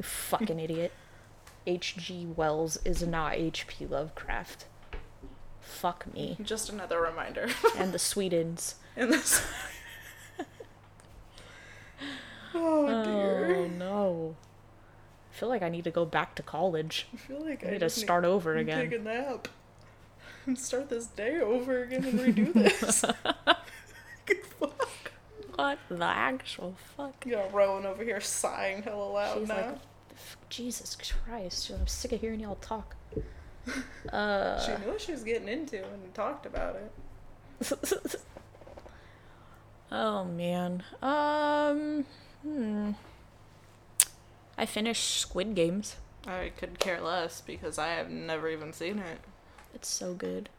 fucking 0.03 0.59
idiot. 0.59 0.91
H.G. 1.65 2.27
Wells 2.35 2.77
is 2.85 3.07
not 3.07 3.35
H.P. 3.35 3.87
Lovecraft. 3.87 4.65
Fuck 5.61 6.13
me. 6.13 6.39
just 6.43 6.71
another 6.71 7.01
reminder. 7.01 7.51
And 7.79 7.93
the 7.93 7.99
Swedens. 7.99 8.75
In 8.97 9.11
this. 9.11 9.47
Oh, 12.53 12.89
oh 12.89 13.05
dear. 13.05 13.55
Oh 13.55 13.67
no. 13.69 14.37
I 15.41 15.43
feel 15.43 15.49
like 15.49 15.63
I 15.63 15.71
need 15.71 15.85
to 15.85 15.91
go 15.91 16.05
back 16.05 16.35
to 16.35 16.43
college. 16.43 17.07
I 17.15 17.17
feel 17.17 17.43
like 17.43 17.65
I 17.65 17.69
I 17.69 17.71
need 17.71 17.79
to 17.79 17.89
start 17.89 18.27
over 18.27 18.55
need 18.55 18.67
to 18.67 18.73
again. 18.73 18.91
Take 18.91 19.01
a 19.01 19.03
nap. 19.03 19.49
And 20.45 20.59
start 20.59 20.91
this 20.91 21.07
day 21.07 21.41
over 21.41 21.83
again 21.83 22.05
and 22.05 22.21
redo 22.21 22.53
this. 22.53 23.01
Good 24.27 24.45
fuck. 24.59 25.13
What 25.55 25.79
the 25.89 26.05
actual 26.05 26.77
fuck? 26.95 27.25
Yeah, 27.25 27.47
Rowan 27.55 27.87
over 27.87 28.05
here 28.05 28.21
sighing 28.21 28.83
hella 28.83 29.03
loud 29.03 29.39
She's 29.39 29.49
now. 29.49 29.55
like, 29.55 29.79
Jesus 30.51 30.95
Christ, 31.25 31.71
I'm 31.71 31.87
sick 31.87 32.13
of 32.13 32.21
hearing 32.21 32.41
y'all 32.41 32.57
talk. 32.57 32.95
Uh, 34.13 34.59
she 34.61 34.73
knew 34.83 34.91
what 34.91 35.01
she 35.01 35.13
was 35.13 35.23
getting 35.23 35.47
into 35.47 35.77
and 35.77 36.15
talked 36.15 36.45
about 36.45 36.77
it. 36.77 38.17
oh 39.93 40.25
man. 40.25 40.83
Um. 41.03 42.05
Hmm. 42.43 42.93
I 44.61 44.67
finished 44.67 45.17
Squid 45.19 45.55
Games. 45.55 45.97
I 46.27 46.53
could 46.55 46.79
care 46.79 47.01
less 47.01 47.41
because 47.41 47.79
I 47.79 47.89
have 47.95 48.11
never 48.11 48.47
even 48.51 48.75
seen 48.75 48.99
it. 48.99 49.21
It's 49.75 49.89
so 49.89 50.13
good. 50.13 50.51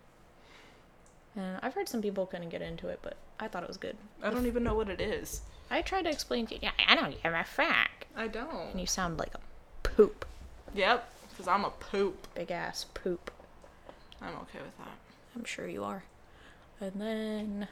And 1.36 1.60
I've 1.62 1.76
heard 1.76 1.88
some 1.88 2.02
people 2.02 2.26
couldn't 2.26 2.50
get 2.50 2.64
into 2.64 2.88
it, 2.88 2.98
but 3.04 3.16
I 3.40 3.48
thought 3.48 3.62
it 3.62 3.68
was 3.70 3.78
good. 3.78 3.96
I 4.24 4.32
don't 4.32 4.48
even 4.48 4.64
know 4.64 4.74
what 4.74 4.90
it 4.90 5.00
is. 5.00 5.42
I 5.70 5.84
tried 5.84 6.06
to 6.06 6.10
explain 6.10 6.48
to 6.48 6.56
you. 6.56 6.62
Yeah, 6.64 6.72
I 6.88 6.96
don't 6.96 7.12
give 7.22 7.32
a 7.32 7.44
fuck. 7.44 8.08
I 8.18 8.28
don't. 8.28 8.72
And 8.72 8.80
you 8.80 8.88
sound 8.88 9.20
like 9.20 9.36
a 9.36 9.40
poop, 9.88 10.26
Yep, 10.74 11.08
because 11.30 11.48
I'm 11.48 11.64
a 11.64 11.70
poop. 11.70 12.28
big 12.34 12.50
ass 12.50 12.86
poop. 12.96 13.30
I'm 14.20 14.34
okay 14.34 14.60
with 14.66 14.76
that. 14.80 14.98
I'm 15.36 15.44
sure 15.46 15.68
you 15.68 15.84
are. 15.84 16.04
And 16.82 16.94
then, 16.96 17.68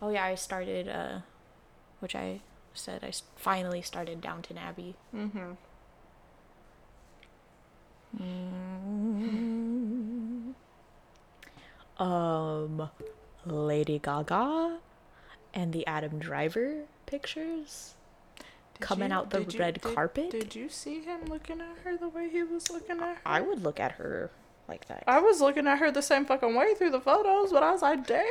oh 0.00 0.10
yeah, 0.10 0.24
I 0.24 0.36
started, 0.36 0.88
uh, 0.88 1.18
which 1.98 2.14
I 2.14 2.40
said 2.74 3.04
I 3.04 3.12
finally 3.36 3.82
started 3.82 4.20
Downton 4.20 4.58
Abbey. 4.58 4.94
Mm-hmm. 5.14 5.52
Mm. 8.20 10.54
Um, 12.02 12.90
Lady 13.46 14.00
Gaga 14.02 14.78
and 15.54 15.72
the 15.72 15.86
Adam 15.86 16.18
Driver 16.18 16.84
pictures 17.06 17.94
coming 18.80 19.12
out 19.12 19.30
the 19.30 19.40
red 19.58 19.82
carpet. 19.82 20.30
Did 20.30 20.54
you 20.54 20.68
see 20.68 21.02
him 21.02 21.26
looking 21.26 21.60
at 21.60 21.78
her 21.84 21.96
the 21.96 22.08
way 22.08 22.28
he 22.30 22.42
was 22.42 22.70
looking 22.70 22.98
at 23.00 23.16
her? 23.16 23.20
I 23.26 23.40
would 23.42 23.62
look 23.62 23.78
at 23.78 23.92
her 23.92 24.30
like 24.68 24.86
that. 24.88 25.04
I 25.06 25.20
was 25.20 25.40
looking 25.40 25.66
at 25.66 25.78
her 25.78 25.90
the 25.90 26.02
same 26.02 26.24
fucking 26.24 26.54
way 26.54 26.74
through 26.74 26.90
the 26.90 27.00
photos, 27.00 27.52
but 27.52 27.62
I 27.62 27.72
was 27.72 27.82
like, 27.82 28.06
damn, 28.06 28.24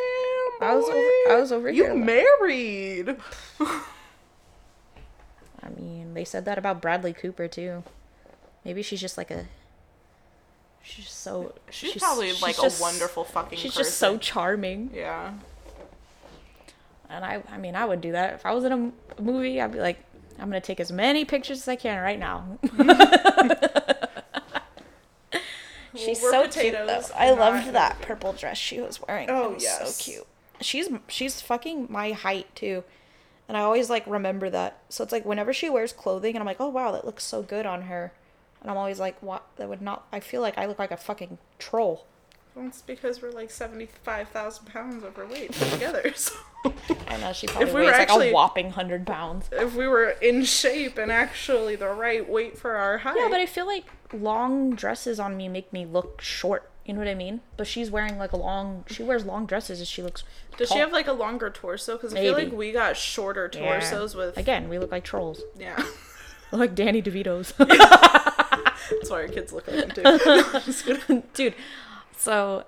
boy, 0.60 0.66
I 0.66 0.76
was 0.76 0.86
over- 0.90 1.34
I 1.34 1.38
was 1.40 1.52
over 1.52 1.70
you 1.70 1.84
here 1.86 1.94
like- 1.94 2.04
married. 2.06 3.18
I 5.64 5.70
mean, 5.70 6.14
they 6.14 6.24
said 6.26 6.46
that 6.46 6.58
about 6.58 6.82
Bradley 6.82 7.14
Cooper 7.14 7.48
too. 7.48 7.84
Maybe 8.66 8.82
she's 8.82 9.02
just 9.02 9.18
like 9.18 9.32
a. 9.32 9.46
She's 10.82 11.06
just 11.06 11.22
so. 11.22 11.54
She's, 11.70 11.96
probably 11.98 12.32
like 12.42 12.56
just- 12.58 12.80
a 12.80 12.82
wonderful 12.82 13.24
fucking. 13.24 13.58
She's 13.58 13.72
person. 13.72 13.84
just 13.84 13.98
so 13.98 14.18
charming, 14.18 14.92
Yeah. 14.94 15.34
and 17.10 17.24
I. 17.26 17.44
I 17.52 17.58
mean, 17.58 17.76
I 17.76 17.86
would 17.86 18.02
do 18.02 18.12
that 18.14 18.34
if 18.36 18.46
I 18.46 18.54
was 18.54 18.64
in 18.64 18.72
a 18.72 19.22
movie. 19.22 19.60
I'd 19.62 19.72
be 19.74 19.80
like, 19.80 20.00
I'm 20.40 20.48
gonna 20.48 20.62
take 20.62 20.80
as 20.80 20.92
many 20.92 21.26
pictures 21.26 21.60
as 21.60 21.68
I 21.68 21.76
can 21.76 22.02
right 22.02 22.20
now. 22.20 22.58
She's 25.96 26.22
We're 26.22 26.32
so 26.32 26.48
cute. 26.48 26.74
Though. 26.74 27.02
I 27.16 27.32
loved 27.32 27.74
that 27.74 28.00
purple 28.02 28.32
dress 28.34 28.58
she 28.58 28.80
was 28.80 29.00
wearing. 29.08 29.30
Oh, 29.30 29.50
was 29.52 29.64
yes. 29.64 29.96
so 29.96 30.04
cute. 30.12 30.28
She's 30.62 30.88
she's 31.08 31.42
fucking 31.42 31.88
my 31.90 32.12
height 32.12 32.54
too, 32.56 32.84
and 33.50 33.58
I 33.58 33.62
always 33.62 33.90
like 33.90 34.06
remember 34.08 34.50
that. 34.52 34.78
So 34.88 35.04
it's 35.04 35.12
like 35.12 35.26
whenever 35.26 35.52
she 35.52 35.70
wears 35.70 35.92
clothing, 35.92 36.36
and 36.36 36.40
I'm 36.42 36.46
like, 36.46 36.62
oh 36.62 36.70
wow, 36.70 36.94
that 36.94 37.04
looks 37.06 37.26
so 37.26 37.42
good 37.42 37.66
on 37.66 37.82
her, 37.84 38.14
and 38.62 38.72
I'm 38.72 38.78
always 38.78 39.00
like, 39.02 39.22
what? 39.22 39.46
That 39.58 39.68
would 39.68 39.82
not. 39.82 40.08
I 40.14 40.22
feel 40.22 40.40
like 40.42 40.58
I 40.58 40.66
look 40.68 40.80
like 40.80 40.92
a 40.92 40.98
fucking 40.98 41.38
troll. 41.58 42.06
Well, 42.56 42.68
it's 42.68 42.82
because 42.82 43.22
we're 43.22 43.32
like 43.32 43.52
seventy-five 43.52 44.30
thousand 44.30 44.66
pounds 44.68 45.04
overweight 45.04 45.52
together. 45.74 46.14
So 46.16 46.34
I 47.08 47.18
know 47.18 47.32
she 47.32 47.48
probably 47.48 47.68
If 47.70 47.74
we 47.74 47.82
weighs 47.82 47.86
were 47.88 47.92
like 47.94 48.02
actually- 48.02 48.30
a 48.30 48.34
whopping 48.34 48.72
hundred 48.72 49.06
pounds. 49.08 49.50
if 49.52 49.76
we 49.76 49.88
were 49.88 50.10
in 50.22 50.44
shape 50.44 50.98
and 50.98 51.12
actually 51.12 51.76
the 51.76 51.88
right 51.90 52.28
weight 52.28 52.58
for 52.58 52.72
our 52.76 52.98
height, 53.00 53.16
Yeah, 53.18 53.28
but 53.30 53.40
I 53.40 53.46
feel 53.46 53.66
like 53.66 53.86
long 54.14 54.72
dresses 54.76 55.20
on 55.20 55.38
me 55.38 55.48
make 55.48 55.72
me 55.74 55.86
look 55.86 56.22
short. 56.22 56.70
You 56.90 56.94
know 56.96 57.02
what 57.02 57.08
I 57.08 57.14
mean? 57.14 57.42
But 57.56 57.68
she's 57.68 57.92
wearing 57.92 58.18
like 58.18 58.32
a 58.32 58.36
long. 58.38 58.84
She 58.90 59.04
wears 59.04 59.24
long 59.24 59.46
dresses, 59.46 59.78
and 59.78 59.88
she 59.88 60.02
looks. 60.02 60.24
does 60.58 60.70
she 60.70 60.80
have 60.80 60.92
like 60.92 61.06
a 61.06 61.14
longer 61.14 61.52
torso? 61.52 61.98
Because 61.98 62.16
I 62.16 62.22
feel 62.22 62.34
like 62.34 62.52
we 62.52 62.72
got 62.72 62.98
shorter 62.98 63.48
Yeah. 63.54 63.74
torsos 63.80 64.16
with 64.16 64.36
Again, 64.38 64.70
we 64.70 64.80
look 64.80 64.92
like 64.92 65.04
trolls. 65.04 65.44
yeah. 65.56 65.80
Like 66.52 66.74
Danny 66.74 67.00
DeVito's. 67.00 67.52
That's 67.60 69.08
why 69.12 69.18
our 69.22 69.28
kids 69.28 69.54
look 69.54 69.68
like 69.68 69.94
them 69.94 70.14
too. 71.06 71.22
Dude 71.36 71.54
so 72.18 72.66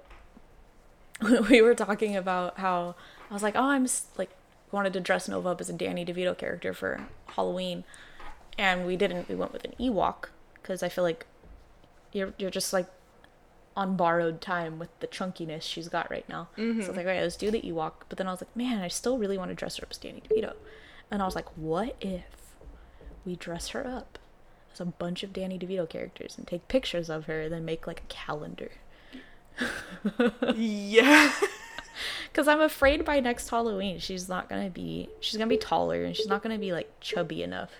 we 1.49 1.61
were 1.63 1.73
talking 1.75 2.15
about 2.15 2.57
how 2.59 2.95
i 3.29 3.33
was 3.33 3.43
like 3.43 3.55
oh 3.55 3.65
i'm 3.65 3.85
like 4.17 4.29
wanted 4.71 4.93
to 4.93 4.99
dress 5.01 5.27
nova 5.27 5.49
up 5.49 5.59
as 5.61 5.69
a 5.69 5.73
danny 5.73 6.05
devito 6.05 6.35
character 6.37 6.73
for 6.73 7.05
halloween 7.35 7.83
and 8.57 8.85
we 8.87 8.95
didn't 8.95 9.27
we 9.27 9.35
went 9.35 9.51
with 9.51 9.65
an 9.65 9.73
ewok 9.79 10.29
because 10.55 10.81
i 10.81 10.87
feel 10.89 11.03
like 11.03 11.25
you're 12.13 12.33
you're 12.37 12.49
just 12.49 12.71
like 12.71 12.87
on 13.75 13.95
borrowed 13.95 14.41
time 14.41 14.79
with 14.79 14.89
the 14.99 15.07
chunkiness 15.07 15.61
she's 15.63 15.87
got 15.87 16.11
right 16.11 16.27
now. 16.27 16.49
So 16.55 16.63
I 16.63 16.65
was 16.65 16.75
mm-hmm. 16.75 16.95
like, 16.97 17.05
all 17.05 17.11
right, 17.11 17.21
let's 17.21 17.37
do 17.37 17.51
the 17.51 17.61
Ewok. 17.61 17.93
But 18.09 18.17
then 18.17 18.27
I 18.27 18.31
was 18.31 18.41
like, 18.41 18.55
man, 18.55 18.79
I 18.79 18.87
still 18.87 19.17
really 19.17 19.37
want 19.37 19.49
to 19.49 19.55
dress 19.55 19.77
her 19.77 19.83
up 19.83 19.91
as 19.91 19.97
Danny 19.97 20.21
DeVito. 20.29 20.53
And 21.09 21.21
I 21.21 21.25
was 21.25 21.35
like, 21.35 21.49
what 21.57 21.95
if 22.01 22.23
we 23.25 23.35
dress 23.35 23.69
her 23.69 23.85
up 23.87 24.19
as 24.73 24.81
a 24.81 24.85
bunch 24.85 25.23
of 25.23 25.33
Danny 25.33 25.57
DeVito 25.57 25.87
characters 25.87 26.37
and 26.37 26.47
take 26.47 26.67
pictures 26.67 27.09
of 27.09 27.25
her 27.25 27.41
and 27.41 27.53
then 27.53 27.65
make 27.65 27.87
like 27.87 28.01
a 28.01 28.07
calendar? 28.07 28.71
Yeah. 30.55 31.31
Because 32.31 32.47
I'm 32.47 32.61
afraid 32.61 33.03
by 33.03 33.19
next 33.19 33.49
Halloween 33.49 33.99
she's 33.99 34.29
not 34.29 34.49
gonna 34.49 34.69
be 34.69 35.09
she's 35.19 35.37
gonna 35.37 35.49
be 35.49 35.57
taller 35.57 36.03
and 36.03 36.15
she's 36.15 36.27
not 36.27 36.41
gonna 36.41 36.57
be 36.57 36.71
like 36.71 36.91
chubby 36.99 37.43
enough. 37.43 37.71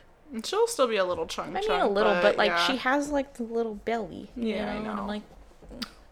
She'll 0.43 0.67
still 0.67 0.87
be 0.87 0.97
a 0.97 1.05
little 1.05 1.25
chunk. 1.25 1.55
I 1.55 1.61
mean 1.61 1.71
a 1.71 1.87
little, 1.87 2.13
but, 2.21 2.37
like 2.37 2.51
yeah. 2.51 2.67
she 2.67 2.77
has 2.77 3.09
like 3.09 3.35
the 3.35 3.43
little 3.43 3.75
belly. 3.75 4.29
you 4.35 4.55
Yeah, 4.55 4.71
I 4.71 4.75
and 4.75 4.83
know. 4.85 4.91
I'm 4.91 5.07
like, 5.07 5.23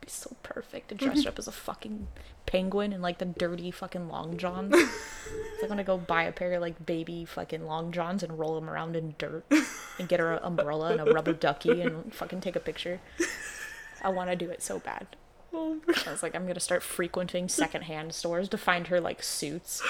"Mm, 0.10 0.14
be 0.24 0.30
so 0.30 0.36
perfect 0.44 0.90
to 0.90 0.96
dress 0.96 1.24
her 1.24 1.30
up 1.30 1.40
as 1.40 1.48
a 1.48 1.52
fucking 1.52 2.08
penguin 2.46 2.94
in 2.94 3.02
like 3.02 3.20
the 3.20 3.26
dirty 3.26 3.72
fucking 3.72 4.10
long 4.10 4.38
johns. 4.38 4.76
so 4.76 5.64
I'm 5.64 5.70
gonna 5.70 5.84
go 5.84 5.98
buy 5.98 6.24
a 6.24 6.32
pair 6.32 6.54
of 6.54 6.62
like 6.62 6.86
baby 6.86 7.26
fucking 7.26 7.66
long 7.66 7.92
johns 7.92 8.24
and 8.24 8.38
roll 8.40 8.56
them 8.56 8.70
around 8.70 8.96
in 8.96 9.16
dirt 9.18 9.46
and 10.00 10.08
get 10.10 10.20
her 10.20 10.34
an 10.34 10.40
umbrella 10.44 10.92
and 10.92 11.02
a 11.02 11.06
rubber 11.14 11.34
ducky 11.34 11.82
and 11.82 12.14
fucking 12.14 12.42
take 12.42 12.56
a 12.56 12.60
picture. 12.60 13.00
I 14.02 14.10
want 14.10 14.30
to 14.30 14.36
do 14.36 14.50
it 14.50 14.62
so 14.64 14.80
bad. 14.80 15.08
Oh 15.54 15.80
I 16.08 16.12
was 16.12 16.24
like, 16.24 16.36
I'm 16.36 16.48
gonna 16.48 16.60
start 16.60 16.84
frequenting 16.84 17.50
secondhand 17.50 18.14
stores 18.14 18.50
to 18.50 18.58
find 18.58 18.88
her 18.88 19.00
like 19.02 19.22
suits. 19.24 19.82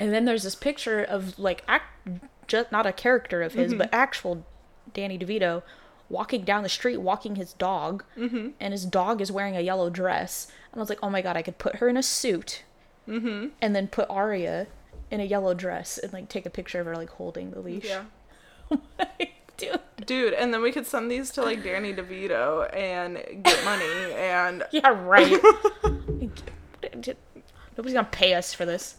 And 0.00 0.12
then 0.12 0.24
there's 0.24 0.42
this 0.42 0.54
picture 0.54 1.02
of 1.02 1.38
like 1.38 1.62
act, 1.68 1.86
just 2.48 2.72
not 2.72 2.86
a 2.86 2.92
character 2.92 3.42
of 3.42 3.52
his, 3.54 3.74
but 3.74 3.88
actual 3.92 4.44
Danny 4.92 5.18
DeVito 5.18 5.62
walking 6.12 6.44
down 6.44 6.62
the 6.62 6.68
street, 6.68 6.98
walking 6.98 7.36
his 7.36 7.54
dog, 7.54 8.04
mm-hmm. 8.16 8.50
and 8.60 8.72
his 8.72 8.84
dog 8.84 9.20
is 9.20 9.32
wearing 9.32 9.56
a 9.56 9.60
yellow 9.60 9.90
dress. 9.90 10.46
And 10.70 10.78
I 10.78 10.82
was 10.82 10.90
like, 10.90 11.00
oh 11.02 11.10
my 11.10 11.22
god, 11.22 11.36
I 11.36 11.42
could 11.42 11.58
put 11.58 11.76
her 11.76 11.88
in 11.88 11.96
a 11.96 12.02
suit, 12.02 12.62
mm-hmm. 13.08 13.48
and 13.60 13.74
then 13.74 13.88
put 13.88 14.08
Arya 14.10 14.68
in 15.10 15.20
a 15.20 15.24
yellow 15.24 15.54
dress 15.54 15.98
and 15.98 16.12
like 16.12 16.28
take 16.28 16.46
a 16.46 16.50
picture 16.50 16.80
of 16.80 16.86
her 16.86 16.94
like 16.94 17.10
holding 17.10 17.50
the 17.50 17.60
leash. 17.60 17.86
Yeah. 17.86 18.04
Dude. 19.56 19.80
Dude, 20.06 20.32
and 20.32 20.52
then 20.52 20.62
we 20.62 20.72
could 20.72 20.86
send 20.86 21.10
these 21.10 21.30
to 21.32 21.42
like 21.42 21.62
Danny 21.62 21.94
DeVito 21.94 22.74
and 22.74 23.16
get 23.42 23.64
money 23.64 24.12
and 24.14 24.64
Yeah, 24.72 24.88
right. 24.88 25.40
Nobody's 27.76 27.94
gonna 27.94 28.08
pay 28.10 28.34
us 28.34 28.52
for 28.52 28.66
this. 28.66 28.96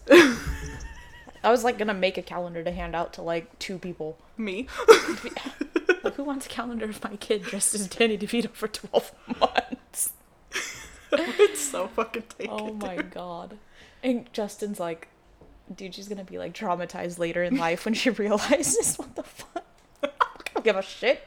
I 1.44 1.52
was 1.52 1.64
like 1.64 1.78
gonna 1.78 1.94
make 1.94 2.18
a 2.18 2.22
calendar 2.22 2.64
to 2.64 2.72
hand 2.72 2.96
out 2.96 3.14
to 3.14 3.22
like 3.22 3.60
two 3.60 3.78
people. 3.78 4.18
me. 4.38 4.68
Like, 6.04 6.16
who 6.16 6.24
wants 6.24 6.46
a 6.46 6.50
calendar 6.50 6.86
of 6.86 7.04
my 7.04 7.16
kid 7.16 7.44
dressed 7.44 7.74
as 7.74 7.88
Danny 7.88 8.18
DeVito 8.18 8.52
for 8.52 8.68
12 8.68 9.12
months? 9.40 10.12
it's 11.12 11.62
so 11.62 11.88
fucking 11.88 12.24
taken. 12.38 12.54
Oh 12.54 12.74
my 12.74 12.98
god. 12.98 13.58
And 14.02 14.32
Justin's 14.34 14.80
like, 14.80 15.08
dude, 15.74 15.96
she's 15.96 16.08
gonna 16.08 16.24
be 16.24 16.38
like 16.38 16.54
traumatized 16.54 17.20
later 17.20 17.44
in 17.44 17.58
life 17.58 17.86
when 17.86 17.94
she 17.94 18.10
realizes 18.12 18.98
what 18.98 19.16
the 19.16 19.24
fuck. 19.24 19.64
I 20.04 20.10
don't 20.54 20.66
give 20.66 20.76
a 20.76 20.82
shit. 20.82 21.26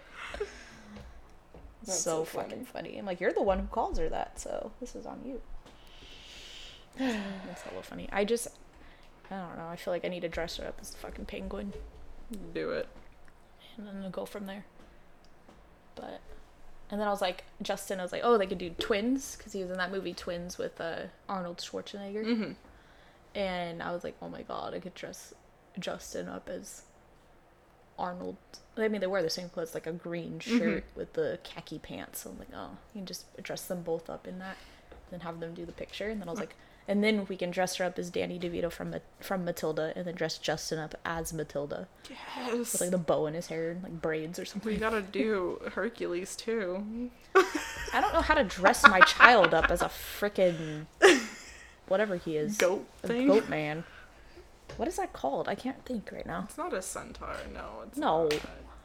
So 1.84 1.92
so 1.92 2.24
fucking 2.24 2.64
funny. 2.64 2.98
I'm 2.98 3.06
like, 3.06 3.20
you're 3.20 3.32
the 3.32 3.42
one 3.42 3.60
who 3.60 3.66
calls 3.68 3.98
her 3.98 4.08
that, 4.08 4.40
so 4.40 4.72
this 4.80 4.96
is 4.96 5.06
on 5.06 5.20
you. 5.24 5.40
That's 6.98 7.62
a 7.64 7.68
little 7.68 7.82
funny. 7.82 8.08
I 8.10 8.24
just, 8.24 8.48
I 9.30 9.36
don't 9.36 9.56
know. 9.56 9.68
I 9.68 9.76
feel 9.76 9.94
like 9.94 10.04
I 10.04 10.08
need 10.08 10.20
to 10.20 10.28
dress 10.28 10.56
her 10.56 10.66
up 10.66 10.78
as 10.80 10.94
a 10.94 10.96
fucking 10.98 11.26
penguin 11.26 11.72
Do 12.52 12.70
it. 12.70 12.88
And 13.78 13.86
then 13.86 14.10
go 14.10 14.24
from 14.24 14.46
there. 14.46 14.64
But, 15.94 16.20
and 16.90 17.00
then 17.00 17.08
I 17.08 17.10
was 17.10 17.20
like, 17.20 17.44
Justin, 17.62 18.00
I 18.00 18.02
was 18.02 18.12
like, 18.12 18.22
oh, 18.24 18.38
they 18.38 18.46
could 18.46 18.58
do 18.58 18.70
twins 18.70 19.36
because 19.36 19.52
he 19.52 19.62
was 19.62 19.70
in 19.70 19.78
that 19.78 19.90
movie 19.90 20.14
Twins 20.14 20.58
with 20.58 20.80
uh, 20.80 21.04
Arnold 21.28 21.58
Schwarzenegger. 21.58 22.24
Mm-hmm. 22.24 22.52
And 23.34 23.82
I 23.82 23.92
was 23.92 24.04
like, 24.04 24.16
oh 24.22 24.28
my 24.28 24.42
god, 24.42 24.74
I 24.74 24.80
could 24.80 24.94
dress 24.94 25.34
Justin 25.78 26.28
up 26.28 26.48
as 26.48 26.82
Arnold. 27.98 28.36
I 28.76 28.88
mean, 28.88 29.00
they 29.00 29.06
wear 29.06 29.22
the 29.22 29.30
same 29.30 29.48
clothes, 29.48 29.74
like 29.74 29.86
a 29.86 29.92
green 29.92 30.38
shirt 30.38 30.84
with 30.94 31.14
the 31.14 31.38
khaki 31.44 31.78
pants. 31.78 32.20
So 32.20 32.30
I'm 32.30 32.38
like, 32.38 32.48
oh, 32.54 32.70
you 32.94 33.00
can 33.00 33.06
just 33.06 33.24
dress 33.42 33.62
them 33.62 33.82
both 33.82 34.10
up 34.10 34.26
in 34.26 34.38
that, 34.38 34.56
then 35.10 35.20
have 35.20 35.40
them 35.40 35.54
do 35.54 35.64
the 35.64 35.72
picture. 35.72 36.08
And 36.08 36.20
then 36.20 36.28
I 36.28 36.30
was 36.30 36.40
like, 36.40 36.56
and 36.88 37.02
then 37.02 37.26
we 37.28 37.36
can 37.36 37.50
dress 37.50 37.76
her 37.76 37.84
up 37.84 37.98
as 37.98 38.10
Danny 38.10 38.38
DeVito 38.38 38.70
from 38.70 38.94
from 39.20 39.44
Matilda, 39.44 39.92
and 39.96 40.06
then 40.06 40.14
dress 40.14 40.38
Justin 40.38 40.78
up 40.78 40.94
as 41.04 41.32
Matilda 41.32 41.88
Yes. 42.10 42.72
with 42.72 42.80
like 42.80 42.90
the 42.90 42.98
bow 42.98 43.26
in 43.26 43.34
his 43.34 43.48
hair 43.48 43.70
and 43.72 43.82
like 43.82 44.00
braids 44.00 44.38
or 44.38 44.44
something. 44.44 44.72
we 44.72 44.78
gotta 44.78 45.02
do 45.02 45.60
Hercules 45.74 46.36
too. 46.36 47.10
I 47.92 48.00
don't 48.00 48.12
know 48.12 48.20
how 48.22 48.34
to 48.34 48.44
dress 48.44 48.82
my 48.86 49.00
child 49.00 49.52
up 49.54 49.70
as 49.70 49.82
a 49.82 49.86
frickin' 49.88 50.86
whatever 51.88 52.16
he 52.16 52.36
is. 52.36 52.56
Goat 52.56 52.86
thing. 53.02 53.26
goat 53.28 53.48
man. 53.48 53.84
What 54.76 54.88
is 54.88 54.96
that 54.96 55.12
called? 55.12 55.48
I 55.48 55.54
can't 55.54 55.84
think 55.84 56.10
right 56.12 56.26
now. 56.26 56.44
It's 56.48 56.58
not 56.58 56.74
a 56.74 56.82
centaur, 56.82 57.36
no. 57.54 57.82
It's 57.86 57.96
No. 57.96 58.28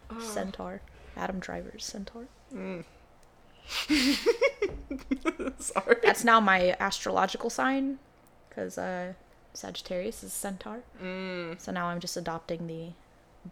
Not. 0.09 0.21
Centaur. 0.23 0.81
Adam 1.17 1.39
Driver's 1.39 1.83
Centaur. 1.83 2.27
Mm. 2.53 2.85
Sorry. 5.59 5.95
That's 6.03 6.23
now 6.23 6.39
my 6.39 6.75
astrological 6.79 7.49
sign 7.49 7.99
because 8.49 8.77
uh, 8.77 9.13
Sagittarius 9.53 10.23
is 10.23 10.33
Centaur. 10.33 10.81
Mm, 11.01 11.59
So 11.59 11.71
now 11.71 11.87
I'm 11.87 11.99
just 11.99 12.17
adopting 12.17 12.67
the 12.67 12.89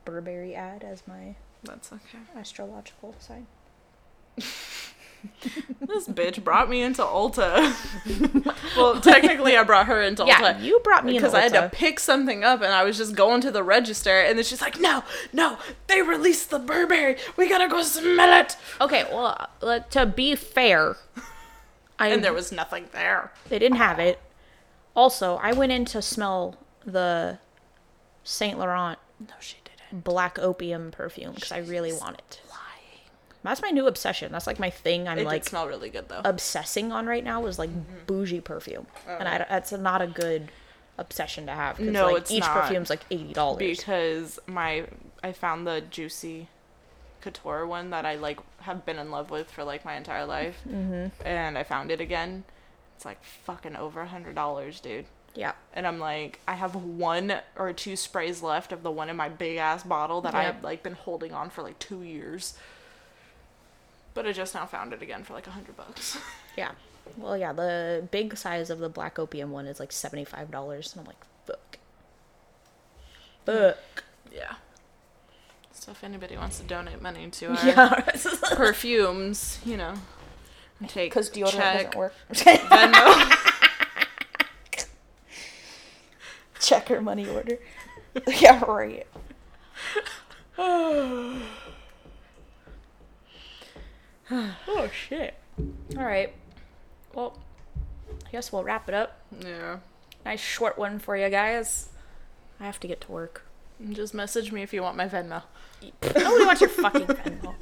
Burberry 0.06 0.56
ad 0.56 0.84
as 0.84 1.04
my 1.08 1.36
that's 1.64 1.92
okay. 1.92 2.20
astrological 2.38 3.16
sign. 3.20 3.48
This 5.82 6.08
bitch 6.08 6.44
brought 6.44 6.70
me 6.70 6.82
into 6.84 7.02
Ulta. 7.02 7.74
well, 8.78 9.02
technically, 9.02 9.58
I 9.58 9.64
brought 9.64 9.88
her 9.88 10.02
into 10.02 10.24
Yeah, 10.26 10.54
Ulta. 10.54 10.62
you 10.64 10.80
brought 10.84 11.04
me 11.06 11.14
because 11.14 11.34
I 11.34 11.42
had 11.42 11.54
to 11.54 11.70
pick 11.76 12.00
something 12.00 12.44
up 12.44 12.62
and 12.62 12.72
I 12.72 12.84
was 12.84 12.98
just 12.98 13.16
going 13.16 13.42
to 13.42 13.50
the 13.52 13.64
register 13.64 14.20
and 14.22 14.38
then 14.38 14.46
she's 14.46 14.62
like, 14.62 14.80
no, 14.80 15.04
no, 15.34 15.58
they 15.88 16.02
released 16.04 16.52
the 16.52 16.60
Burberry. 16.60 17.18
We 17.38 17.50
gotta 17.50 17.68
go 17.68 17.82
smell 17.82 18.40
it. 18.40 18.56
Okay, 18.80 19.06
well, 19.12 19.50
uh, 19.64 19.80
to 19.80 20.06
be 20.06 20.36
fair, 20.36 20.96
I 22.00 22.10
And 22.10 22.24
there 22.24 22.34
was 22.34 22.52
nothing 22.52 22.86
there. 22.92 23.32
they 23.50 23.58
didn't 23.60 23.78
have 23.78 23.98
it. 24.00 24.20
Also, 24.96 25.38
I 25.42 25.54
went 25.54 25.72
in 25.72 25.86
to 25.86 26.02
smell 26.02 26.56
the 26.86 27.40
Saint 28.24 28.60
Laurent 28.60 29.00
No, 29.20 29.34
she 29.40 29.58
didn't. 29.66 30.04
black 30.04 30.38
opium 30.38 30.92
perfume 30.92 31.34
because 31.34 31.52
I 31.52 31.60
really 31.60 31.94
want 31.94 32.18
it. 32.20 32.42
That's 33.44 33.62
my 33.62 33.70
new 33.70 33.88
obsession. 33.88 34.32
That's 34.32 34.48
like 34.48 34.60
my 34.60 34.70
thing. 34.70 35.08
I'm 35.08 35.18
It 35.20 35.26
like 35.26 35.46
smell 35.46 35.68
really 35.68 35.90
good 35.90 36.10
though. 36.10 36.22
obsessing 36.26 36.92
on 36.92 37.08
right 37.08 37.24
now 37.24 37.46
is 37.46 37.58
like 37.58 37.70
Mm-hmm. 37.70 38.06
bougie 38.06 38.42
perfume, 38.42 38.88
and 39.08 39.28
Oh. 39.28 39.32
I, 39.32 39.38
that's 39.50 39.72
not 39.72 40.02
a 40.02 40.08
good 40.08 40.50
obsession 40.98 41.46
to 41.46 41.54
have. 41.54 41.80
No, 41.80 42.08
like, 42.08 42.18
it's 42.18 42.32
each 42.32 42.42
not. 42.42 42.62
perfume's 42.62 42.90
like 42.90 43.02
eighty 43.12 43.34
dollars. 43.34 43.60
because 43.60 44.40
my 44.48 44.86
I 45.24 45.32
found 45.32 45.66
the 45.66 45.82
juicy 45.90 46.48
couture 47.22 47.66
one 47.68 47.90
that 47.90 48.06
I 48.06 48.16
like 48.16 48.40
have 48.62 48.86
been 48.86 48.98
in 49.00 49.12
love 49.12 49.30
with 49.30 49.50
for 49.52 49.64
like 49.64 49.84
my 49.86 49.96
entire 49.96 50.26
life, 50.26 50.58
Mm-hmm. 50.68 51.26
and 51.26 51.58
I 51.58 51.64
found 51.64 51.92
it 51.92 52.02
again. 52.02 52.44
It's 52.96 53.06
like 53.06 53.24
fucking 53.24 53.78
over 53.78 54.02
a 54.02 54.08
hundred 54.08 54.36
dollars, 54.36 54.80
dude. 54.82 55.06
Yeah, 55.36 55.54
And 55.74 55.86
I'm 55.88 56.00
like, 56.00 56.40
I 56.48 56.56
have 56.56 56.76
one 56.76 57.34
or 57.56 57.72
two 57.72 57.96
sprays 57.96 58.42
left 58.42 58.72
of 58.74 58.82
the 58.84 58.92
one 58.92 59.10
in 59.10 59.16
my 59.16 59.30
big 59.30 59.58
ass 59.58 59.84
bottle 59.84 60.22
that 60.22 60.34
Yep. 60.34 60.56
I've 60.58 60.64
like 60.64 60.84
been 60.84 60.94
holding 60.96 61.34
on 61.34 61.50
for 61.52 61.62
like 61.62 61.78
two 61.80 62.02
years. 62.02 62.56
But 64.14 64.26
I 64.28 64.32
just 64.32 64.54
now 64.56 64.66
found 64.66 64.94
it 64.94 65.02
again 65.02 65.24
for 65.24 65.34
like 65.34 65.48
a 65.48 65.52
hundred 65.52 65.78
bucks. 65.78 66.18
yeah. 66.58 66.72
Well, 67.18 67.38
yeah, 67.38 67.54
the 67.54 68.08
big 68.12 68.38
size 68.38 68.70
of 68.70 68.80
the 68.80 68.90
black 68.90 69.18
opium 69.18 69.52
one 69.52 69.66
is 69.66 69.80
like 69.80 69.92
seventy 69.92 70.26
five 70.26 70.52
dollars, 70.52 70.94
and 70.94 71.02
I'm 71.02 71.08
like, 71.08 71.24
fuck, 71.46 71.78
fuck. 73.46 74.04
yeah. 74.32 74.54
So 75.72 75.92
if 75.92 76.04
anybody 76.04 76.36
wants 76.38 76.60
to 76.60 76.66
donate 76.66 77.02
money 77.02 77.30
to 77.30 77.46
our 77.52 77.66
Yeah, 77.66 78.00
perfumes, 78.56 79.60
you 79.66 79.78
know, 79.78 79.94
take 80.88 81.12
because 81.12 81.30
deodorant 81.30 81.52
check, 81.52 81.78
doesn't 81.78 81.96
work. 81.96 82.14
Venmo. 82.32 83.36
Check 86.60 86.90
her 86.90 87.02
money 87.02 87.28
order. 87.28 87.58
yeah, 88.28 88.64
right. 88.66 89.08
oh 94.68 94.90
shit. 94.94 95.36
All 95.98 96.04
right. 96.06 96.34
Well, 97.14 97.38
I 98.28 98.32
guess 98.32 98.52
we'll 98.52 98.64
wrap 98.64 98.88
it 98.88 98.94
up. 98.96 99.20
yeah. 99.40 99.78
Nice 100.26 100.40
short 100.42 100.78
one 100.78 101.00
for 101.00 101.16
you 101.18 101.30
guys. 101.30 101.90
I 102.60 102.66
have 102.66 102.80
to 102.82 102.88
get 102.88 103.02
to 103.02 103.12
work. 103.12 103.46
Just 103.92 104.14
message 104.14 104.52
me 104.52 104.62
if 104.62 104.74
you 104.74 104.82
want 104.82 104.98
my 104.98 105.08
Venmo. 105.08 105.44
Oh, 105.82 106.12
Nobody 106.16 106.46
wants 106.46 106.60
your 106.62 106.70
fucking 106.70 107.08
Venmo. 107.08 107.56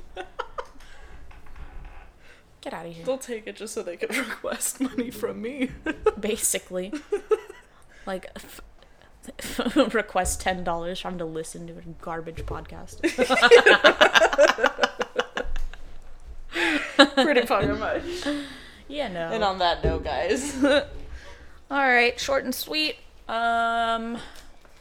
Get 2.62 2.74
out 2.74 2.88
of 2.88 2.94
here. 2.94 3.06
They'll 3.06 3.20
take 3.20 3.46
it 3.46 3.56
just 3.56 3.76
so 3.76 3.84
they 3.84 3.96
can 3.98 4.10
request 4.30 4.82
money 4.82 5.12
from 5.12 5.42
me. 5.42 5.70
Basically, 6.20 6.92
like. 8.06 8.26
F- 8.36 8.62
request 9.94 10.40
ten 10.42 10.64
dollars 10.64 11.02
for 11.02 11.10
him 11.10 11.18
to 11.18 11.26
listen 11.26 11.68
to 11.68 11.74
a 11.74 11.82
garbage 12.02 12.46
podcast. 12.46 13.04
Pretty 17.16 17.46
fucking 17.46 17.80
much. 17.80 18.04
Yeah, 18.88 19.08
no. 19.10 19.30
And 19.32 19.44
on 19.44 19.60
that 19.60 19.84
note, 19.84 20.04
guys. 20.04 20.64
All 20.64 20.84
right, 21.70 22.20
short 22.20 22.44
and 22.44 22.56
sweet. 22.56 22.96
Um, 23.28 24.18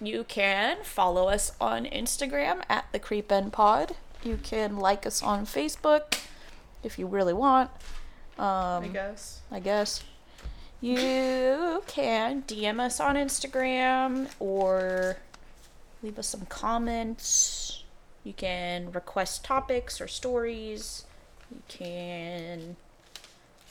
you 0.01 0.25
can 0.25 0.79
follow 0.85 1.29
us 1.29 1.53
on 1.61 1.85
Instagram 1.87 2.63
at 2.69 2.87
the 2.93 2.99
Creep 2.99 3.33
End 3.33 3.53
Pod. 3.53 3.97
You 4.23 4.39
can 4.43 4.77
like 4.77 5.07
us 5.07 5.23
on 5.23 5.47
Facebook 5.47 6.21
if 6.83 6.99
you 6.99 7.07
really 7.07 7.33
want. 7.33 7.71
Um, 8.39 8.85
I 8.85 8.91
guess. 8.93 9.41
I 9.51 9.61
guess. 9.61 10.05
You 10.81 11.83
can 11.87 12.43
DM 12.43 12.79
us 12.81 13.01
on 13.01 13.17
Instagram 13.17 14.29
or 14.39 15.17
leave 16.03 16.19
us 16.19 16.29
some 16.29 16.47
comments. 16.47 17.83
You 18.25 18.33
can 18.33 18.93
request 18.93 19.45
topics 19.45 20.01
or 20.01 20.07
stories. 20.07 21.05
You 21.51 21.63
can 21.69 22.77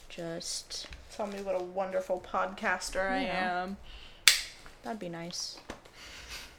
just. 0.09 0.88
Tell 1.15 1.28
me 1.28 1.41
what 1.41 1.59
a 1.59 1.63
wonderful 1.63 2.23
podcaster 2.26 3.09
I 3.09 3.23
am. 3.26 3.78
That'd 4.84 4.99
be 4.99 5.09
nice. 5.09 5.57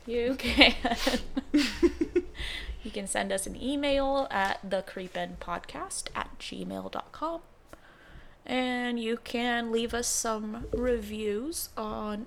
You 0.07 0.35
can. 0.39 0.75
you 1.53 2.91
can 2.91 3.07
send 3.07 3.33
us 3.33 3.47
an 3.47 3.61
email 3.61 4.29
at 4.31 4.69
thecreependpodcast 4.69 6.09
at 6.15 6.39
gmail.com. 6.39 7.41
And 8.45 9.01
you 9.01 9.17
can 9.17 9.73
leave 9.73 9.93
us 9.93 10.07
some 10.07 10.67
reviews 10.73 11.71
on, 11.77 12.27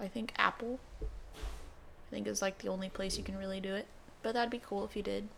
I 0.00 0.08
think, 0.08 0.32
Apple. 0.36 0.80
I 1.00 2.10
think 2.10 2.26
is 2.26 2.42
like 2.42 2.58
the 2.58 2.68
only 2.68 2.88
place 2.88 3.16
you 3.16 3.22
can 3.24 3.38
really 3.38 3.60
do 3.60 3.74
it. 3.74 3.86
But 4.22 4.34
that'd 4.34 4.50
be 4.50 4.60
cool 4.64 4.84
if 4.84 4.96
you 4.96 5.02
did. 5.02 5.28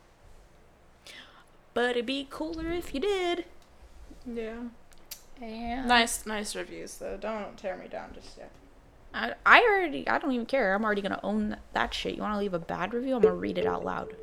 But 1.75 1.91
it'd 1.91 2.07
be 2.07 2.27
cooler 2.31 2.71
if 2.73 2.95
you 2.95 3.01
did. 3.01 3.45
Yeah. 4.27 4.55
And 5.43 5.89
Nice, 5.89 6.25
nice 6.25 6.55
reviews 6.55 6.97
though. 6.99 7.17
Don't 7.17 7.57
tear 7.59 7.77
me 7.77 7.89
down 7.89 8.11
just 8.15 8.39
yet. 8.39 8.51
I, 9.13 9.35
I 9.45 9.61
already, 9.63 10.09
I 10.09 10.19
don't 10.19 10.33
even 10.33 10.47
care. 10.47 10.75
I'm 10.75 10.85
already 10.85 11.03
gonna 11.03 11.21
own 11.23 11.57
that 11.73 11.93
shit. 11.95 12.15
You 12.15 12.23
want 12.23 12.35
to 12.35 12.39
leave 12.39 12.55
a 12.55 12.59
bad 12.59 12.95
review? 12.95 13.17
I'm 13.17 13.23
gonna 13.23 13.35
read 13.35 13.59
it 13.59 13.67
out 13.67 13.85
loud, 13.85 14.15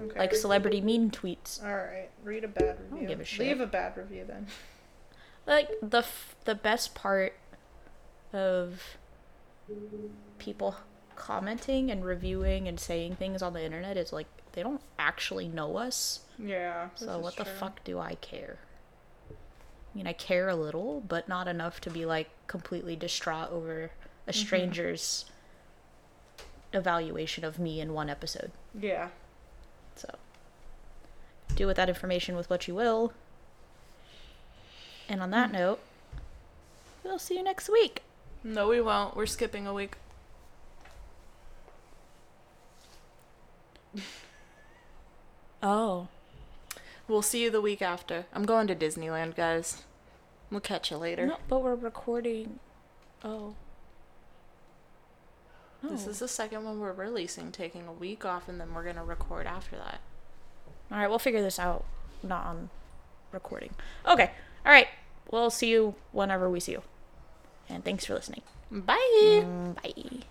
Okay. 0.00 0.18
like 0.18 0.34
celebrity 0.34 0.80
mean 0.80 1.10
tweets. 1.10 1.62
All 1.62 1.74
right. 1.74 2.08
Read 2.24 2.44
a 2.44 2.48
bad 2.48 2.78
review. 2.78 2.84
don't 2.90 2.92
review. 3.00 3.08
give 3.08 3.20
a 3.20 3.24
shit. 3.24 3.46
Leave 3.46 3.60
a 3.60 3.66
bad 3.66 3.96
review 3.96 4.24
then. 4.26 4.46
Like 5.46 5.68
the 5.82 5.98
f- 5.98 6.36
the 6.44 6.54
best 6.54 6.94
part 6.94 7.34
of 8.32 8.82
people 10.38 10.76
commenting 11.16 11.90
and 11.90 12.04
reviewing 12.04 12.68
and 12.68 12.78
saying 12.78 13.16
things 13.16 13.42
on 13.42 13.52
the 13.54 13.62
internet 13.64 13.96
is 13.96 14.12
like 14.12 14.26
they 14.58 14.64
don't 14.64 14.80
actually 14.98 15.46
know 15.46 15.76
us. 15.76 16.22
Yeah. 16.36 16.88
So 16.96 17.16
what 17.20 17.36
the 17.36 17.44
true. 17.44 17.52
fuck 17.60 17.84
do 17.84 18.00
I 18.00 18.16
care? 18.16 18.58
I 19.30 19.96
mean, 19.96 20.08
I 20.08 20.12
care 20.12 20.48
a 20.48 20.56
little, 20.56 21.00
but 21.06 21.28
not 21.28 21.46
enough 21.46 21.80
to 21.82 21.90
be 21.90 22.04
like 22.04 22.28
completely 22.48 22.96
distraught 22.96 23.52
over 23.52 23.84
a 23.84 24.32
Mm-hmm. 24.32 24.32
stranger's 24.40 25.26
evaluation 26.72 27.44
of 27.44 27.60
me 27.60 27.80
in 27.80 27.92
one 27.92 28.10
episode. 28.10 28.50
Yeah. 28.76 29.10
So, 29.94 30.12
do 31.54 31.68
with 31.68 31.76
that 31.76 31.88
information 31.88 32.34
with 32.34 32.50
what 32.50 32.66
you 32.66 32.74
will. 32.74 33.12
And 35.08 35.22
on 35.22 35.30
that 35.30 35.52
note, 35.52 35.78
we'll 37.04 37.20
see 37.20 37.36
you 37.36 37.44
next 37.44 37.68
week. 37.70 38.02
No, 38.42 38.66
we 38.66 38.80
won't. 38.80 39.14
We're 39.16 39.26
skipping 39.26 39.68
a 39.68 39.72
week. 39.72 39.94
Oh. 45.62 46.08
We'll 47.06 47.22
see 47.22 47.42
you 47.42 47.50
the 47.50 47.60
week 47.60 47.80
after. 47.82 48.26
I'm 48.34 48.44
going 48.44 48.66
to 48.66 48.74
Disneyland, 48.76 49.34
guys. 49.34 49.82
We'll 50.50 50.60
catch 50.60 50.90
you 50.90 50.96
later. 50.96 51.26
No, 51.26 51.36
but 51.48 51.62
we're 51.62 51.74
recording. 51.74 52.58
Oh. 53.24 53.54
No. 55.82 55.90
This 55.90 56.06
is 56.06 56.18
the 56.18 56.28
second 56.28 56.64
one 56.64 56.80
we're 56.80 56.92
releasing, 56.92 57.52
taking 57.52 57.86
a 57.86 57.92
week 57.92 58.24
off, 58.24 58.48
and 58.48 58.60
then 58.60 58.74
we're 58.74 58.84
gonna 58.84 59.04
record 59.04 59.46
after 59.46 59.76
that. 59.76 60.00
All 60.90 60.98
right, 60.98 61.08
we'll 61.08 61.18
figure 61.18 61.42
this 61.42 61.58
out. 61.58 61.84
Not 62.22 62.46
on 62.46 62.70
recording. 63.30 63.74
Okay. 64.06 64.30
All 64.66 64.72
right. 64.72 64.88
We'll 65.30 65.50
see 65.50 65.70
you 65.70 65.94
whenever 66.12 66.48
we 66.48 66.60
see 66.60 66.72
you. 66.72 66.82
And 67.68 67.84
thanks 67.84 68.06
for 68.06 68.14
listening. 68.14 68.42
Bye. 68.70 68.96
Mm, 69.22 69.74
Bye. 69.76 70.22